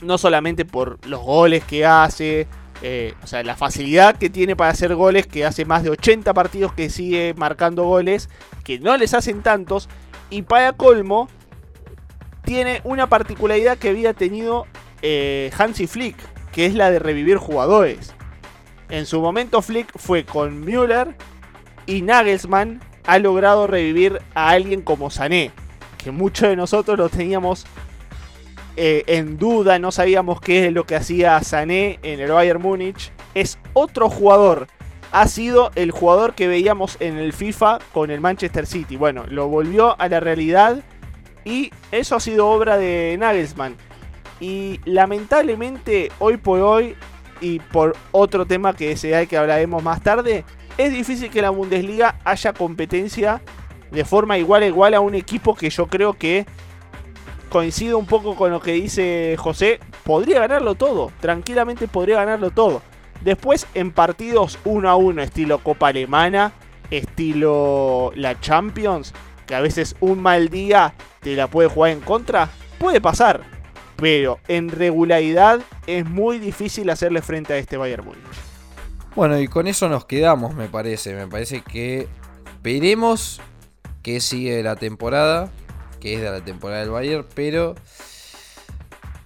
no 0.03 0.19
solamente 0.19 0.63
por 0.63 1.03
los 1.07 1.21
goles 1.23 1.63
que 1.63 1.87
hace, 1.87 2.45
eh, 2.83 3.15
o 3.23 3.25
sea, 3.25 3.41
la 3.41 3.55
facilidad 3.55 4.17
que 4.17 4.29
tiene 4.29 4.55
para 4.55 4.69
hacer 4.69 4.93
goles, 4.93 5.25
que 5.25 5.45
hace 5.45 5.65
más 5.65 5.81
de 5.81 5.89
80 5.89 6.35
partidos 6.35 6.71
que 6.73 6.91
sigue 6.91 7.33
marcando 7.35 7.85
goles, 7.85 8.29
que 8.63 8.77
no 8.77 8.95
les 8.95 9.15
hacen 9.15 9.41
tantos. 9.41 9.89
Y 10.29 10.43
para 10.43 10.73
colmo, 10.73 11.29
tiene 12.43 12.81
una 12.83 13.09
particularidad 13.09 13.79
que 13.79 13.89
había 13.89 14.13
tenido 14.13 14.67
eh, 15.01 15.49
Hansi 15.57 15.87
Flick, 15.87 16.15
que 16.51 16.65
es 16.65 16.73
la 16.73 16.91
de 16.91 16.99
revivir 16.99 17.37
jugadores. 17.37 18.13
En 18.89 19.05
su 19.05 19.21
momento 19.21 19.61
Flick 19.61 19.91
fue 19.97 20.25
con 20.25 20.61
Müller 20.61 21.15
y 21.85 22.01
Nagelsmann 22.01 22.81
ha 23.05 23.19
logrado 23.19 23.67
revivir 23.67 24.21
a 24.33 24.49
alguien 24.49 24.81
como 24.81 25.09
Sané, 25.09 25.51
que 25.97 26.11
muchos 26.11 26.49
de 26.49 26.55
nosotros 26.55 26.97
lo 26.97 27.09
teníamos 27.09 27.65
eh, 28.81 29.03
en 29.07 29.37
duda, 29.37 29.77
no 29.77 29.91
sabíamos 29.91 30.39
qué 30.39 30.67
es 30.67 30.73
lo 30.73 30.85
que 30.85 30.95
hacía 30.95 31.41
Sané 31.43 31.99
en 32.01 32.19
el 32.19 32.31
Bayern 32.31 32.61
Múnich. 32.61 33.11
Es 33.33 33.59
otro 33.73 34.09
jugador. 34.09 34.67
Ha 35.11 35.27
sido 35.27 35.71
el 35.75 35.91
jugador 35.91 36.33
que 36.33 36.47
veíamos 36.47 36.97
en 36.99 37.17
el 37.17 37.33
FIFA 37.33 37.79
con 37.93 38.09
el 38.09 38.21
Manchester 38.21 38.65
City. 38.65 38.95
Bueno, 38.95 39.25
lo 39.27 39.47
volvió 39.47 39.99
a 39.99 40.07
la 40.07 40.19
realidad 40.19 40.83
y 41.43 41.71
eso 41.91 42.15
ha 42.15 42.19
sido 42.19 42.47
obra 42.47 42.77
de 42.77 43.17
Nagelsmann. 43.19 43.75
Y 44.39 44.79
lamentablemente 44.85 46.11
hoy 46.19 46.37
por 46.37 46.61
hoy 46.61 46.95
y 47.41 47.59
por 47.59 47.95
otro 48.11 48.45
tema 48.45 48.73
que 48.73 48.95
será 48.97 49.25
que 49.25 49.37
hablaremos 49.37 49.83
más 49.83 50.01
tarde, 50.01 50.45
es 50.77 50.91
difícil 50.91 51.29
que 51.29 51.41
la 51.41 51.49
Bundesliga 51.49 52.19
haya 52.23 52.53
competencia 52.53 53.41
de 53.91 54.05
forma 54.05 54.37
igual 54.37 54.63
a 54.63 54.67
igual 54.67 54.93
a 54.93 54.99
un 54.99 55.15
equipo 55.15 55.55
que 55.55 55.69
yo 55.69 55.87
creo 55.87 56.13
que 56.13 56.45
coincido 57.49 57.97
un 57.97 58.05
poco 58.05 58.35
con 58.35 58.51
lo 58.51 58.61
que 58.61 58.73
dice 58.73 59.35
José, 59.37 59.79
podría 60.03 60.39
ganarlo 60.39 60.75
todo, 60.75 61.11
tranquilamente 61.19 61.87
podría 61.87 62.17
ganarlo 62.17 62.51
todo. 62.51 62.81
Después 63.21 63.67
en 63.73 63.91
partidos 63.91 64.59
uno 64.63 64.89
a 64.89 64.95
uno, 64.95 65.21
estilo 65.21 65.59
Copa 65.59 65.87
Alemana, 65.87 66.53
estilo 66.91 68.11
la 68.15 68.39
Champions, 68.39 69.13
que 69.45 69.55
a 69.55 69.61
veces 69.61 69.95
un 69.99 70.21
mal 70.21 70.49
día 70.49 70.93
te 71.19 71.35
la 71.35 71.47
puede 71.47 71.69
jugar 71.69 71.91
en 71.91 72.01
contra, 72.01 72.49
puede 72.77 73.01
pasar. 73.01 73.58
Pero 73.99 74.39
en 74.47 74.69
regularidad 74.69 75.61
es 75.87 76.05
muy 76.05 76.39
difícil 76.39 76.89
hacerle 76.89 77.21
frente 77.21 77.53
a 77.53 77.57
este 77.57 77.77
Bayern 77.77 78.05
Múnich. 78.05 78.23
Bueno, 79.15 79.39
y 79.39 79.47
con 79.47 79.67
eso 79.67 79.89
nos 79.89 80.05
quedamos, 80.05 80.55
me 80.55 80.67
parece. 80.67 81.13
Me 81.15 81.27
parece 81.27 81.61
que 81.61 82.07
veremos 82.63 83.41
que 84.03 84.21
sigue 84.21 84.61
la 84.63 84.75
temporada, 84.75 85.49
que 85.99 86.13
es 86.15 86.21
de 86.21 86.29
la 86.31 86.41
temporada 86.41 86.81
del 86.81 86.91
Bayern, 86.91 87.25
pero 87.35 87.75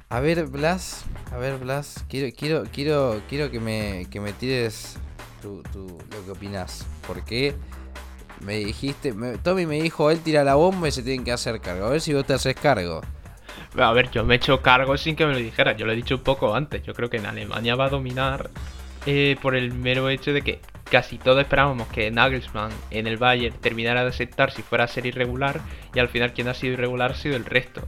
a 0.10 0.20
ver, 0.20 0.46
Blas, 0.48 1.04
a 1.32 1.38
ver, 1.38 1.58
Blas, 1.58 2.06
quiero 2.10 2.34
quiero 2.36 2.64
quiero 2.72 3.22
quiero 3.30 3.52
que 3.52 3.60
me 3.60 4.06
que 4.10 4.20
me 4.20 4.34
tires 4.34 4.96
lo 5.44 5.62
que 6.26 6.32
opinas, 6.32 6.86
porque 7.06 7.54
me 8.42 8.58
dijiste, 8.58 9.14
me- 9.14 9.38
Tommy 9.38 9.66
me 9.66 9.82
dijo, 9.82 10.10
él 10.12 10.20
tira 10.20 10.44
la 10.44 10.56
bomba 10.56 10.88
y 10.88 10.92
se 10.92 11.04
tienen 11.04 11.24
que 11.26 11.32
hacer 11.32 11.60
cargo. 11.62 11.86
A 11.86 11.90
ver 11.90 12.02
si 12.02 12.14
vos 12.14 12.26
te 12.26 12.34
haces 12.34 12.56
cargo. 12.56 13.02
A 13.78 13.92
ver, 13.92 14.12
yo 14.12 14.24
me 14.24 14.36
he 14.36 14.38
hecho 14.38 14.62
cargo 14.62 14.98
sin 14.98 15.16
que 15.16 15.26
me 15.26 15.34
lo 15.34 15.40
dijera. 15.40 15.76
Yo 15.76 15.86
lo 15.86 15.94
he 15.94 15.96
dicho 15.96 16.16
un 16.16 16.24
poco 16.24 16.56
antes. 16.56 16.84
Yo 16.84 16.94
creo 16.94 17.10
que 17.10 17.18
en 17.18 17.26
Alemania 17.26 17.76
va 17.76 17.86
a 17.86 17.90
dominar 17.90 18.50
eh, 19.06 19.36
por 19.42 19.56
el 19.56 19.74
mero 19.74 20.10
hecho 20.10 20.32
de 20.32 20.42
que 20.42 20.60
casi 20.90 21.18
todos 21.18 21.42
esperábamos 21.42 21.88
que 21.88 22.12
Nagelsmann 22.12 22.72
en 22.92 23.08
el 23.08 23.18
Bayern 23.18 23.56
terminara 23.58 24.04
de 24.04 24.10
aceptar 24.10 24.52
si 24.52 24.62
fuera 24.62 24.84
a 24.84 24.88
ser 24.88 25.06
irregular. 25.06 25.62
Y 25.94 26.00
al 26.00 26.10
final 26.10 26.34
quien 26.34 26.48
ha 26.50 26.54
sido 26.54 26.74
irregular 26.74 27.12
ha 27.12 27.16
sido 27.16 27.36
el 27.36 27.46
resto. 27.46 27.82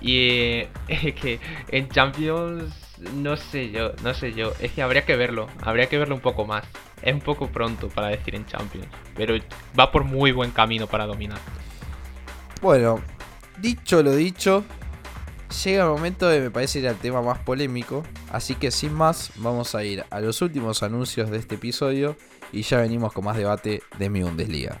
Y 0.00 0.28
eh, 0.28 0.68
que 1.20 1.40
en 1.68 1.88
Champions 1.88 2.86
no 3.14 3.36
sé 3.36 3.70
yo, 3.70 3.92
no 4.02 4.14
sé 4.14 4.32
yo. 4.32 4.52
Es 4.60 4.72
que 4.72 4.82
habría 4.82 5.04
que 5.04 5.16
verlo. 5.16 5.48
Habría 5.62 5.88
que 5.88 5.98
verlo 5.98 6.14
un 6.14 6.20
poco 6.20 6.46
más. 6.46 6.64
Es 7.02 7.12
un 7.12 7.20
poco 7.20 7.48
pronto 7.48 7.88
para 7.88 8.08
decir 8.08 8.34
en 8.34 8.46
Champions. 8.46 8.88
Pero 9.14 9.34
va 9.78 9.90
por 9.90 10.04
muy 10.04 10.32
buen 10.32 10.50
camino 10.50 10.86
para 10.86 11.06
dominar. 11.06 11.38
Bueno, 12.62 13.00
dicho 13.60 14.02
lo 14.02 14.14
dicho, 14.14 14.64
llega 15.64 15.84
el 15.84 15.90
momento 15.90 16.28
de 16.28 16.40
me 16.40 16.50
parece 16.50 16.80
ir 16.80 16.88
al 16.88 16.96
tema 16.96 17.22
más 17.22 17.38
polémico, 17.38 18.02
así 18.30 18.54
que 18.54 18.70
sin 18.70 18.92
más 18.92 19.30
vamos 19.36 19.74
a 19.74 19.84
ir 19.84 20.04
a 20.10 20.20
los 20.20 20.42
últimos 20.42 20.82
anuncios 20.82 21.30
de 21.30 21.38
este 21.38 21.56
episodio 21.56 22.16
y 22.52 22.62
ya 22.62 22.80
venimos 22.80 23.12
con 23.12 23.24
más 23.24 23.36
debate 23.36 23.82
de 23.98 24.10
mi 24.10 24.22
Bundesliga. 24.22 24.80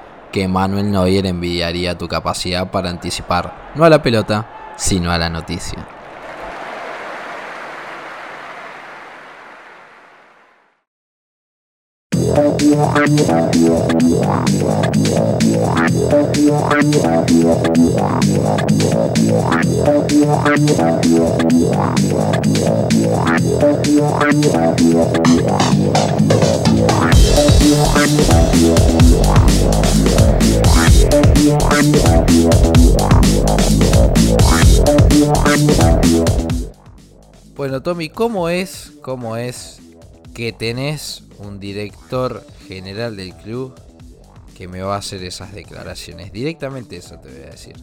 que 0.31 0.47
Manuel 0.47 0.91
Neuer 0.91 1.25
envidiaría 1.25 1.97
tu 1.97 2.07
capacidad 2.07 2.71
para 2.71 2.89
anticipar, 2.89 3.71
no 3.75 3.83
a 3.83 3.89
la 3.89 4.01
pelota, 4.01 4.73
sino 4.77 5.11
a 5.11 5.17
la 5.17 5.29
noticia. 5.29 5.85
Bueno, 37.55 37.81
Tommy, 37.81 38.09
¿cómo 38.09 38.49
es, 38.49 38.93
cómo 39.01 39.37
es 39.37 39.79
que 40.33 40.51
tenés 40.51 41.23
un 41.37 41.59
director 41.59 42.43
general 42.67 43.15
del 43.15 43.33
club 43.35 43.75
que 44.57 44.67
me 44.67 44.81
va 44.81 44.95
a 44.95 44.99
hacer 44.99 45.23
esas 45.23 45.53
declaraciones? 45.53 46.31
Directamente 46.31 46.97
eso 46.97 47.19
te 47.19 47.29
voy 47.29 47.43
a 47.43 47.51
decir. 47.51 47.75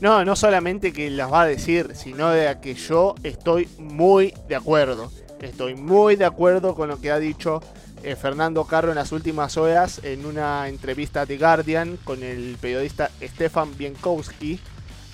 No, 0.00 0.24
no 0.24 0.36
solamente 0.36 0.92
que 0.92 1.10
las 1.10 1.32
va 1.32 1.42
a 1.42 1.46
decir, 1.46 1.90
sino 1.94 2.30
de 2.30 2.56
que 2.60 2.74
yo 2.74 3.14
estoy 3.22 3.68
muy 3.78 4.32
de 4.48 4.56
acuerdo. 4.56 5.10
Estoy 5.40 5.74
muy 5.74 6.16
de 6.16 6.24
acuerdo 6.24 6.74
con 6.74 6.88
lo 6.88 7.00
que 7.00 7.10
ha 7.10 7.18
dicho 7.18 7.60
eh, 8.02 8.16
Fernando 8.16 8.64
Carro 8.64 8.90
en 8.90 8.96
las 8.96 9.12
últimas 9.12 9.56
horas 9.56 10.00
en 10.02 10.26
una 10.26 10.68
entrevista 10.68 11.26
de 11.26 11.38
Guardian 11.38 11.98
con 12.04 12.22
el 12.22 12.56
periodista 12.60 13.10
Stefan 13.20 13.76
Bienkowski. 13.76 14.60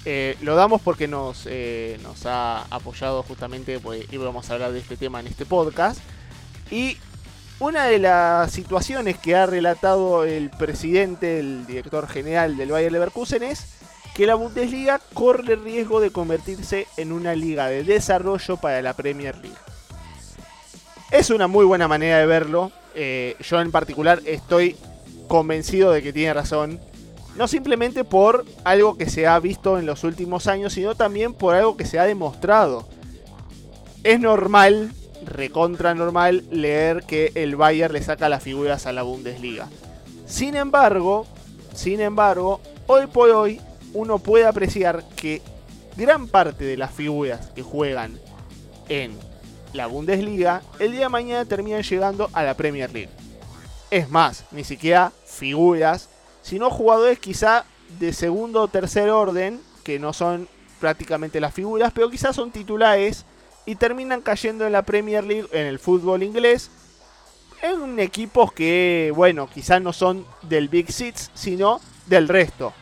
Eh, 0.04 0.36
lo 0.42 0.54
damos 0.54 0.82
porque 0.82 1.08
nos, 1.08 1.46
eh, 1.46 1.98
nos 2.02 2.26
ha 2.26 2.62
apoyado 2.64 3.22
justamente, 3.22 3.78
pues 3.80 4.06
íbamos 4.12 4.50
a 4.50 4.54
hablar 4.54 4.72
de 4.72 4.80
este 4.80 4.96
tema 4.96 5.20
en 5.20 5.26
este 5.26 5.46
podcast. 5.46 5.98
Y 6.70 6.98
una 7.60 7.84
de 7.84 7.98
las 7.98 8.52
situaciones 8.52 9.16
que 9.18 9.34
ha 9.36 9.46
relatado 9.46 10.24
el 10.24 10.50
presidente, 10.50 11.38
el 11.40 11.66
director 11.66 12.08
general 12.08 12.56
del 12.56 12.72
Bayer 12.72 12.92
Leverkusen 12.92 13.42
es 13.42 13.66
que 14.14 14.26
la 14.26 14.34
Bundesliga 14.34 15.00
corre 15.12 15.56
riesgo 15.56 16.00
de 16.00 16.10
convertirse 16.10 16.86
en 16.96 17.12
una 17.12 17.34
liga 17.34 17.66
de 17.66 17.82
desarrollo 17.82 18.56
para 18.56 18.80
la 18.80 18.94
Premier 18.94 19.36
League. 19.36 19.73
Es 21.10 21.30
una 21.30 21.46
muy 21.46 21.64
buena 21.64 21.88
manera 21.88 22.18
de 22.18 22.26
verlo. 22.26 22.72
Eh, 22.94 23.36
yo 23.40 23.60
en 23.60 23.70
particular 23.70 24.20
estoy 24.24 24.76
convencido 25.28 25.92
de 25.92 26.02
que 26.02 26.12
tiene 26.12 26.34
razón. 26.34 26.80
No 27.36 27.48
simplemente 27.48 28.04
por 28.04 28.44
algo 28.64 28.96
que 28.96 29.08
se 29.08 29.26
ha 29.26 29.38
visto 29.40 29.78
en 29.78 29.86
los 29.86 30.04
últimos 30.04 30.46
años, 30.46 30.72
sino 30.72 30.94
también 30.94 31.34
por 31.34 31.54
algo 31.54 31.76
que 31.76 31.86
se 31.86 31.98
ha 31.98 32.04
demostrado. 32.04 32.86
Es 34.04 34.20
normal, 34.20 34.92
recontra 35.24 35.94
normal, 35.94 36.44
leer 36.50 37.04
que 37.04 37.32
el 37.34 37.56
Bayern 37.56 37.94
le 37.94 38.02
saca 38.02 38.28
las 38.28 38.42
figuras 38.42 38.86
a 38.86 38.92
la 38.92 39.02
Bundesliga. 39.02 39.68
Sin 40.26 40.54
embargo, 40.56 41.26
sin 41.74 42.00
embargo, 42.00 42.60
hoy 42.86 43.06
por 43.06 43.30
hoy 43.30 43.60
uno 43.94 44.18
puede 44.18 44.46
apreciar 44.46 45.04
que 45.16 45.42
gran 45.96 46.28
parte 46.28 46.64
de 46.64 46.76
las 46.76 46.92
figuras 46.92 47.50
que 47.54 47.62
juegan 47.62 48.18
en 48.88 49.12
la 49.74 49.88
Bundesliga, 49.88 50.62
el 50.78 50.92
día 50.92 51.02
de 51.02 51.08
mañana 51.08 51.44
terminan 51.44 51.82
llegando 51.82 52.30
a 52.32 52.44
la 52.44 52.54
Premier 52.54 52.90
League. 52.92 53.10
Es 53.90 54.08
más, 54.08 54.44
ni 54.52 54.64
siquiera 54.64 55.12
figuras, 55.26 56.08
sino 56.42 56.70
jugadores 56.70 57.18
quizá 57.18 57.64
de 57.98 58.12
segundo 58.12 58.62
o 58.62 58.68
tercer 58.68 59.10
orden, 59.10 59.60
que 59.82 59.98
no 59.98 60.12
son 60.12 60.48
prácticamente 60.80 61.40
las 61.40 61.52
figuras, 61.52 61.92
pero 61.92 62.08
quizás 62.08 62.36
son 62.36 62.50
titulares 62.50 63.26
y 63.66 63.74
terminan 63.74 64.22
cayendo 64.22 64.64
en 64.66 64.72
la 64.72 64.82
Premier 64.82 65.24
League, 65.24 65.48
en 65.52 65.66
el 65.66 65.78
fútbol 65.78 66.22
inglés, 66.22 66.70
en 67.62 67.98
equipos 67.98 68.52
que, 68.52 69.12
bueno, 69.14 69.48
quizás 69.52 69.82
no 69.82 69.92
son 69.92 70.24
del 70.42 70.68
Big 70.68 70.92
Six, 70.92 71.30
sino 71.34 71.80
del 72.06 72.28
resto. 72.28 72.72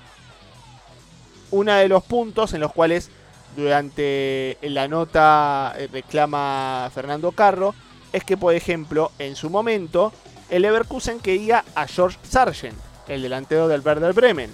Uno 1.51 1.75
de 1.75 1.89
los 1.89 2.03
puntos 2.03 2.53
en 2.53 2.61
los 2.61 2.73
cuales 2.73 3.11
durante 3.57 4.59
la 4.63 4.89
nota 4.89 5.75
eh, 5.77 5.89
reclama 5.93 6.91
Fernando 6.95 7.33
Carro 7.33 7.75
es 8.13 8.25
que, 8.25 8.37
por 8.37 8.55
ejemplo, 8.55 9.11
en 9.19 9.37
su 9.37 9.51
momento, 9.51 10.13
el 10.51 10.63
Leverkusen 10.63 11.21
quería 11.21 11.65
a 11.75 11.87
George 11.87 12.19
Sargent, 12.23 12.77
el 13.09 13.23
delantero 13.23 13.69
del 13.69 13.81
Werder 13.81 14.13
Bremen. 14.13 14.51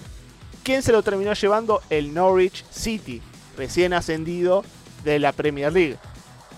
quien 0.63 0.83
se 0.83 0.91
lo 0.91 1.03
terminó 1.03 1.33
llevando? 1.33 1.81
El 1.89 2.13
Norwich 2.13 2.63
City, 2.69 3.21
recién 3.57 3.93
ascendido 3.93 4.63
de 5.03 5.19
la 5.19 5.31
Premier 5.31 5.73
League. 5.73 5.97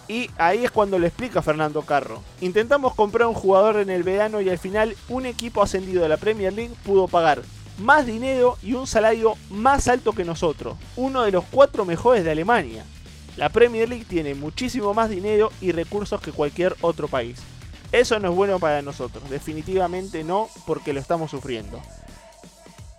Y 0.07 0.29
ahí 0.37 0.65
es 0.65 0.71
cuando 0.71 0.99
lo 0.99 1.07
explica 1.07 1.41
Fernando 1.41 1.83
Carro. 1.83 2.21
Intentamos 2.41 2.93
comprar 2.95 3.27
un 3.27 3.33
jugador 3.33 3.77
en 3.77 3.89
el 3.89 4.03
verano 4.03 4.41
y 4.41 4.49
al 4.49 4.57
final 4.57 4.95
un 5.07 5.25
equipo 5.25 5.63
ascendido 5.63 6.03
de 6.03 6.09
la 6.09 6.17
Premier 6.17 6.51
League 6.51 6.75
pudo 6.83 7.07
pagar 7.07 7.41
más 7.81 8.05
dinero 8.05 8.57
y 8.61 8.73
un 8.73 8.87
salario 8.87 9.35
más 9.49 9.87
alto 9.87 10.13
que 10.13 10.25
nosotros, 10.25 10.77
uno 10.95 11.23
de 11.23 11.31
los 11.31 11.43
cuatro 11.51 11.85
mejores 11.85 12.23
de 12.23 12.31
Alemania. 12.31 12.85
La 13.37 13.49
Premier 13.49 13.89
League 13.89 14.05
tiene 14.05 14.35
muchísimo 14.35 14.93
más 14.93 15.09
dinero 15.09 15.51
y 15.61 15.71
recursos 15.71 16.21
que 16.21 16.31
cualquier 16.31 16.75
otro 16.81 17.07
país. 17.07 17.39
Eso 17.91 18.19
no 18.19 18.29
es 18.29 18.35
bueno 18.35 18.59
para 18.59 18.81
nosotros, 18.81 19.29
definitivamente 19.29 20.23
no, 20.23 20.49
porque 20.65 20.93
lo 20.93 20.99
estamos 20.99 21.31
sufriendo. 21.31 21.81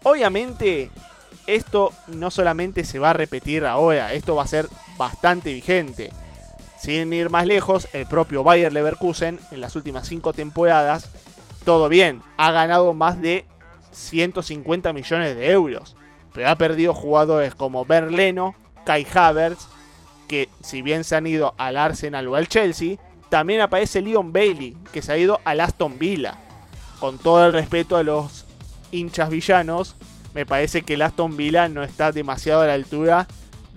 Obviamente, 0.02 0.90
esto 1.46 1.92
no 2.08 2.30
solamente 2.30 2.84
se 2.84 2.98
va 2.98 3.10
a 3.10 3.14
repetir 3.14 3.64
ahora, 3.64 4.12
esto 4.12 4.34
va 4.34 4.42
a 4.42 4.48
ser 4.48 4.68
bastante 4.98 5.52
vigente. 5.52 6.10
Sin 6.78 7.12
ir 7.12 7.30
más 7.30 7.46
lejos, 7.46 7.88
el 7.92 8.06
propio 8.06 8.42
Bayer 8.42 8.72
Leverkusen 8.72 9.38
en 9.50 9.60
las 9.60 9.76
últimas 9.76 10.08
5 10.08 10.32
temporadas, 10.32 11.08
todo 11.64 11.88
bien, 11.88 12.22
ha 12.36 12.50
ganado 12.50 12.92
más 12.92 13.20
de 13.20 13.44
150 13.92 14.92
millones 14.92 15.36
de 15.36 15.50
euros. 15.50 15.96
Pero 16.32 16.48
ha 16.48 16.56
perdido 16.56 16.94
jugadores 16.94 17.54
como 17.54 17.84
Berleno, 17.84 18.54
Kai 18.84 19.06
Havertz, 19.12 19.66
que 20.28 20.48
si 20.62 20.82
bien 20.82 21.04
se 21.04 21.16
han 21.16 21.26
ido 21.26 21.54
al 21.58 21.76
Arsenal 21.76 22.26
o 22.28 22.36
al 22.36 22.48
Chelsea, 22.48 22.96
también 23.28 23.60
aparece 23.60 24.00
Leon 24.00 24.32
Bailey, 24.32 24.76
que 24.92 25.02
se 25.02 25.12
ha 25.12 25.18
ido 25.18 25.40
al 25.44 25.60
Aston 25.60 25.98
Villa. 25.98 26.38
Con 27.00 27.18
todo 27.18 27.46
el 27.46 27.52
respeto 27.52 27.96
a 27.96 28.02
los 28.02 28.46
hinchas 28.90 29.30
villanos, 29.30 29.96
me 30.34 30.46
parece 30.46 30.82
que 30.82 30.94
el 30.94 31.02
Aston 31.02 31.36
Villa 31.36 31.68
no 31.68 31.82
está 31.82 32.12
demasiado 32.12 32.62
a 32.62 32.66
la 32.66 32.74
altura 32.74 33.26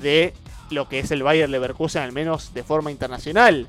de 0.01 0.33
lo 0.69 0.87
que 0.87 0.99
es 0.99 1.11
el 1.11 1.23
Bayer 1.23 1.49
Leverkusen, 1.49 2.01
al 2.01 2.11
menos 2.11 2.53
de 2.53 2.63
forma 2.63 2.91
internacional. 2.91 3.67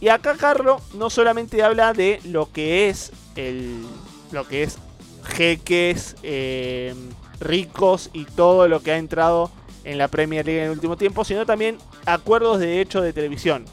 Y 0.00 0.08
acá 0.08 0.36
Carlo 0.36 0.80
no 0.94 1.10
solamente 1.10 1.62
habla 1.62 1.92
de 1.92 2.20
lo 2.24 2.52
que 2.52 2.88
es 2.88 3.12
el 3.34 3.84
lo 4.30 4.46
que 4.46 4.62
es 4.62 4.78
jeques 5.28 6.16
eh, 6.22 6.94
ricos 7.40 8.10
y 8.12 8.24
todo 8.24 8.68
lo 8.68 8.80
que 8.80 8.92
ha 8.92 8.98
entrado 8.98 9.50
en 9.84 9.98
la 9.98 10.08
Premier 10.08 10.44
League 10.44 10.60
en 10.60 10.66
el 10.66 10.72
último 10.72 10.96
tiempo, 10.96 11.24
sino 11.24 11.46
también 11.46 11.78
acuerdos 12.06 12.58
de 12.58 12.66
derecho 12.66 13.00
de 13.00 13.12
televisión, 13.12 13.64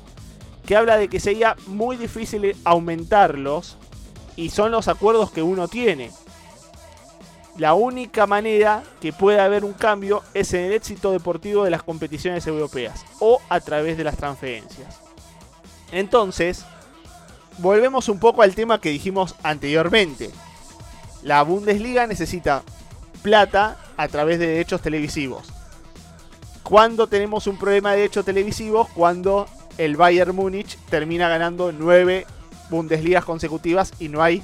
que 0.66 0.76
habla 0.76 0.98
de 0.98 1.08
que 1.08 1.20
sería 1.20 1.56
muy 1.68 1.98
difícil 1.98 2.56
aumentarlos 2.64 3.78
y 4.36 4.50
son 4.50 4.72
los 4.72 4.88
acuerdos 4.88 5.32
que 5.32 5.42
uno 5.42 5.68
tiene. 5.68 6.12
La 7.58 7.74
única 7.74 8.28
manera 8.28 8.84
que 9.00 9.14
puede 9.14 9.40
haber 9.40 9.64
un 9.64 9.74
cambio 9.74 10.24
es 10.34 10.54
en 10.54 10.66
el 10.66 10.74
éxito 10.74 11.12
deportivo 11.12 11.64
de 11.64 11.70
las 11.70 11.84
competiciones 11.84 12.46
europeas 12.48 13.06
o 13.20 13.42
a 13.48 13.62
través 13.62 13.98
de 13.98 14.04
las 14.04 14.18
transferencias. 14.18 15.00
Entonces, 15.92 16.66
volvemos 17.60 18.10
un 18.10 18.20
poco 18.20 18.42
al 18.42 18.56
tema 18.56 18.82
que 18.82 18.90
dijimos 18.90 19.36
anteriormente. 19.42 20.32
La 21.26 21.42
Bundesliga 21.42 22.06
necesita 22.06 22.62
plata 23.24 23.78
a 23.98 24.08
través 24.08 24.38
de 24.38 24.46
derechos 24.46 24.80
televisivos. 24.84 25.48
¿Cuándo 26.62 27.08
tenemos 27.08 27.48
un 27.48 27.58
problema 27.58 27.90
de 27.90 27.98
derechos 27.98 28.26
televisivos? 28.26 28.90
Cuando 28.90 29.48
el 29.80 29.98
Bayern 29.98 30.36
Múnich 30.36 30.78
termina 30.88 31.28
ganando 31.28 31.72
nueve 31.72 32.28
Bundesligas 32.70 33.26
consecutivas 33.26 33.94
y 33.98 34.10
no 34.10 34.22
hay 34.22 34.44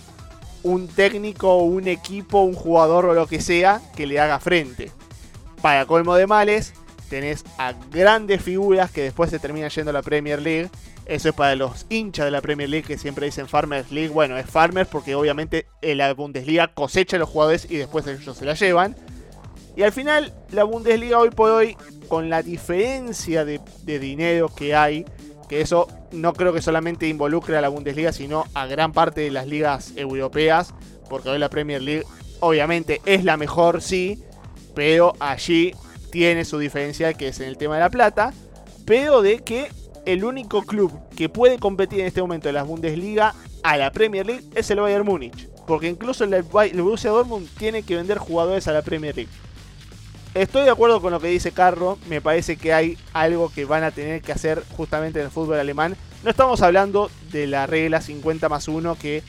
un 0.64 0.88
técnico, 0.88 1.58
un 1.58 1.88
equipo, 1.88 2.42
un 2.42 2.56
jugador 2.56 3.06
o 3.06 3.14
lo 3.14 3.28
que 3.28 3.42
sea 3.42 3.80
que 3.96 4.08
le 4.08 4.20
haga 4.20 4.40
frente. 4.40 4.92
Para 5.62 5.86
colmo 5.86 6.16
de 6.16 6.26
males, 6.26 6.74
tenés 7.12 7.44
a 7.60 7.74
grandes 7.92 8.42
figuras 8.42 8.90
que 8.90 9.04
después 9.04 9.30
se 9.30 9.38
terminan 9.38 9.70
yendo 9.70 9.92
a 9.92 9.94
la 9.94 10.02
Premier 10.02 10.42
League 10.42 10.72
eso 11.06 11.28
es 11.28 11.36
para 11.36 11.56
los 11.58 11.86
hinchas 11.90 12.24
de 12.26 12.32
la 12.32 12.40
Premier 12.42 12.70
League 12.70 12.88
que 12.88 12.98
siempre 12.98 13.26
dicen 13.26 13.48
Farmers 13.48 13.92
League. 13.92 14.10
Bueno, 14.10 14.38
es 14.38 14.46
Farmers 14.46 14.88
porque 14.88 15.14
obviamente 15.14 15.68
la 15.82 16.14
Bundesliga 16.14 16.70
cosecha 16.74 17.18
a 17.18 17.20
los 17.20 17.28
jugadores 17.28 17.68
y 17.70 17.76
después 17.76 18.08
ellos 18.08 18.38
se 18.38 18.46
la 18.46 18.54
llevan. 18.54 18.96
Y 19.76 19.84
al 19.84 19.92
final, 19.92 20.34
la 20.52 20.64
Bundesliga 20.64 21.20
hoy 21.20 21.30
por 21.30 21.50
hoy, 21.50 21.76
con 22.08 22.30
la 22.30 22.44
diferencia 22.44 23.46
de, 23.46 23.60
dinero 23.86 24.54
que 24.56 24.76
hay, 24.76 25.06
que 25.50 25.62
eso 25.62 25.88
no 26.12 26.34
creo 26.34 26.54
que 26.54 26.62
solamente 26.62 27.08
involucre 27.08 27.58
a 27.58 27.62
la 27.62 27.70
Bundesliga, 27.70 28.14
sino 28.14 28.46
a 28.54 28.66
gran 28.68 28.94
parte 28.94 29.22
de 29.22 29.32
las 29.32 29.48
ligas 29.48 29.94
europeas, 29.96 30.74
porque 31.10 31.30
hoy 31.30 31.40
la 31.40 31.50
Premier 31.50 31.82
League 31.82 32.06
obviamente 32.42 33.02
es 33.06 33.24
la 33.24 33.38
mejor, 33.38 33.82
sí, 33.82 34.24
pero 34.76 35.14
allí 35.20 35.74
tiene 36.12 36.46
su 36.46 36.60
diferencia 36.60 37.14
que 37.14 37.30
es 37.30 37.40
en 37.40 37.48
el 37.48 37.58
tema 37.58 37.76
de 37.76 37.82
la 37.82 37.90
plata, 37.90 38.34
pero 38.86 39.22
de 39.22 39.40
que 39.40 39.70
el 40.06 40.24
único 40.24 40.64
club 40.64 40.92
que 41.16 41.30
puede 41.30 41.58
competir 41.58 42.02
en 42.02 42.08
este 42.08 42.22
momento 42.22 42.50
en 42.50 42.56
la 42.56 42.64
Bundesliga 42.64 43.34
a 43.64 43.78
la 43.78 43.92
Premier 43.92 44.26
League 44.26 44.44
es 44.56 44.70
el 44.72 44.80
Bayern 44.80 45.06
Múnich. 45.06 45.48
Porque 45.68 45.88
incluso 45.88 46.24
el, 46.24 46.44
Borussia 46.44 47.12
Dortmund 47.12 47.48
tiene 47.58 47.84
que 47.84 47.96
vender 47.96 48.18
jugadores 48.18 48.68
a 48.68 48.74
la 48.74 48.82
Premier 48.82 49.16
League. 49.16 49.32
Estoy 50.34 50.64
de 50.64 50.70
acuerdo 50.70 51.02
con 51.02 51.12
lo 51.12 51.20
que 51.20 51.28
dice 51.28 51.52
Carro. 51.52 51.98
Me 52.08 52.22
parece 52.22 52.58
que 52.58 52.74
hay 52.74 52.98
algo 53.14 53.52
que 53.54 53.66
van 53.66 53.84
a 53.84 53.92
tener 53.92 54.22
que 54.22 54.32
hacer 54.32 54.64
justamente 54.76 55.20
en 55.20 55.26
el 55.26 55.32
fútbol 55.32 55.60
alemán. 55.60 55.96
No 56.24 56.30
estamos 56.30 56.62
hablando 56.62 57.12
de 57.32 57.48
la 57.48 57.68
regla 57.68 58.02
50 58.02 58.50
más 58.50 58.68
1 58.68 58.96
que 58.96 59.24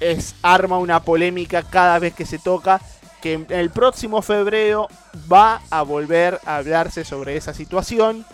es, 0.00 0.34
arma 0.42 0.78
una 0.78 1.02
polémica 1.02 1.62
cada 1.62 1.98
vez 1.98 2.14
que 2.14 2.26
se 2.26 2.38
toca. 2.38 2.80
Que 3.22 3.46
el 3.48 3.70
próximo 3.70 4.20
febrero 4.20 4.88
va 5.32 5.62
a 5.70 5.82
volver 5.82 6.40
a 6.44 6.56
hablarse 6.56 7.04
sobre 7.04 7.36
esa 7.36 7.54
situación. 7.54 8.26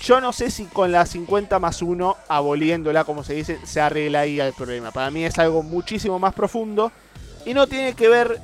Yo 0.00 0.20
no 0.20 0.32
sé 0.32 0.50
si 0.50 0.64
con 0.64 0.92
la 0.92 1.06
50 1.06 1.58
más 1.58 1.82
1, 1.82 2.16
aboliéndola 2.28 3.04
como 3.04 3.22
se 3.22 3.34
dice, 3.34 3.58
se 3.64 3.80
arregla 3.80 4.20
ahí 4.20 4.40
el 4.40 4.52
problema. 4.54 4.90
Para 4.90 5.10
mí 5.10 5.24
es 5.24 5.38
algo 5.38 5.62
muchísimo 5.62 6.18
más 6.18 6.34
profundo 6.34 6.90
y 7.44 7.54
no 7.54 7.66
tiene 7.66 7.94
que 7.94 8.08
ver 8.08 8.40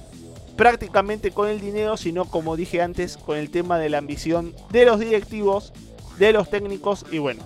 prácticamente 0.56 1.30
con 1.30 1.48
el 1.48 1.60
dinero, 1.60 1.96
sino 1.96 2.24
como 2.24 2.56
dije 2.56 2.82
antes, 2.82 3.16
con 3.16 3.36
el 3.36 3.50
tema 3.50 3.78
de 3.78 3.88
la 3.88 3.98
ambición 3.98 4.54
de 4.70 4.84
los 4.84 5.00
directivos, 5.00 5.72
de 6.18 6.32
los 6.32 6.50
técnicos 6.50 7.04
y 7.10 7.18
bueno, 7.18 7.42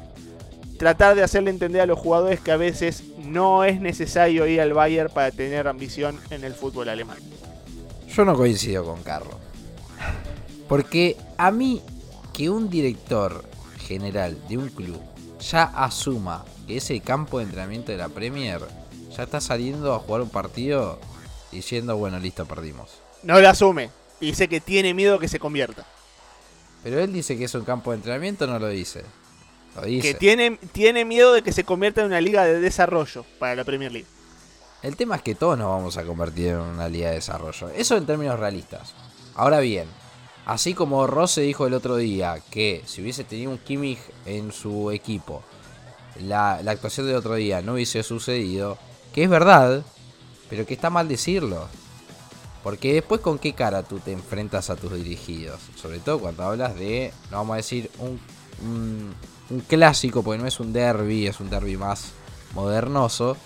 tratar 0.79 1.17
de 1.17 1.23
hacerle 1.23 1.51
entender 1.51 1.81
a 1.81 1.87
los 1.87 1.99
jugadores 1.99 2.41
que 2.41 2.53
a 2.53 2.57
veces 2.57 3.05
no 3.19 3.65
es 3.65 3.81
necesario 3.81 4.47
ir 4.47 4.61
al 4.61 4.73
Bayern 4.73 5.13
para 5.13 5.31
tener 5.31 5.69
ambición 5.69 6.19
en 6.31 6.45
el 6.45 6.55
fútbol 6.55 6.89
alemán. 6.89 7.19
Yo 8.17 8.25
no 8.25 8.35
coincido 8.35 8.83
con 8.83 9.03
Carlos. 9.03 9.35
Porque 10.69 11.19
a 11.37 11.51
mí 11.51 11.83
que 12.33 12.49
un 12.49 12.71
director 12.71 13.45
general 13.87 14.39
de 14.49 14.57
un 14.57 14.71
club 14.71 14.99
ya 15.39 15.65
asuma 15.65 16.47
que 16.67 16.79
ese 16.79 16.99
campo 17.01 17.39
de 17.39 17.45
entrenamiento 17.45 17.93
de 17.93 17.99
la 17.99 18.09
Premier 18.09 18.63
ya 19.15 19.25
está 19.25 19.39
saliendo 19.43 19.95
a 19.95 19.99
jugar 19.99 20.23
un 20.23 20.31
partido 20.31 20.99
diciendo, 21.53 21.99
bueno, 21.99 22.19
listo, 22.19 22.47
perdimos. 22.47 22.91
No 23.23 23.39
lo 23.39 23.51
asume. 23.51 23.91
Dice 24.19 24.49
que 24.49 24.63
tiene 24.63 24.95
miedo 24.95 25.19
que 25.19 25.29
se 25.29 25.39
convierta. 25.39 25.87
Pero 26.83 27.01
él 27.01 27.13
dice 27.13 27.37
que 27.37 27.45
es 27.45 27.55
un 27.55 27.65
campo 27.65 27.91
de 27.91 27.99
entrenamiento, 27.99 28.47
no 28.47 28.59
lo 28.59 28.69
dice. 28.69 29.03
Lo 29.75 29.83
dice. 29.83 30.09
Que 30.09 30.15
tiene, 30.15 30.59
tiene 30.73 31.05
miedo 31.05 31.35
de 31.35 31.43
que 31.43 31.53
se 31.53 31.65
convierta 31.65 32.01
en 32.01 32.07
una 32.07 32.23
liga 32.23 32.45
de 32.45 32.61
desarrollo 32.61 33.27
para 33.39 33.55
la 33.57 33.65
Premier 33.65 33.93
League. 33.93 34.09
El 34.87 34.95
tema 34.95 35.17
es 35.17 35.23
que 35.23 35.35
todos 35.35 35.59
nos 35.59 35.67
vamos 35.67 35.97
a 35.97 36.05
convertir 36.05 36.51
en 36.51 36.61
una 36.61 36.89
liga 36.89 37.09
de 37.09 37.17
desarrollo. 37.17 37.71
Eso 37.71 37.97
en 37.97 38.07
términos 38.07 38.39
realistas. 38.39 38.95
Ahora 39.35 39.59
bien, 39.59 39.89
así 40.45 40.75
como 40.75 41.09
Rose 41.09 41.41
dijo 41.41 41.67
el 41.67 41.75
otro 41.75 41.97
día 41.97 42.41
que 42.53 42.85
si 42.87 43.03
hubiese 43.03 43.25
tenido 43.25 43.51
un 43.51 43.59
Kimmich 43.59 43.99
en 44.27 44.53
su 44.53 44.93
equipo, 44.93 45.43
la, 46.21 46.59
actuación 46.59 47.09
del 47.09 47.17
otro 47.17 47.35
día 47.35 47.63
no 47.63 47.73
hubiese 47.73 48.05
sucedido, 48.05 48.79
que 49.13 49.25
es 49.25 49.29
verdad, 49.29 49.83
pero 50.49 50.67
que 50.67 50.75
está 50.75 50.89
mal 50.89 51.09
decirlo. 51.09 51.67
Porque 52.63 52.95
después 52.95 53.21
con 53.21 53.41
qué 53.41 53.55
cara 53.55 53.83
tú 53.83 53.99
te 53.99 54.13
enfrentas 54.13 54.71
a 54.71 54.77
tus 54.77 54.93
dirigidos. 54.93 55.61
Sobre 55.75 55.99
todo 55.99 56.21
cuando 56.21 56.45
hablas 56.45 56.77
de, 56.77 57.13
no 57.33 57.39
vamos 57.39 57.55
a 57.55 57.57
decir, 57.57 57.91
un, 57.99 58.21
un, 58.65 59.13
un 59.51 59.61
clásico, 59.63 60.23
porque 60.23 60.41
no 60.41 60.47
es 60.47 60.61
un 60.61 60.73
derby, 60.73 61.27
es 61.27 61.41
un 61.41 61.51
derby 61.51 61.77
más 61.77 62.13
modernoso. 62.55 63.37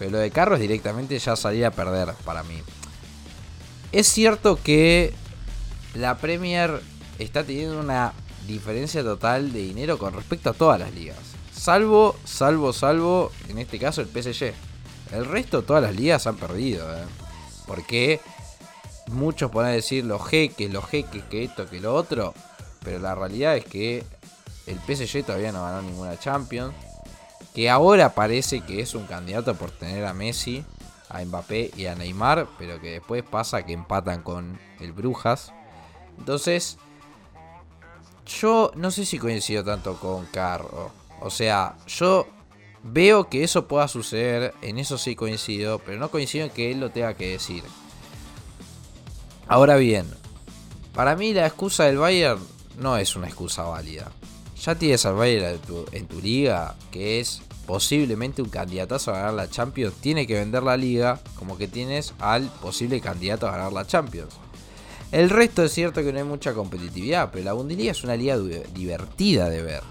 Pero 0.00 0.12
lo 0.12 0.18
de 0.18 0.30
Carro 0.30 0.54
es 0.54 0.62
directamente 0.62 1.18
ya 1.18 1.36
salir 1.36 1.66
a 1.66 1.70
perder 1.70 2.14
para 2.24 2.42
mí. 2.42 2.56
Es 3.92 4.08
cierto 4.08 4.58
que 4.62 5.12
la 5.92 6.16
Premier 6.16 6.80
está 7.18 7.44
teniendo 7.44 7.78
una 7.78 8.14
diferencia 8.46 9.02
total 9.02 9.52
de 9.52 9.58
dinero 9.58 9.98
con 9.98 10.14
respecto 10.14 10.48
a 10.48 10.52
todas 10.54 10.80
las 10.80 10.94
ligas. 10.94 11.18
Salvo, 11.52 12.16
salvo, 12.24 12.72
salvo, 12.72 13.30
en 13.50 13.58
este 13.58 13.78
caso 13.78 14.00
el 14.00 14.08
PSG. 14.08 14.54
El 15.12 15.26
resto, 15.26 15.64
todas 15.64 15.82
las 15.82 15.94
ligas 15.94 16.26
han 16.26 16.36
perdido. 16.36 16.90
¿eh? 16.96 17.04
Porque 17.66 18.22
muchos 19.08 19.50
pueden 19.50 19.74
decir 19.74 20.06
los 20.06 20.26
jeques, 20.26 20.72
los 20.72 20.86
jeques, 20.86 21.24
que 21.24 21.44
esto, 21.44 21.68
que 21.68 21.78
lo 21.78 21.94
otro. 21.94 22.32
Pero 22.82 23.00
la 23.00 23.14
realidad 23.14 23.54
es 23.54 23.66
que 23.66 24.02
el 24.66 24.78
PSG 24.78 25.26
todavía 25.26 25.52
no 25.52 25.62
ganó 25.62 25.82
ninguna 25.82 26.18
Champions. 26.18 26.72
Que 27.54 27.68
ahora 27.68 28.14
parece 28.14 28.60
que 28.60 28.80
es 28.80 28.94
un 28.94 29.06
candidato 29.06 29.54
por 29.54 29.70
tener 29.70 30.04
a 30.04 30.14
Messi, 30.14 30.64
a 31.08 31.24
Mbappé 31.24 31.72
y 31.76 31.86
a 31.86 31.94
Neymar. 31.94 32.48
Pero 32.58 32.80
que 32.80 32.92
después 32.92 33.22
pasa 33.22 33.64
que 33.64 33.72
empatan 33.72 34.22
con 34.22 34.58
el 34.78 34.92
Brujas. 34.92 35.52
Entonces, 36.18 36.78
yo 38.26 38.70
no 38.76 38.90
sé 38.90 39.04
si 39.04 39.18
coincido 39.18 39.64
tanto 39.64 39.96
con 39.96 40.26
Carro. 40.26 40.92
O 41.20 41.30
sea, 41.30 41.76
yo 41.86 42.26
veo 42.82 43.28
que 43.28 43.44
eso 43.44 43.66
pueda 43.66 43.88
suceder, 43.88 44.54
en 44.62 44.78
eso 44.78 44.98
sí 44.98 45.16
coincido, 45.16 45.78
pero 45.80 45.98
no 45.98 46.10
coincido 46.10 46.46
en 46.46 46.50
que 46.50 46.70
él 46.70 46.80
lo 46.80 46.90
tenga 46.90 47.14
que 47.14 47.32
decir. 47.32 47.62
Ahora 49.48 49.76
bien, 49.76 50.06
para 50.94 51.16
mí 51.16 51.34
la 51.34 51.46
excusa 51.46 51.84
del 51.84 51.98
Bayern 51.98 52.40
no 52.78 52.96
es 52.96 53.16
una 53.16 53.26
excusa 53.26 53.64
válida. 53.64 54.10
Ya 54.64 54.74
tienes 54.74 55.06
al 55.06 55.14
Bayern 55.14 55.58
en 55.92 56.06
tu, 56.06 56.20
liga, 56.20 56.76
que 56.90 57.18
es 57.18 57.40
posiblemente 57.66 58.42
un 58.42 58.50
candidatazo 58.50 59.10
a 59.10 59.14
ganar 59.18 59.34
la 59.34 59.48
Champions. 59.48 59.94
Tiene 60.00 60.26
que 60.26 60.34
vender 60.34 60.62
la 60.62 60.76
liga 60.76 61.18
como 61.38 61.56
que 61.56 61.66
tienes 61.66 62.12
al 62.18 62.48
posible 62.60 63.00
candidato 63.00 63.48
a 63.48 63.52
ganar 63.52 63.72
la 63.72 63.86
Champions. 63.86 64.34
El 65.12 65.30
resto 65.30 65.64
es 65.64 65.72
cierto 65.72 66.02
que 66.02 66.12
no 66.12 66.18
hay 66.18 66.24
mucha 66.24 66.52
competitividad, 66.52 67.30
pero 67.32 67.44
la 67.44 67.54
Bundesliga 67.54 67.90
es 67.90 68.04
una 68.04 68.16
liga 68.16 68.36
divertida 68.74 69.48
de 69.48 69.62
ver. 69.62 69.82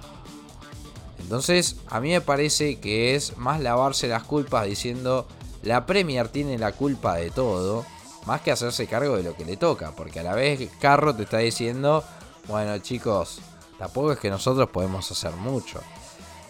Entonces, 1.19 1.77
a 1.87 1.99
mí 1.99 2.09
me 2.09 2.21
parece 2.21 2.79
que 2.79 3.15
es 3.15 3.37
más 3.37 3.59
lavarse 3.61 4.07
las 4.07 4.23
culpas 4.23 4.67
diciendo 4.67 5.27
la 5.63 5.85
Premier 5.85 6.29
tiene 6.29 6.57
la 6.57 6.71
culpa 6.71 7.15
de 7.15 7.31
todo, 7.31 7.85
más 8.25 8.41
que 8.41 8.51
hacerse 8.51 8.87
cargo 8.87 9.17
de 9.17 9.23
lo 9.23 9.35
que 9.35 9.45
le 9.45 9.57
toca, 9.57 9.93
porque 9.95 10.19
a 10.19 10.23
la 10.23 10.35
vez 10.35 10.69
Carro 10.79 11.13
te 11.15 11.23
está 11.23 11.39
diciendo, 11.39 12.03
bueno 12.47 12.77
chicos, 12.77 13.41
tampoco 13.79 14.11
es 14.11 14.19
que 14.19 14.29
nosotros 14.29 14.69
podemos 14.69 15.09
hacer 15.09 15.31
mucho. 15.31 15.79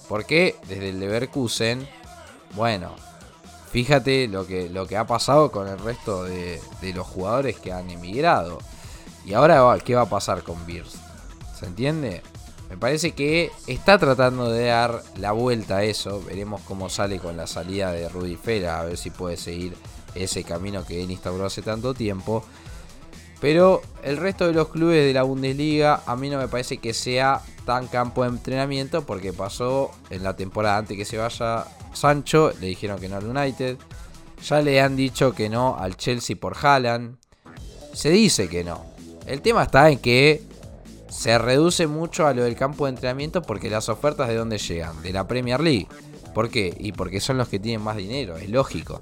Porque 0.09 0.57
desde 0.67 0.89
el 0.89 0.99
Leverkusen, 0.99 1.87
bueno, 2.55 2.95
fíjate 3.71 4.27
lo 4.27 4.45
que, 4.45 4.69
lo 4.69 4.87
que 4.87 4.97
ha 4.97 5.05
pasado 5.05 5.51
con 5.51 5.67
el 5.67 5.79
resto 5.79 6.23
de, 6.23 6.59
de 6.81 6.93
los 6.93 7.07
jugadores 7.07 7.57
que 7.59 7.71
han 7.71 7.89
emigrado. 7.89 8.57
Y 9.23 9.33
ahora, 9.33 9.77
¿qué 9.85 9.95
va 9.95 10.01
a 10.01 10.09
pasar 10.09 10.43
con 10.43 10.65
Beers? 10.65 10.95
¿Se 11.57 11.67
entiende? 11.67 12.23
Me 12.69 12.77
parece 12.77 13.11
que 13.11 13.51
está 13.67 13.97
tratando 13.97 14.49
de 14.49 14.65
dar 14.65 15.03
la 15.17 15.31
vuelta 15.31 15.77
a 15.77 15.83
eso. 15.83 16.21
Veremos 16.23 16.61
cómo 16.61 16.89
sale 16.89 17.19
con 17.19 17.35
la 17.35 17.47
salida 17.47 17.91
de 17.91 18.07
Rudy 18.09 18.35
Fera. 18.35 18.79
A 18.79 18.85
ver 18.85 18.97
si 18.97 19.09
puede 19.09 19.37
seguir 19.37 19.75
ese 20.13 20.43
camino 20.43 20.85
que 20.85 21.03
él 21.03 21.09
instauró 21.09 21.45
hace 21.45 21.61
tanto 21.63 21.93
tiempo. 21.93 22.43
Pero 23.41 23.81
el 24.03 24.17
resto 24.17 24.47
de 24.47 24.53
los 24.53 24.69
clubes 24.69 25.05
de 25.05 25.13
la 25.13 25.23
Bundesliga 25.23 26.01
a 26.05 26.15
mí 26.15 26.29
no 26.29 26.37
me 26.37 26.47
parece 26.47 26.77
que 26.77 26.93
sea 26.93 27.41
tan 27.65 27.87
campo 27.87 28.23
de 28.23 28.29
entrenamiento 28.29 29.05
porque 29.05 29.31
pasó 29.31 29.91
en 30.09 30.23
la 30.23 30.35
temporada 30.35 30.77
antes 30.77 30.97
que 30.97 31.05
se 31.05 31.17
vaya 31.17 31.65
Sancho, 31.93 32.51
le 32.59 32.67
dijeron 32.67 32.99
que 32.99 33.09
no 33.09 33.17
al 33.17 33.25
United. 33.25 33.77
Ya 34.43 34.61
le 34.61 34.81
han 34.81 34.95
dicho 34.95 35.33
que 35.33 35.49
no 35.49 35.77
al 35.77 35.97
Chelsea 35.97 36.35
por 36.35 36.55
Haaland. 36.61 37.17
Se 37.93 38.09
dice 38.09 38.47
que 38.47 38.63
no. 38.63 38.85
El 39.25 39.41
tema 39.41 39.63
está 39.63 39.89
en 39.89 39.99
que 39.99 40.41
se 41.09 41.37
reduce 41.37 41.87
mucho 41.87 42.27
a 42.27 42.33
lo 42.33 42.43
del 42.43 42.55
campo 42.55 42.85
de 42.85 42.91
entrenamiento 42.91 43.41
porque 43.41 43.69
las 43.69 43.89
ofertas 43.89 44.27
de 44.27 44.35
dónde 44.35 44.57
llegan, 44.57 45.01
de 45.01 45.11
la 45.11 45.27
Premier 45.27 45.59
League. 45.59 45.87
¿Por 46.33 46.49
qué? 46.49 46.75
Y 46.79 46.91
porque 46.91 47.19
son 47.19 47.37
los 47.37 47.49
que 47.49 47.59
tienen 47.59 47.81
más 47.81 47.97
dinero, 47.97 48.37
es 48.37 48.49
lógico. 48.49 49.01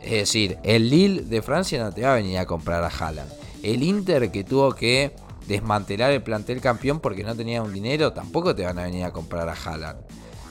Es 0.00 0.12
decir, 0.12 0.58
el 0.62 0.88
Lille 0.88 1.22
de 1.22 1.42
Francia 1.42 1.82
no 1.82 1.92
te 1.92 2.02
va 2.02 2.12
a 2.12 2.16
venir 2.16 2.38
a 2.38 2.46
comprar 2.46 2.82
a 2.82 2.88
Haaland. 2.88 3.30
El 3.62 3.82
Inter 3.82 4.30
que 4.30 4.44
tuvo 4.44 4.74
que 4.74 5.14
desmantelar 5.46 6.12
el 6.12 6.22
plantel 6.22 6.60
campeón 6.60 7.00
porque 7.00 7.24
no 7.24 7.34
tenía 7.34 7.62
un 7.62 7.72
dinero, 7.72 8.12
tampoco 8.12 8.54
te 8.54 8.64
van 8.64 8.78
a 8.78 8.84
venir 8.84 9.04
a 9.04 9.12
comprar 9.12 9.48
a 9.48 9.54
Haaland. 9.54 9.98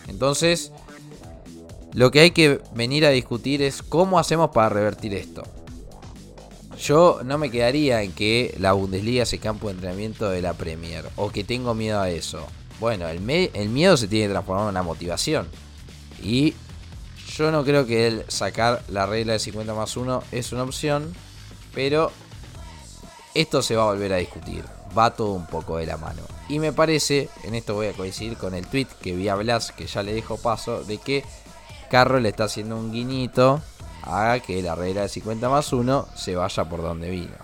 Entonces, 0.07 0.71
lo 1.93 2.11
que 2.11 2.19
hay 2.21 2.31
que 2.31 2.61
venir 2.73 3.05
a 3.05 3.09
discutir 3.09 3.61
es 3.61 3.81
cómo 3.83 4.19
hacemos 4.19 4.49
para 4.49 4.69
revertir 4.69 5.13
esto. 5.13 5.43
Yo 6.79 7.21
no 7.23 7.37
me 7.37 7.49
quedaría 7.49 8.03
en 8.03 8.11
que 8.11 8.55
la 8.59 8.73
Bundesliga 8.73 9.25
sea 9.25 9.39
campo 9.39 9.67
de 9.67 9.73
entrenamiento 9.73 10.29
de 10.29 10.41
la 10.41 10.53
Premier 10.53 11.05
o 11.15 11.31
que 11.31 11.43
tengo 11.43 11.73
miedo 11.73 11.99
a 11.99 12.09
eso. 12.09 12.45
Bueno, 12.79 13.07
el, 13.07 13.27
el 13.53 13.69
miedo 13.69 13.97
se 13.97 14.07
tiene 14.07 14.27
que 14.27 14.33
transformar 14.33 14.65
en 14.65 14.69
una 14.69 14.83
motivación. 14.83 15.47
Y 16.21 16.53
yo 17.35 17.51
no 17.51 17.63
creo 17.63 17.85
que 17.85 18.07
el 18.07 18.25
sacar 18.27 18.83
la 18.89 19.05
regla 19.05 19.33
de 19.33 19.39
50 19.39 19.73
más 19.73 19.97
1 19.97 20.23
es 20.31 20.51
una 20.51 20.63
opción, 20.63 21.13
pero 21.73 22.11
esto 23.41 23.61
se 23.61 23.75
va 23.75 23.83
a 23.83 23.93
volver 23.93 24.13
a 24.13 24.17
discutir. 24.17 24.63
Va 24.97 25.13
todo 25.13 25.33
un 25.33 25.45
poco 25.45 25.77
de 25.77 25.85
la 25.85 25.97
mano. 25.97 26.23
Y 26.49 26.59
me 26.59 26.73
parece, 26.73 27.29
en 27.43 27.53
esto 27.53 27.75
voy 27.75 27.87
a 27.87 27.93
coincidir 27.93 28.37
con 28.37 28.55
el 28.55 28.65
tweet 28.65 28.87
que 29.01 29.15
vi 29.15 29.27
a 29.29 29.35
Blas, 29.35 29.71
que 29.71 29.85
ya 29.85 30.01
le 30.01 30.13
dejo 30.13 30.37
paso, 30.37 30.83
de 30.83 30.97
que 30.97 31.23
Carro 31.89 32.19
le 32.19 32.29
está 32.29 32.45
haciendo 32.45 32.77
un 32.77 32.91
guiñito 32.91 33.61
haga 34.01 34.39
que 34.39 34.61
la 34.61 34.73
regla 34.73 35.01
de 35.01 35.09
50 35.09 35.49
más 35.49 35.73
1 35.73 36.07
se 36.15 36.35
vaya 36.35 36.65
por 36.65 36.81
donde 36.81 37.09
vino. 37.09 37.35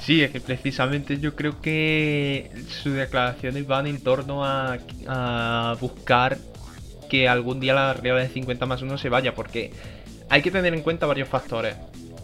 Sí, 0.00 0.22
es 0.22 0.30
que 0.30 0.40
precisamente 0.40 1.18
yo 1.18 1.34
creo 1.34 1.60
que 1.60 2.50
sus 2.82 2.94
declaraciones 2.94 3.66
van 3.66 3.86
en 3.86 4.00
torno 4.02 4.44
a, 4.44 4.78
a 5.08 5.76
buscar 5.80 6.38
que 7.08 7.28
algún 7.28 7.60
día 7.60 7.74
la 7.74 7.94
regla 7.94 8.20
de 8.20 8.28
50 8.28 8.66
más 8.66 8.82
1 8.82 8.98
se 8.98 9.08
vaya, 9.08 9.34
porque 9.34 9.72
hay 10.28 10.42
que 10.42 10.50
tener 10.50 10.72
en 10.74 10.82
cuenta 10.82 11.06
varios 11.06 11.28
factores. 11.28 11.76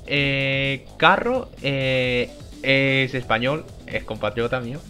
Eh, 0.06 0.86
Carro 0.96 1.50
eh, 1.62 2.30
es 2.66 3.14
español, 3.14 3.64
es 3.86 4.04
compatriota 4.04 4.60
mío, 4.60 4.80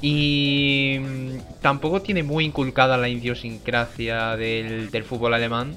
y 0.00 0.98
mm, 1.00 1.60
tampoco 1.60 2.02
tiene 2.02 2.22
muy 2.22 2.44
inculcada 2.44 2.96
la 2.96 3.08
idiosincrasia 3.08 4.36
del, 4.36 4.90
del 4.90 5.04
fútbol 5.04 5.34
alemán 5.34 5.76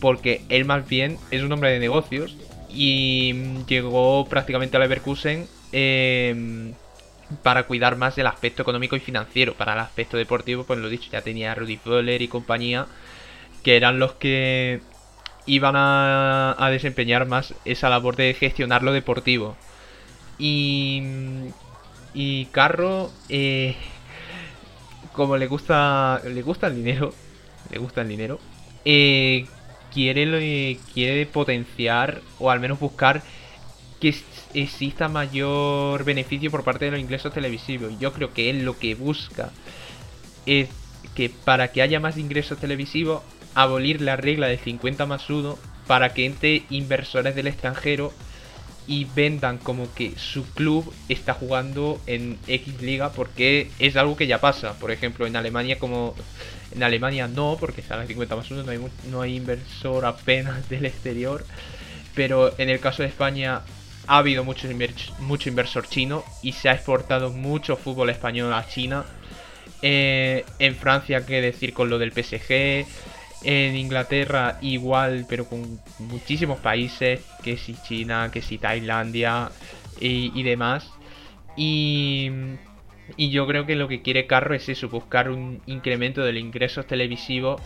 porque 0.00 0.40
él 0.48 0.64
más 0.64 0.88
bien 0.88 1.18
es 1.30 1.42
un 1.42 1.52
hombre 1.52 1.70
de 1.70 1.78
negocios 1.78 2.36
y 2.70 3.34
llegó 3.66 4.26
prácticamente 4.28 4.76
a 4.76 4.80
Leverkusen 4.80 5.46
eh, 5.72 6.72
para 7.42 7.64
cuidar 7.64 7.96
más 7.96 8.16
del 8.16 8.26
aspecto 8.26 8.62
económico 8.62 8.96
y 8.96 9.00
financiero. 9.00 9.54
Para 9.54 9.74
el 9.74 9.80
aspecto 9.80 10.16
deportivo, 10.16 10.64
pues 10.64 10.78
lo 10.78 10.88
dicho, 10.88 11.10
ya 11.12 11.22
tenía 11.22 11.54
Rudy 11.54 11.78
Völler 11.84 12.22
y 12.22 12.28
compañía, 12.28 12.86
que 13.62 13.76
eran 13.76 13.98
los 13.98 14.14
que 14.14 14.80
iban 15.46 15.76
a, 15.76 16.56
a, 16.58 16.70
desempeñar 16.70 17.26
más 17.26 17.54
esa 17.64 17.88
labor 17.88 18.16
de 18.16 18.34
gestionar 18.34 18.82
lo 18.82 18.92
deportivo. 18.92 19.56
Y, 20.40 21.02
y 22.14 22.46
Carro, 22.46 23.10
eh, 23.28 23.76
como 25.12 25.36
le 25.36 25.46
gusta, 25.46 26.22
le 26.24 26.40
gusta 26.40 26.68
el 26.68 26.76
dinero, 26.76 27.12
le 27.70 27.78
gusta 27.78 28.00
el 28.00 28.08
dinero, 28.08 28.40
eh, 28.86 29.46
quiere, 29.92 30.78
quiere 30.94 31.26
potenciar 31.26 32.22
o 32.38 32.50
al 32.50 32.58
menos 32.58 32.80
buscar 32.80 33.22
que 34.00 34.14
exista 34.54 35.08
mayor 35.08 36.04
beneficio 36.04 36.50
por 36.50 36.64
parte 36.64 36.86
de 36.86 36.92
los 36.92 37.00
ingresos 37.00 37.34
televisivos. 37.34 37.98
Yo 38.00 38.14
creo 38.14 38.32
que 38.32 38.48
él 38.48 38.64
lo 38.64 38.78
que 38.78 38.94
busca 38.94 39.50
es 40.46 40.70
que 41.14 41.28
para 41.28 41.70
que 41.70 41.82
haya 41.82 42.00
más 42.00 42.16
ingresos 42.16 42.58
televisivos, 42.58 43.22
abolir 43.54 44.00
la 44.00 44.16
regla 44.16 44.46
de 44.46 44.56
50 44.56 45.04
más 45.04 45.28
1 45.28 45.58
para 45.86 46.14
que 46.14 46.24
entre 46.24 46.62
inversores 46.70 47.34
del 47.34 47.48
extranjero 47.48 48.12
y 48.90 49.04
vendan 49.04 49.58
como 49.58 49.94
que 49.94 50.14
su 50.18 50.44
club 50.52 50.92
está 51.08 51.32
jugando 51.32 52.00
en 52.08 52.40
X 52.48 52.82
liga 52.82 53.12
porque 53.12 53.70
es 53.78 53.94
algo 53.94 54.16
que 54.16 54.26
ya 54.26 54.40
pasa. 54.40 54.72
Por 54.80 54.90
ejemplo, 54.90 55.28
en 55.28 55.36
Alemania 55.36 55.78
como 55.78 56.16
en 56.74 56.82
Alemania 56.82 57.28
no, 57.28 57.56
porque 57.60 57.82
está 57.82 58.00
a 58.00 58.04
50 58.04 58.34
más 58.34 58.50
1, 58.50 58.64
no 58.64 58.72
hay, 58.72 58.80
no 59.08 59.22
hay 59.22 59.36
inversor 59.36 60.04
apenas 60.04 60.68
del 60.68 60.86
exterior. 60.86 61.46
pero 62.16 62.52
en 62.58 62.68
el 62.68 62.80
caso 62.80 63.04
de 63.04 63.08
España 63.10 63.60
ha 64.08 64.18
habido 64.18 64.42
mucho, 64.42 64.66
mucho 65.20 65.48
inversor 65.48 65.88
chino 65.88 66.24
y 66.42 66.50
se 66.50 66.68
ha 66.68 66.72
exportado 66.72 67.30
mucho 67.30 67.76
fútbol 67.76 68.10
español 68.10 68.52
a 68.52 68.66
China. 68.66 69.04
Eh, 69.82 70.44
en 70.58 70.74
Francia, 70.74 71.24
qué 71.24 71.40
decir 71.40 71.72
con 71.74 71.90
lo 71.90 71.98
del 72.00 72.10
PSG. 72.10 72.86
En 73.42 73.76
Inglaterra 73.76 74.58
igual, 74.60 75.26
pero 75.28 75.46
con 75.46 75.80
muchísimos 75.98 76.58
países, 76.58 77.20
que 77.42 77.56
si 77.56 77.74
China, 77.82 78.30
que 78.32 78.42
si 78.42 78.58
Tailandia 78.58 79.50
y, 79.98 80.42
demás. 80.42 80.90
Y, 81.56 82.30
y, 83.16 83.30
yo 83.30 83.46
creo 83.46 83.66
que 83.66 83.76
lo 83.76 83.88
que 83.88 84.02
quiere 84.02 84.26
Carro 84.26 84.54
es 84.54 84.68
eso, 84.68 84.88
buscar 84.88 85.30
un 85.30 85.60
incremento 85.66 86.22
de 86.22 86.32
los 86.32 86.42
ingresos 86.42 86.86
televisivos 86.86 87.60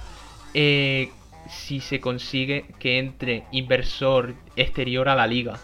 eh, 0.54 1.10
si 1.48 1.80
se 1.80 2.00
consigue 2.00 2.64
que 2.78 2.98
entre 2.98 3.44
inversor 3.52 4.34
exterior 4.56 5.08
a 5.08 5.16
la 5.16 5.26
liga. 5.26 5.58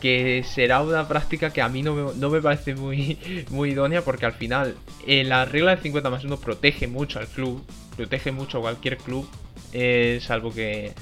Que 0.00 0.44
será 0.44 0.82
una 0.82 1.08
práctica 1.08 1.52
que 1.52 1.62
a 1.62 1.68
mí 1.68 1.82
no 1.82 2.12
me, 2.14 2.40
parece 2.40 2.74
muy, 2.74 3.18
muy 3.50 3.70
idónea 3.70 4.02
porque 4.02 4.26
al 4.26 4.32
final 4.32 4.76
eh, 5.06 5.24
la 5.24 5.44
regla 5.44 5.72
del 5.72 5.82
50 5.82 6.10
más 6.10 6.24
1 6.24 6.36
protege 6.38 6.86
mucho 6.86 7.18
al 7.18 7.26
club, 7.28 7.64
protege 7.98 8.30
mucho 8.30 8.58
a 8.58 8.60
cualquier 8.60 8.96
club, 8.96 9.28
eh, 9.72 10.20
salvo 10.22 10.52
que 10.52 10.94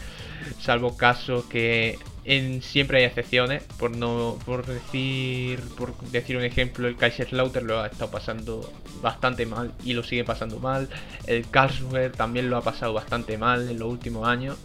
salvo 0.60 0.96
casos 0.96 1.44
que 1.44 1.98
en, 2.24 2.62
siempre 2.62 2.98
hay 2.98 3.04
excepciones, 3.04 3.62
por 3.78 3.94
no 3.94 4.38
por 4.46 4.64
decir 4.64 5.60
por 5.76 5.94
decir 6.10 6.38
un 6.38 6.44
ejemplo, 6.44 6.88
el 6.88 6.96
Kaiserslautern 6.96 7.66
lo 7.66 7.80
ha 7.80 7.86
estado 7.86 8.10
pasando 8.10 8.72
bastante 9.02 9.44
mal 9.44 9.72
y 9.84 9.92
lo 9.92 10.02
sigue 10.02 10.24
pasando 10.24 10.58
mal, 10.58 10.88
el 11.26 11.48
Karlsruhe 11.48 12.08
también 12.08 12.48
lo 12.48 12.56
ha 12.56 12.62
pasado 12.62 12.94
bastante 12.94 13.36
mal 13.36 13.68
en 13.68 13.78
los 13.78 13.88
últimos 13.88 14.26
años. 14.26 14.56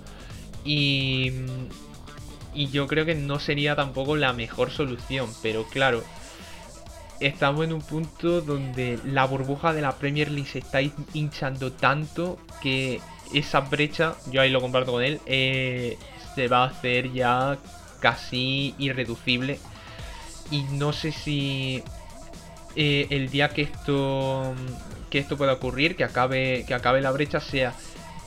Y 0.63 1.31
y 2.53 2.67
yo 2.67 2.87
creo 2.87 3.05
que 3.05 3.15
no 3.15 3.39
sería 3.39 3.75
tampoco 3.75 4.15
la 4.17 4.33
mejor 4.33 4.71
solución, 4.71 5.29
pero 5.41 5.65
claro, 5.65 6.03
estamos 7.21 7.63
en 7.63 7.73
un 7.73 7.81
punto 7.81 8.41
donde 8.41 8.99
la 9.05 9.25
burbuja 9.25 9.73
de 9.73 9.81
la 9.81 9.93
Premier 9.93 10.29
League 10.29 10.49
se 10.49 10.59
está 10.59 10.81
hinchando 10.81 11.71
tanto 11.71 12.39
que 12.61 12.99
esa 13.33 13.61
brecha, 13.61 14.15
yo 14.31 14.41
ahí 14.41 14.49
lo 14.49 14.59
comparto 14.59 14.91
con 14.91 15.03
él, 15.03 15.21
eh, 15.25 15.97
se 16.35 16.47
va 16.47 16.63
a 16.63 16.67
hacer 16.67 17.11
ya 17.13 17.57
casi 17.99 18.75
irreducible. 18.77 19.59
Y 20.49 20.63
no 20.63 20.91
sé 20.91 21.11
si 21.11 21.83
eh, 22.75 23.07
el 23.09 23.29
día 23.29 23.49
que 23.49 23.61
esto 23.61 24.53
que 25.09 25.19
esto 25.19 25.37
pueda 25.37 25.53
ocurrir, 25.53 25.95
que 25.95 26.03
acabe, 26.03 26.65
que 26.65 26.73
acabe 26.73 27.01
la 27.01 27.11
brecha, 27.11 27.39
sea 27.39 27.73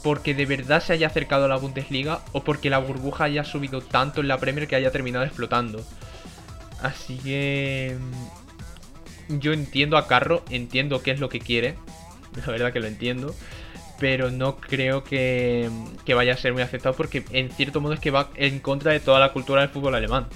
porque 0.05 0.35
de 0.35 0.45
verdad 0.45 0.83
se 0.83 0.93
haya 0.93 1.07
acercado 1.07 1.47
a 1.47 1.49
la 1.49 1.57
Bundesliga 1.57 2.21
o 2.33 2.45
porque 2.45 2.69
la 2.69 2.79
burbuja 2.79 3.25
haya 3.25 3.43
subido 3.43 3.81
tanto 3.81 4.21
en 4.21 4.29
la 4.29 4.39
Premier 4.39 4.69
que 4.69 4.77
haya 4.77 4.91
terminado 4.91 5.25
explotando. 5.25 5.83
Así 6.83 7.17
que 7.17 7.97
yo 9.29 9.53
entiendo 9.53 9.97
a 9.97 10.07
Carro, 10.07 10.43
entiendo 10.51 11.03
qué 11.03 11.11
es 11.11 11.21
lo 11.21 11.29
que 11.29 11.41
quiere, 11.41 11.77
la 12.47 12.53
verdad 12.53 12.73
que 12.73 12.81
lo 12.81 12.87
entiendo, 12.87 13.35
pero 13.99 14.31
no 14.31 14.57
creo 14.57 15.05
que, 15.05 15.71
vaya 16.15 16.35
a 16.35 16.37
ser 16.37 16.53
muy 16.53 16.63
aceptado 16.63 16.95
porque 16.95 17.25
en 17.31 17.51
cierto 17.51 17.81
modo 17.81 17.95
es 17.95 18.01
que 18.01 18.11
va 18.11 18.31
en 18.37 18.59
contra 18.59 18.93
de 18.93 19.01
toda 19.01 19.21
la 19.21 19.33
cultura 19.33 19.63
del 19.63 19.71
fútbol 19.71 19.95
alemán. 19.95 20.27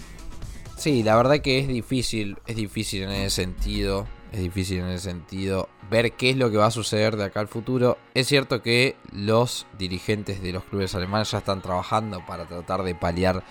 Sí, 0.77 1.03
la 1.03 1.17
verdad 1.17 1.41
que 1.41 1.59
es 1.59 1.69
difícil, 1.69 2.37
es 2.47 2.55
difícil 2.55 3.03
en 3.03 3.11
ese 3.11 3.43
sentido, 3.43 4.07
es 4.33 4.41
difícil 4.41 4.79
en 4.79 4.89
ese 4.91 5.11
sentido 5.11 5.69
ver 5.91 6.13
qué 6.13 6.31
es 6.31 6.37
lo 6.37 6.51
que 6.51 6.57
va 6.57 6.67
a 6.67 6.71
suceder 6.71 7.17
de 7.17 7.25
acá 7.25 7.41
al 7.41 7.49
futuro. 7.49 7.99
Es 8.15 8.29
cierto 8.29 8.63
que 8.63 8.97
los 9.13 9.67
dirigentes 9.77 10.41
de 10.41 10.53
los 10.53 10.65
clubes 10.65 10.95
alemanes 10.95 11.31
ya 11.31 11.39
están 11.39 11.63
trabajando 11.63 12.25
para 12.27 12.47
tratar 12.47 12.85
de 12.85 12.95
paliar 12.95 13.43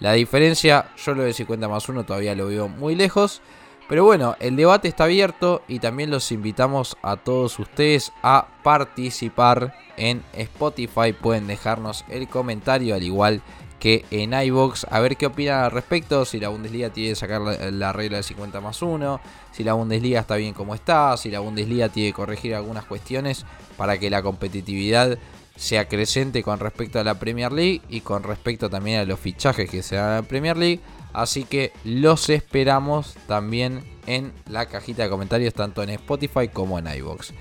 la 0.00 0.12
diferencia. 0.12 0.90
Yo 1.02 1.14
lo 1.14 1.22
de 1.22 1.32
50 1.32 1.68
más 1.68 1.88
1 1.88 2.04
todavía 2.04 2.34
lo 2.34 2.48
veo 2.48 2.68
muy 2.68 2.94
lejos. 2.94 3.40
Pero 3.88 4.04
bueno, 4.04 4.34
el 4.40 4.56
debate 4.56 4.88
está 4.88 5.04
abierto 5.04 5.62
y 5.68 5.78
también 5.78 6.10
los 6.10 6.32
invitamos 6.32 6.96
a 7.02 7.16
todos 7.16 7.58
ustedes 7.58 8.12
a 8.22 8.48
participar 8.62 9.74
en 9.96 10.22
Spotify. 10.32 11.12
Pueden 11.12 11.46
dejarnos 11.46 12.04
el 12.08 12.28
comentario 12.28 12.94
al 12.94 13.02
igual 13.02 13.42
que 13.84 14.06
en 14.10 14.32
iBox 14.32 14.86
a 14.90 14.98
ver 15.00 15.18
qué 15.18 15.26
opinan 15.26 15.64
al 15.64 15.70
respecto, 15.70 16.24
si 16.24 16.40
la 16.40 16.48
Bundesliga 16.48 16.88
tiene 16.88 17.10
que 17.10 17.16
sacar 17.16 17.42
la, 17.42 17.92
regla 17.92 18.16
de 18.16 18.22
50 18.22 18.62
más 18.62 18.80
1, 18.80 19.20
si 19.52 19.62
la 19.62 19.74
Bundesliga 19.74 20.20
está 20.20 20.36
bien 20.36 20.54
como 20.54 20.74
está, 20.74 21.14
si 21.18 21.30
la 21.30 21.40
Bundesliga 21.40 21.90
tiene 21.90 22.08
que 22.08 22.14
corregir 22.14 22.54
algunas 22.54 22.86
cuestiones 22.86 23.44
para 23.76 23.98
que 23.98 24.08
la 24.08 24.22
competitividad 24.22 25.18
sea 25.56 25.86
creciente 25.86 26.42
con 26.42 26.60
respecto 26.60 26.98
a 26.98 27.04
la 27.04 27.18
Premier 27.18 27.52
League 27.52 27.82
y 27.90 28.00
con 28.00 28.22
respecto 28.22 28.70
también 28.70 29.00
a 29.00 29.04
los 29.04 29.20
fichajes 29.20 29.68
que 29.68 29.82
se 29.82 29.96
dan 29.96 30.08
en 30.08 30.16
la 30.16 30.22
Premier 30.22 30.56
League. 30.56 30.80
Así 31.14 31.44
que 31.44 31.72
los 31.84 32.28
esperamos 32.28 33.14
también 33.26 33.84
en 34.06 34.32
la 34.48 34.66
cajita 34.66 35.04
de 35.04 35.08
comentarios, 35.08 35.54
tanto 35.54 35.82
en 35.82 35.90
Spotify 35.90 36.48
como 36.48 36.78
en 36.78 36.88
iBox. 36.88 37.32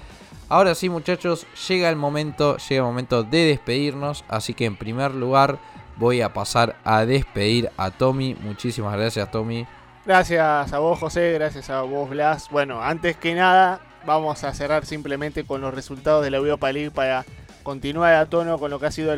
Ahora 0.48 0.76
sí, 0.76 0.88
muchachos, 0.88 1.48
llega 1.68 1.90
el 1.90 1.96
momento, 1.96 2.58
llega 2.58 2.82
el 2.82 2.88
momento 2.88 3.24
de 3.24 3.46
despedirnos. 3.46 4.24
Así 4.28 4.54
que 4.54 4.66
en 4.66 4.78
primer 4.78 5.16
lugar 5.16 5.58
voy 5.98 6.22
a 6.22 6.34
pasar 6.34 6.76
a 6.84 7.06
despedir 7.06 7.72
a 7.76 7.92
Tommy. 7.92 8.36
Muchísimas 8.36 8.96
gracias, 8.96 9.32
Tommy. 9.32 9.66
Gracias 10.06 10.72
a 10.72 10.80
vos, 10.80 11.00
José. 11.00 11.34
Gracias 11.34 11.70
a 11.70 11.82
vos, 11.82 12.10
Blas. 12.10 12.50
Bueno, 12.52 12.84
antes 12.84 13.18
que 13.18 13.34
nada, 13.34 13.82
vamos 14.06 14.44
a 14.44 14.54
cerrar 14.54 14.86
simplemente 14.86 15.46
con 15.46 15.62
los 15.62 15.74
resultados 15.74 16.24
de 16.24 16.30
la 16.30 16.38
Europa 16.38 16.72
League 16.72 16.92
para 16.92 17.26
continuar 17.64 18.14
a 18.14 18.26
tono 18.28 18.60
con 18.60 18.70
lo 18.70 18.80
que 18.80 18.86
ha 18.86 18.92
sido 18.92 19.16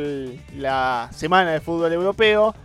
la 0.56 1.10
semana 1.12 1.52
de 1.52 1.60
fútbol 1.60 1.92
europeo. 1.92 2.56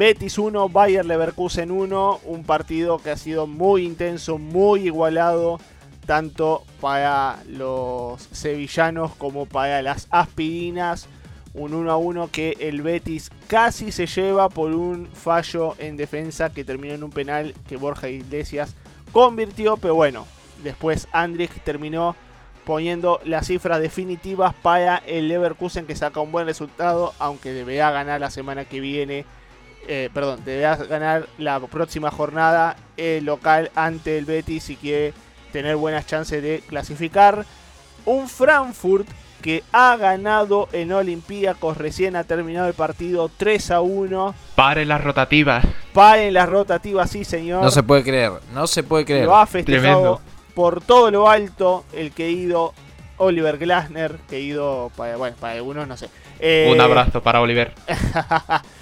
Betis 0.00 0.38
1, 0.38 0.70
Bayer 0.70 1.04
Leverkusen 1.04 1.70
1, 1.70 2.20
un 2.24 2.44
partido 2.44 3.00
que 3.00 3.10
ha 3.10 3.18
sido 3.18 3.46
muy 3.46 3.84
intenso, 3.84 4.38
muy 4.38 4.86
igualado, 4.86 5.60
tanto 6.06 6.64
para 6.80 7.40
los 7.46 8.22
sevillanos 8.32 9.14
como 9.16 9.44
para 9.44 9.82
las 9.82 10.08
aspirinas. 10.10 11.06
Un 11.52 11.74
1 11.74 11.90
a 11.90 11.98
1 11.98 12.30
que 12.32 12.56
el 12.60 12.80
Betis 12.80 13.30
casi 13.46 13.92
se 13.92 14.06
lleva 14.06 14.48
por 14.48 14.72
un 14.72 15.06
fallo 15.06 15.74
en 15.78 15.98
defensa 15.98 16.50
que 16.50 16.64
terminó 16.64 16.94
en 16.94 17.04
un 17.04 17.10
penal 17.10 17.54
que 17.68 17.76
Borja 17.76 18.08
Iglesias 18.08 18.74
convirtió, 19.12 19.76
pero 19.76 19.96
bueno, 19.96 20.26
después 20.64 21.08
Andrich 21.12 21.52
terminó 21.62 22.16
poniendo 22.64 23.20
las 23.26 23.48
cifras 23.48 23.82
definitivas 23.82 24.54
para 24.54 24.96
el 25.06 25.28
Leverkusen 25.28 25.84
que 25.84 25.94
saca 25.94 26.20
un 26.20 26.32
buen 26.32 26.46
resultado, 26.46 27.12
aunque 27.18 27.52
deberá 27.52 27.90
ganar 27.90 28.18
la 28.18 28.30
semana 28.30 28.64
que 28.64 28.80
viene 28.80 29.26
eh, 29.88 30.10
perdón, 30.12 30.40
deberá 30.44 30.76
ganar 30.76 31.26
la 31.38 31.58
próxima 31.60 32.10
jornada 32.10 32.76
el 32.96 33.24
local 33.24 33.70
ante 33.74 34.18
el 34.18 34.24
Betis 34.24 34.64
si 34.64 34.76
quiere 34.76 35.14
tener 35.52 35.76
buenas 35.76 36.06
chances 36.06 36.42
de 36.42 36.62
clasificar. 36.66 37.44
Un 38.04 38.28
Frankfurt 38.28 39.08
que 39.40 39.64
ha 39.72 39.96
ganado 39.96 40.68
en 40.72 40.92
Olympiacos, 40.92 41.76
recién 41.76 42.14
ha 42.16 42.24
terminado 42.24 42.68
el 42.68 42.74
partido 42.74 43.30
3 43.34 43.70
a 43.70 43.80
1. 43.80 44.34
Paren 44.54 44.88
las 44.88 45.02
rotativas. 45.02 45.64
Paren 45.92 46.34
las 46.34 46.48
rotativas, 46.48 47.10
sí 47.10 47.24
señor. 47.24 47.62
No 47.62 47.70
se 47.70 47.82
puede 47.82 48.02
creer, 48.02 48.32
no 48.52 48.66
se 48.66 48.82
puede 48.82 49.04
creer. 49.04 49.24
Lo 49.24 49.36
ha 49.36 49.46
festejado 49.46 50.20
por 50.54 50.82
todo 50.82 51.10
lo 51.10 51.28
alto 51.28 51.84
el 51.92 52.12
querido 52.12 52.74
Oliver 53.16 53.58
Glasner, 53.58 54.16
querido 54.28 54.90
para, 54.96 55.16
bueno, 55.16 55.36
para 55.40 55.54
algunos 55.54 55.86
no 55.88 55.96
sé. 55.96 56.06
Un 56.06 56.10
eh, 56.40 56.80
abrazo 56.80 57.22
para 57.22 57.40
Oliver. 57.40 57.74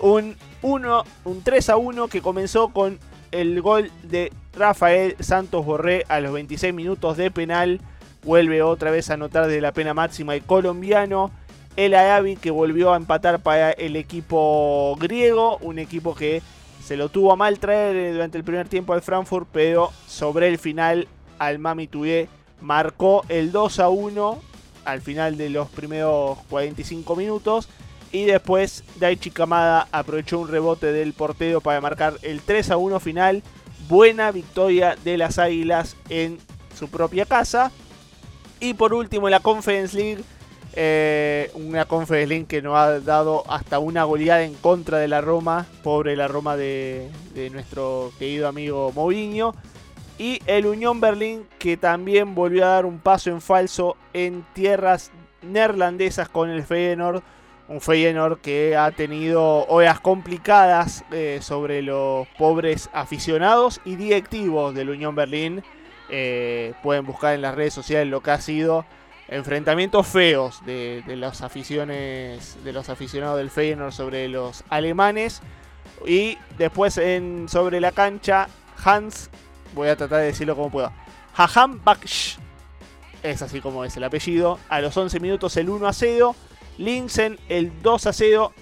un 0.00 0.36
1, 0.62 1.04
un 1.24 1.42
3 1.42 1.70
a 1.70 1.76
1 1.76 2.08
que 2.08 2.22
comenzó 2.22 2.68
con 2.68 2.98
el 3.30 3.60
gol 3.60 3.90
de 4.02 4.32
Rafael 4.54 5.16
Santos 5.20 5.64
Borré 5.64 6.04
a 6.08 6.20
los 6.20 6.32
26 6.32 6.74
minutos 6.74 7.16
de 7.16 7.30
penal. 7.30 7.80
Vuelve 8.24 8.62
otra 8.62 8.90
vez 8.90 9.10
a 9.10 9.14
anotar 9.14 9.46
de 9.46 9.60
la 9.60 9.72
pena 9.72 9.94
máxima 9.94 10.34
el 10.34 10.42
colombiano. 10.42 11.30
El 11.76 11.94
Ayavi 11.94 12.36
que 12.36 12.50
volvió 12.50 12.92
a 12.92 12.96
empatar 12.96 13.40
para 13.40 13.70
el 13.70 13.96
equipo 13.96 14.96
griego. 14.98 15.58
Un 15.58 15.78
equipo 15.78 16.14
que 16.14 16.42
se 16.84 16.96
lo 16.96 17.08
tuvo 17.08 17.32
a 17.32 17.36
mal 17.36 17.58
traer 17.58 18.12
durante 18.12 18.38
el 18.38 18.44
primer 18.44 18.68
tiempo 18.68 18.92
al 18.92 19.02
Frankfurt. 19.02 19.48
Pero 19.52 19.92
sobre 20.06 20.48
el 20.48 20.58
final 20.58 21.06
al 21.38 21.58
Mami 21.58 21.86
Tuyé 21.86 22.28
marcó 22.60 23.24
el 23.28 23.52
2 23.52 23.78
a 23.78 23.88
1 23.88 24.38
al 24.84 25.02
final 25.02 25.36
de 25.36 25.50
los 25.50 25.68
primeros 25.68 26.38
45 26.48 27.14
minutos. 27.14 27.68
Y 28.10 28.24
después 28.24 28.84
Daichi 28.98 29.30
Kamada 29.30 29.86
aprovechó 29.92 30.38
un 30.38 30.48
rebote 30.48 30.92
del 30.92 31.12
portero 31.12 31.60
para 31.60 31.80
marcar 31.80 32.14
el 32.22 32.40
3 32.40 32.70
a 32.70 32.76
1 32.76 33.00
final. 33.00 33.42
Buena 33.88 34.32
victoria 34.32 34.96
de 35.04 35.18
las 35.18 35.38
Águilas 35.38 35.96
en 36.08 36.38
su 36.76 36.88
propia 36.88 37.26
casa. 37.26 37.70
Y 38.60 38.74
por 38.74 38.94
último 38.94 39.28
la 39.28 39.40
Conference 39.40 39.96
League. 39.96 40.24
Eh, 40.80 41.50
una 41.54 41.86
Conference 41.86 42.28
League 42.28 42.46
que 42.46 42.62
nos 42.62 42.76
ha 42.76 43.00
dado 43.00 43.42
hasta 43.50 43.78
una 43.78 44.04
goleada 44.04 44.42
en 44.42 44.54
contra 44.54 44.98
de 44.98 45.08
la 45.08 45.20
Roma. 45.20 45.66
Pobre 45.82 46.16
la 46.16 46.28
Roma 46.28 46.56
de, 46.56 47.10
nuestro 47.52 48.12
querido 48.18 48.48
amigo 48.48 48.90
Mourinho. 48.94 49.54
Y 50.18 50.40
el 50.46 50.66
Unión 50.66 51.00
Berlín 51.00 51.46
que 51.58 51.76
también 51.76 52.34
volvió 52.34 52.64
a 52.64 52.70
dar 52.70 52.86
un 52.86 52.98
paso 52.98 53.30
en 53.30 53.40
falso 53.40 53.96
en 54.14 54.44
tierras 54.54 55.12
neerlandesas 55.42 56.28
con 56.28 56.50
el 56.50 56.64
Feyenoord 56.64 57.22
Un 57.68 57.80
Feyenoord 57.80 58.40
que 58.40 58.76
ha 58.76 58.90
tenido 58.90 59.66
horas 59.66 60.00
complicadas 60.00 61.04
eh, 61.12 61.40
sobre 61.42 61.82
los 61.82 62.26
pobres 62.38 62.88
aficionados 62.92 63.80
y 63.84 63.96
directivos 63.96 64.74
del 64.74 64.90
Unión 64.90 65.14
Berlín. 65.14 65.62
Eh, 66.08 66.72
pueden 66.82 67.04
buscar 67.04 67.34
en 67.34 67.42
las 67.42 67.54
redes 67.54 67.74
sociales 67.74 68.08
lo 68.08 68.22
que 68.22 68.30
ha 68.30 68.40
sido 68.40 68.86
enfrentamientos 69.28 70.06
feos 70.06 70.64
de, 70.64 71.02
las 71.06 71.42
aficiones 71.42 72.56
de 72.64 72.72
los 72.72 72.88
aficionados 72.88 73.36
del 73.36 73.50
Feyenoord 73.50 73.92
sobre 73.92 74.28
los 74.28 74.64
alemanes. 74.70 75.42
Y 76.06 76.38
después 76.56 76.96
en, 76.96 77.48
sobre 77.48 77.80
la 77.80 77.92
cancha, 77.92 78.48
Hans, 78.82 79.28
voy 79.74 79.88
a 79.88 79.96
tratar 79.96 80.20
de 80.20 80.26
decirlo 80.26 80.56
como 80.56 80.70
pueda. 80.70 80.92
Haham 81.36 81.82
Baksh, 81.84 82.36
es 83.22 83.42
así 83.42 83.60
como 83.60 83.84
es 83.84 83.96
el 83.96 84.04
apellido. 84.04 84.58
A 84.68 84.80
los 84.80 84.96
11 84.96 85.20
minutos 85.20 85.56
el 85.56 85.68
1 85.68 85.86
a 85.86 85.92
0. 85.92 86.34
Linsen 86.78 87.38
el 87.48 87.72
2 87.82 88.06
a 88.06 88.12
0. 88.12 88.52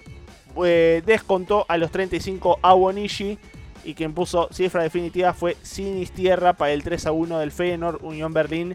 eh, 0.65 1.03
descontó 1.05 1.67
a 1.69 1.77
los 1.77 1.91
35 1.91 2.59
a 2.63 2.75
Wonishi. 2.75 3.39
Y 3.85 3.95
quien 3.95 4.15
puso 4.15 4.49
cifra 4.53 4.83
definitiva 4.83 5.33
fue 5.33 5.57
Sinistierra 5.63 6.55
para 6.55 6.73
el 6.73 6.83
3 6.83 7.07
a 7.07 7.13
1 7.13 7.39
del 7.39 7.53
Feyenoord 7.53 8.03
Unión 8.03 8.33
Berlín. 8.33 8.75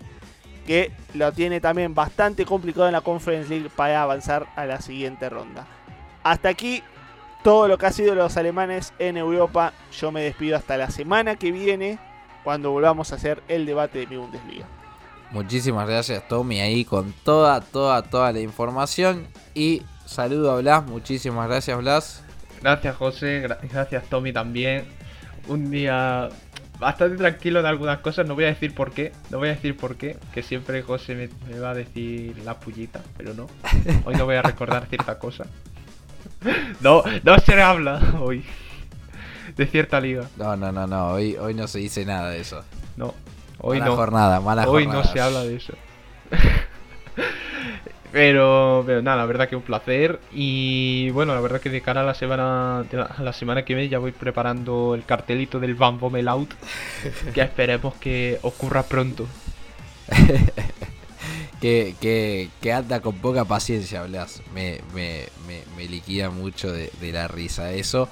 Que 0.66 0.92
lo 1.16 1.34
tiene 1.34 1.60
también 1.60 1.94
bastante 1.94 2.46
complicado 2.46 2.86
en 2.86 2.94
la 2.94 3.02
Conference 3.02 3.50
League 3.50 3.70
para 3.76 4.04
avanzar 4.04 4.48
a 4.56 4.66
la 4.66 4.80
siguiente 4.80 5.28
ronda. 5.30 5.68
Hasta 6.24 6.50
aquí 6.50 6.84
todo 7.44 7.68
lo 7.68 7.78
que 7.78 7.88
ha 7.88 7.92
sido 7.92 8.14
los 8.16 8.38
alemanes 8.38 8.94
en 9.00 9.18
Europa. 9.18 9.74
Yo 10.00 10.12
me 10.12 10.22
despido 10.22 10.56
hasta 10.56 10.78
la 10.78 10.92
semana 10.92 11.36
que 11.36 11.52
viene. 11.52 12.00
Cuando 12.44 12.72
volvamos 12.72 13.12
a 13.12 13.16
hacer 13.16 13.44
el 13.48 13.66
debate 13.66 14.00
de 14.00 14.08
mi 14.08 14.18
Bundesliga. 14.18 14.68
Muchísimas 15.32 15.88
gracias 15.88 16.28
Tommy 16.28 16.60
ahí 16.60 16.84
con 16.86 17.14
toda, 17.24 17.62
toda, 17.62 18.02
toda 18.04 18.32
la 18.34 18.40
información. 18.42 19.28
Y 19.54 19.82
saludo 20.06 20.52
a 20.52 20.62
Blas, 20.62 20.86
muchísimas 20.86 21.48
gracias 21.48 21.78
Blas. 21.78 22.24
Gracias 22.62 22.96
José, 22.96 23.44
gra- 23.48 23.58
gracias 23.72 24.04
Tommy 24.10 24.34
también. 24.34 24.86
Un 25.48 25.72
día 25.72 26.30
bastante 26.80 27.16
tranquilo 27.18 27.60
en 27.60 27.66
algunas 27.66 28.00
cosas, 28.00 28.28
no 28.28 28.36
voy 28.36 28.44
a 28.44 28.48
decir 28.48 28.74
por 28.76 28.92
qué, 28.92 29.12
no 29.30 29.38
voy 29.38 29.50
a 29.50 29.54
decir 29.56 29.78
por 29.78 29.96
qué, 29.96 30.18
que 30.34 30.44
siempre 30.44 30.82
José 30.82 31.16
me, 31.16 31.30
me 31.52 31.60
va 31.60 31.72
a 31.72 31.74
decir 31.76 32.38
la 32.44 32.60
pullita, 32.60 33.02
pero 33.18 33.34
no. 33.34 33.48
Hoy 34.06 34.16
no 34.16 34.26
voy 34.26 34.36
a 34.36 34.42
recordar 34.42 34.88
cierta 34.88 35.18
cosa. 35.20 35.46
No, 36.82 37.04
no 37.24 37.38
se 37.38 37.62
habla 37.62 38.02
hoy 38.20 38.44
de 39.56 39.68
cierta 39.68 40.02
liga. 40.02 40.28
No, 40.38 40.56
no, 40.58 40.72
no, 40.72 40.88
no, 40.88 41.10
hoy, 41.10 41.36
hoy 41.36 41.54
no 41.54 41.68
se 41.68 41.78
dice 41.78 42.04
nada 42.04 42.32
de 42.32 42.40
eso. 42.42 42.64
No, 42.98 43.14
hoy 43.62 43.80
mala 43.80 43.92
no. 43.92 43.96
jornada, 43.98 44.42
mala 44.42 44.68
Hoy 44.70 44.84
jornada. 44.86 45.04
no 45.06 45.12
se 45.14 45.22
habla 45.22 45.44
de 45.44 45.56
eso. 45.56 45.74
pero, 48.12 48.84
pero 48.86 49.02
nada, 49.02 49.18
la 49.18 49.26
verdad 49.26 49.48
que 49.48 49.56
un 49.56 49.62
placer. 49.62 50.20
Y 50.34 51.10
bueno, 51.12 51.34
la 51.34 51.40
verdad 51.42 51.62
que 51.62 51.70
de 51.70 51.82
cara 51.82 52.02
a 52.02 52.04
la 52.04 52.14
semana, 52.14 52.84
de 52.90 52.98
la- 52.98 53.04
a 53.06 53.22
la 53.24 53.34
semana 53.34 53.64
que 53.64 53.74
viene 53.74 53.90
ya 53.90 54.00
voy 54.00 54.12
preparando 54.12 54.94
el 54.96 55.06
cartelito 55.06 55.60
del 55.60 55.76
Van 55.76 56.00
Bommel 56.00 56.28
Out. 56.28 56.52
que 57.34 57.42
esperemos 57.42 57.94
que 57.96 58.40
ocurra 58.42 58.84
pronto. 58.84 59.28
que, 61.62 61.96
que, 62.02 62.50
que 62.62 62.74
anda 62.74 63.00
con 63.02 63.16
poca 63.16 63.46
paciencia, 63.46 64.04
Blas. 64.04 64.42
Me, 64.54 64.82
me, 64.94 65.28
me, 65.48 65.62
me 65.78 65.86
liquida 65.88 66.30
mucho 66.30 66.72
de, 66.72 66.92
de 67.00 67.12
la 67.12 67.28
risa 67.28 67.72
eso. 67.72 68.10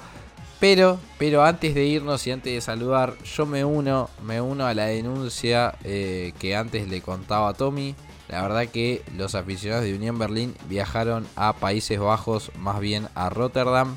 Pero, 0.60 1.00
pero 1.18 1.42
antes 1.42 1.74
de 1.74 1.86
irnos 1.86 2.26
y 2.26 2.32
antes 2.32 2.52
de 2.52 2.60
saludar, 2.60 3.16
yo 3.24 3.46
me 3.46 3.64
uno, 3.64 4.10
me 4.22 4.42
uno 4.42 4.66
a 4.66 4.74
la 4.74 4.86
denuncia 4.86 5.74
eh, 5.84 6.34
que 6.38 6.54
antes 6.54 6.86
le 6.88 7.00
contaba 7.00 7.48
a 7.48 7.54
Tommy. 7.54 7.94
La 8.28 8.42
verdad 8.42 8.68
que 8.68 9.02
los 9.16 9.34
aficionados 9.34 9.84
de 9.84 9.94
Unión 9.94 10.18
Berlín 10.18 10.54
viajaron 10.68 11.26
a 11.34 11.54
Países 11.54 11.98
Bajos, 11.98 12.52
más 12.58 12.78
bien 12.78 13.08
a 13.14 13.30
Rotterdam. 13.30 13.96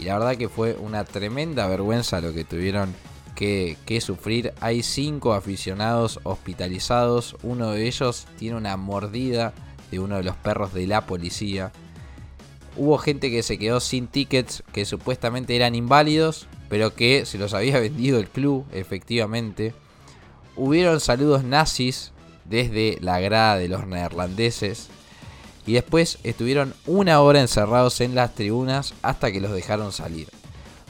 Y 0.00 0.04
la 0.04 0.18
verdad 0.18 0.36
que 0.36 0.48
fue 0.48 0.76
una 0.80 1.04
tremenda 1.04 1.68
vergüenza 1.68 2.20
lo 2.20 2.34
que 2.34 2.44
tuvieron 2.44 2.92
que, 3.36 3.76
que 3.86 4.00
sufrir. 4.00 4.52
Hay 4.60 4.82
cinco 4.82 5.32
aficionados 5.32 6.18
hospitalizados. 6.24 7.36
Uno 7.44 7.70
de 7.70 7.86
ellos 7.86 8.26
tiene 8.36 8.56
una 8.56 8.76
mordida 8.76 9.54
de 9.92 10.00
uno 10.00 10.16
de 10.16 10.24
los 10.24 10.36
perros 10.36 10.74
de 10.74 10.88
la 10.88 11.06
policía. 11.06 11.70
Hubo 12.76 12.98
gente 12.98 13.30
que 13.30 13.42
se 13.42 13.58
quedó 13.58 13.80
sin 13.80 14.06
tickets 14.06 14.62
que 14.72 14.84
supuestamente 14.84 15.56
eran 15.56 15.74
inválidos, 15.74 16.46
pero 16.68 16.94
que 16.94 17.26
se 17.26 17.38
los 17.38 17.54
había 17.54 17.80
vendido 17.80 18.18
el 18.18 18.28
club, 18.28 18.64
efectivamente. 18.72 19.74
Hubieron 20.56 21.00
saludos 21.00 21.44
nazis 21.44 22.12
desde 22.44 22.98
la 23.00 23.20
grada 23.20 23.56
de 23.56 23.68
los 23.68 23.86
neerlandeses. 23.86 24.88
Y 25.66 25.74
después 25.74 26.18
estuvieron 26.24 26.74
una 26.86 27.20
hora 27.20 27.40
encerrados 27.40 28.00
en 28.00 28.14
las 28.14 28.34
tribunas 28.34 28.94
hasta 29.02 29.30
que 29.30 29.40
los 29.40 29.52
dejaron 29.52 29.92
salir. 29.92 30.28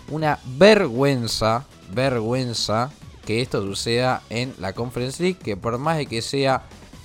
Una 0.08 0.38
vergüenza, 0.44 1.66
vergüenza 1.92 2.90
que 3.26 3.42
esto 3.42 3.62
suceda 3.62 4.22
en 4.30 4.54
la 4.58 4.72
Conference 4.72 5.22
League, 5.22 5.38
que 5.38 5.56
por 5.56 5.78
más 5.78 5.98
de 5.98 6.06
que 6.06 6.22
sea 6.22 6.62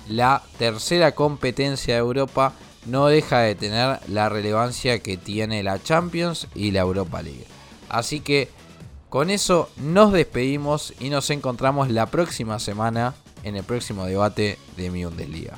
la 0.08 0.42
tercera 0.58 1.12
competencia 1.12 1.94
de 1.94 2.00
Europa, 2.00 2.54
no 2.86 3.06
deja 3.06 3.40
de 3.40 3.54
tener 3.54 4.00
la 4.08 4.28
relevancia 4.28 5.00
que 5.00 5.16
tiene 5.16 5.62
la 5.62 5.82
Champions 5.82 6.48
y 6.54 6.70
la 6.70 6.80
Europa 6.80 7.22
League. 7.22 7.46
Así 7.88 8.20
que 8.20 8.48
con 9.08 9.30
eso 9.30 9.70
nos 9.76 10.12
despedimos 10.12 10.94
y 11.00 11.10
nos 11.10 11.30
encontramos 11.30 11.90
la 11.90 12.06
próxima 12.06 12.58
semana 12.58 13.14
en 13.44 13.56
el 13.56 13.64
próximo 13.64 14.06
debate 14.06 14.58
de 14.76 14.90
mi 14.90 15.04
Bundesliga. 15.04 15.56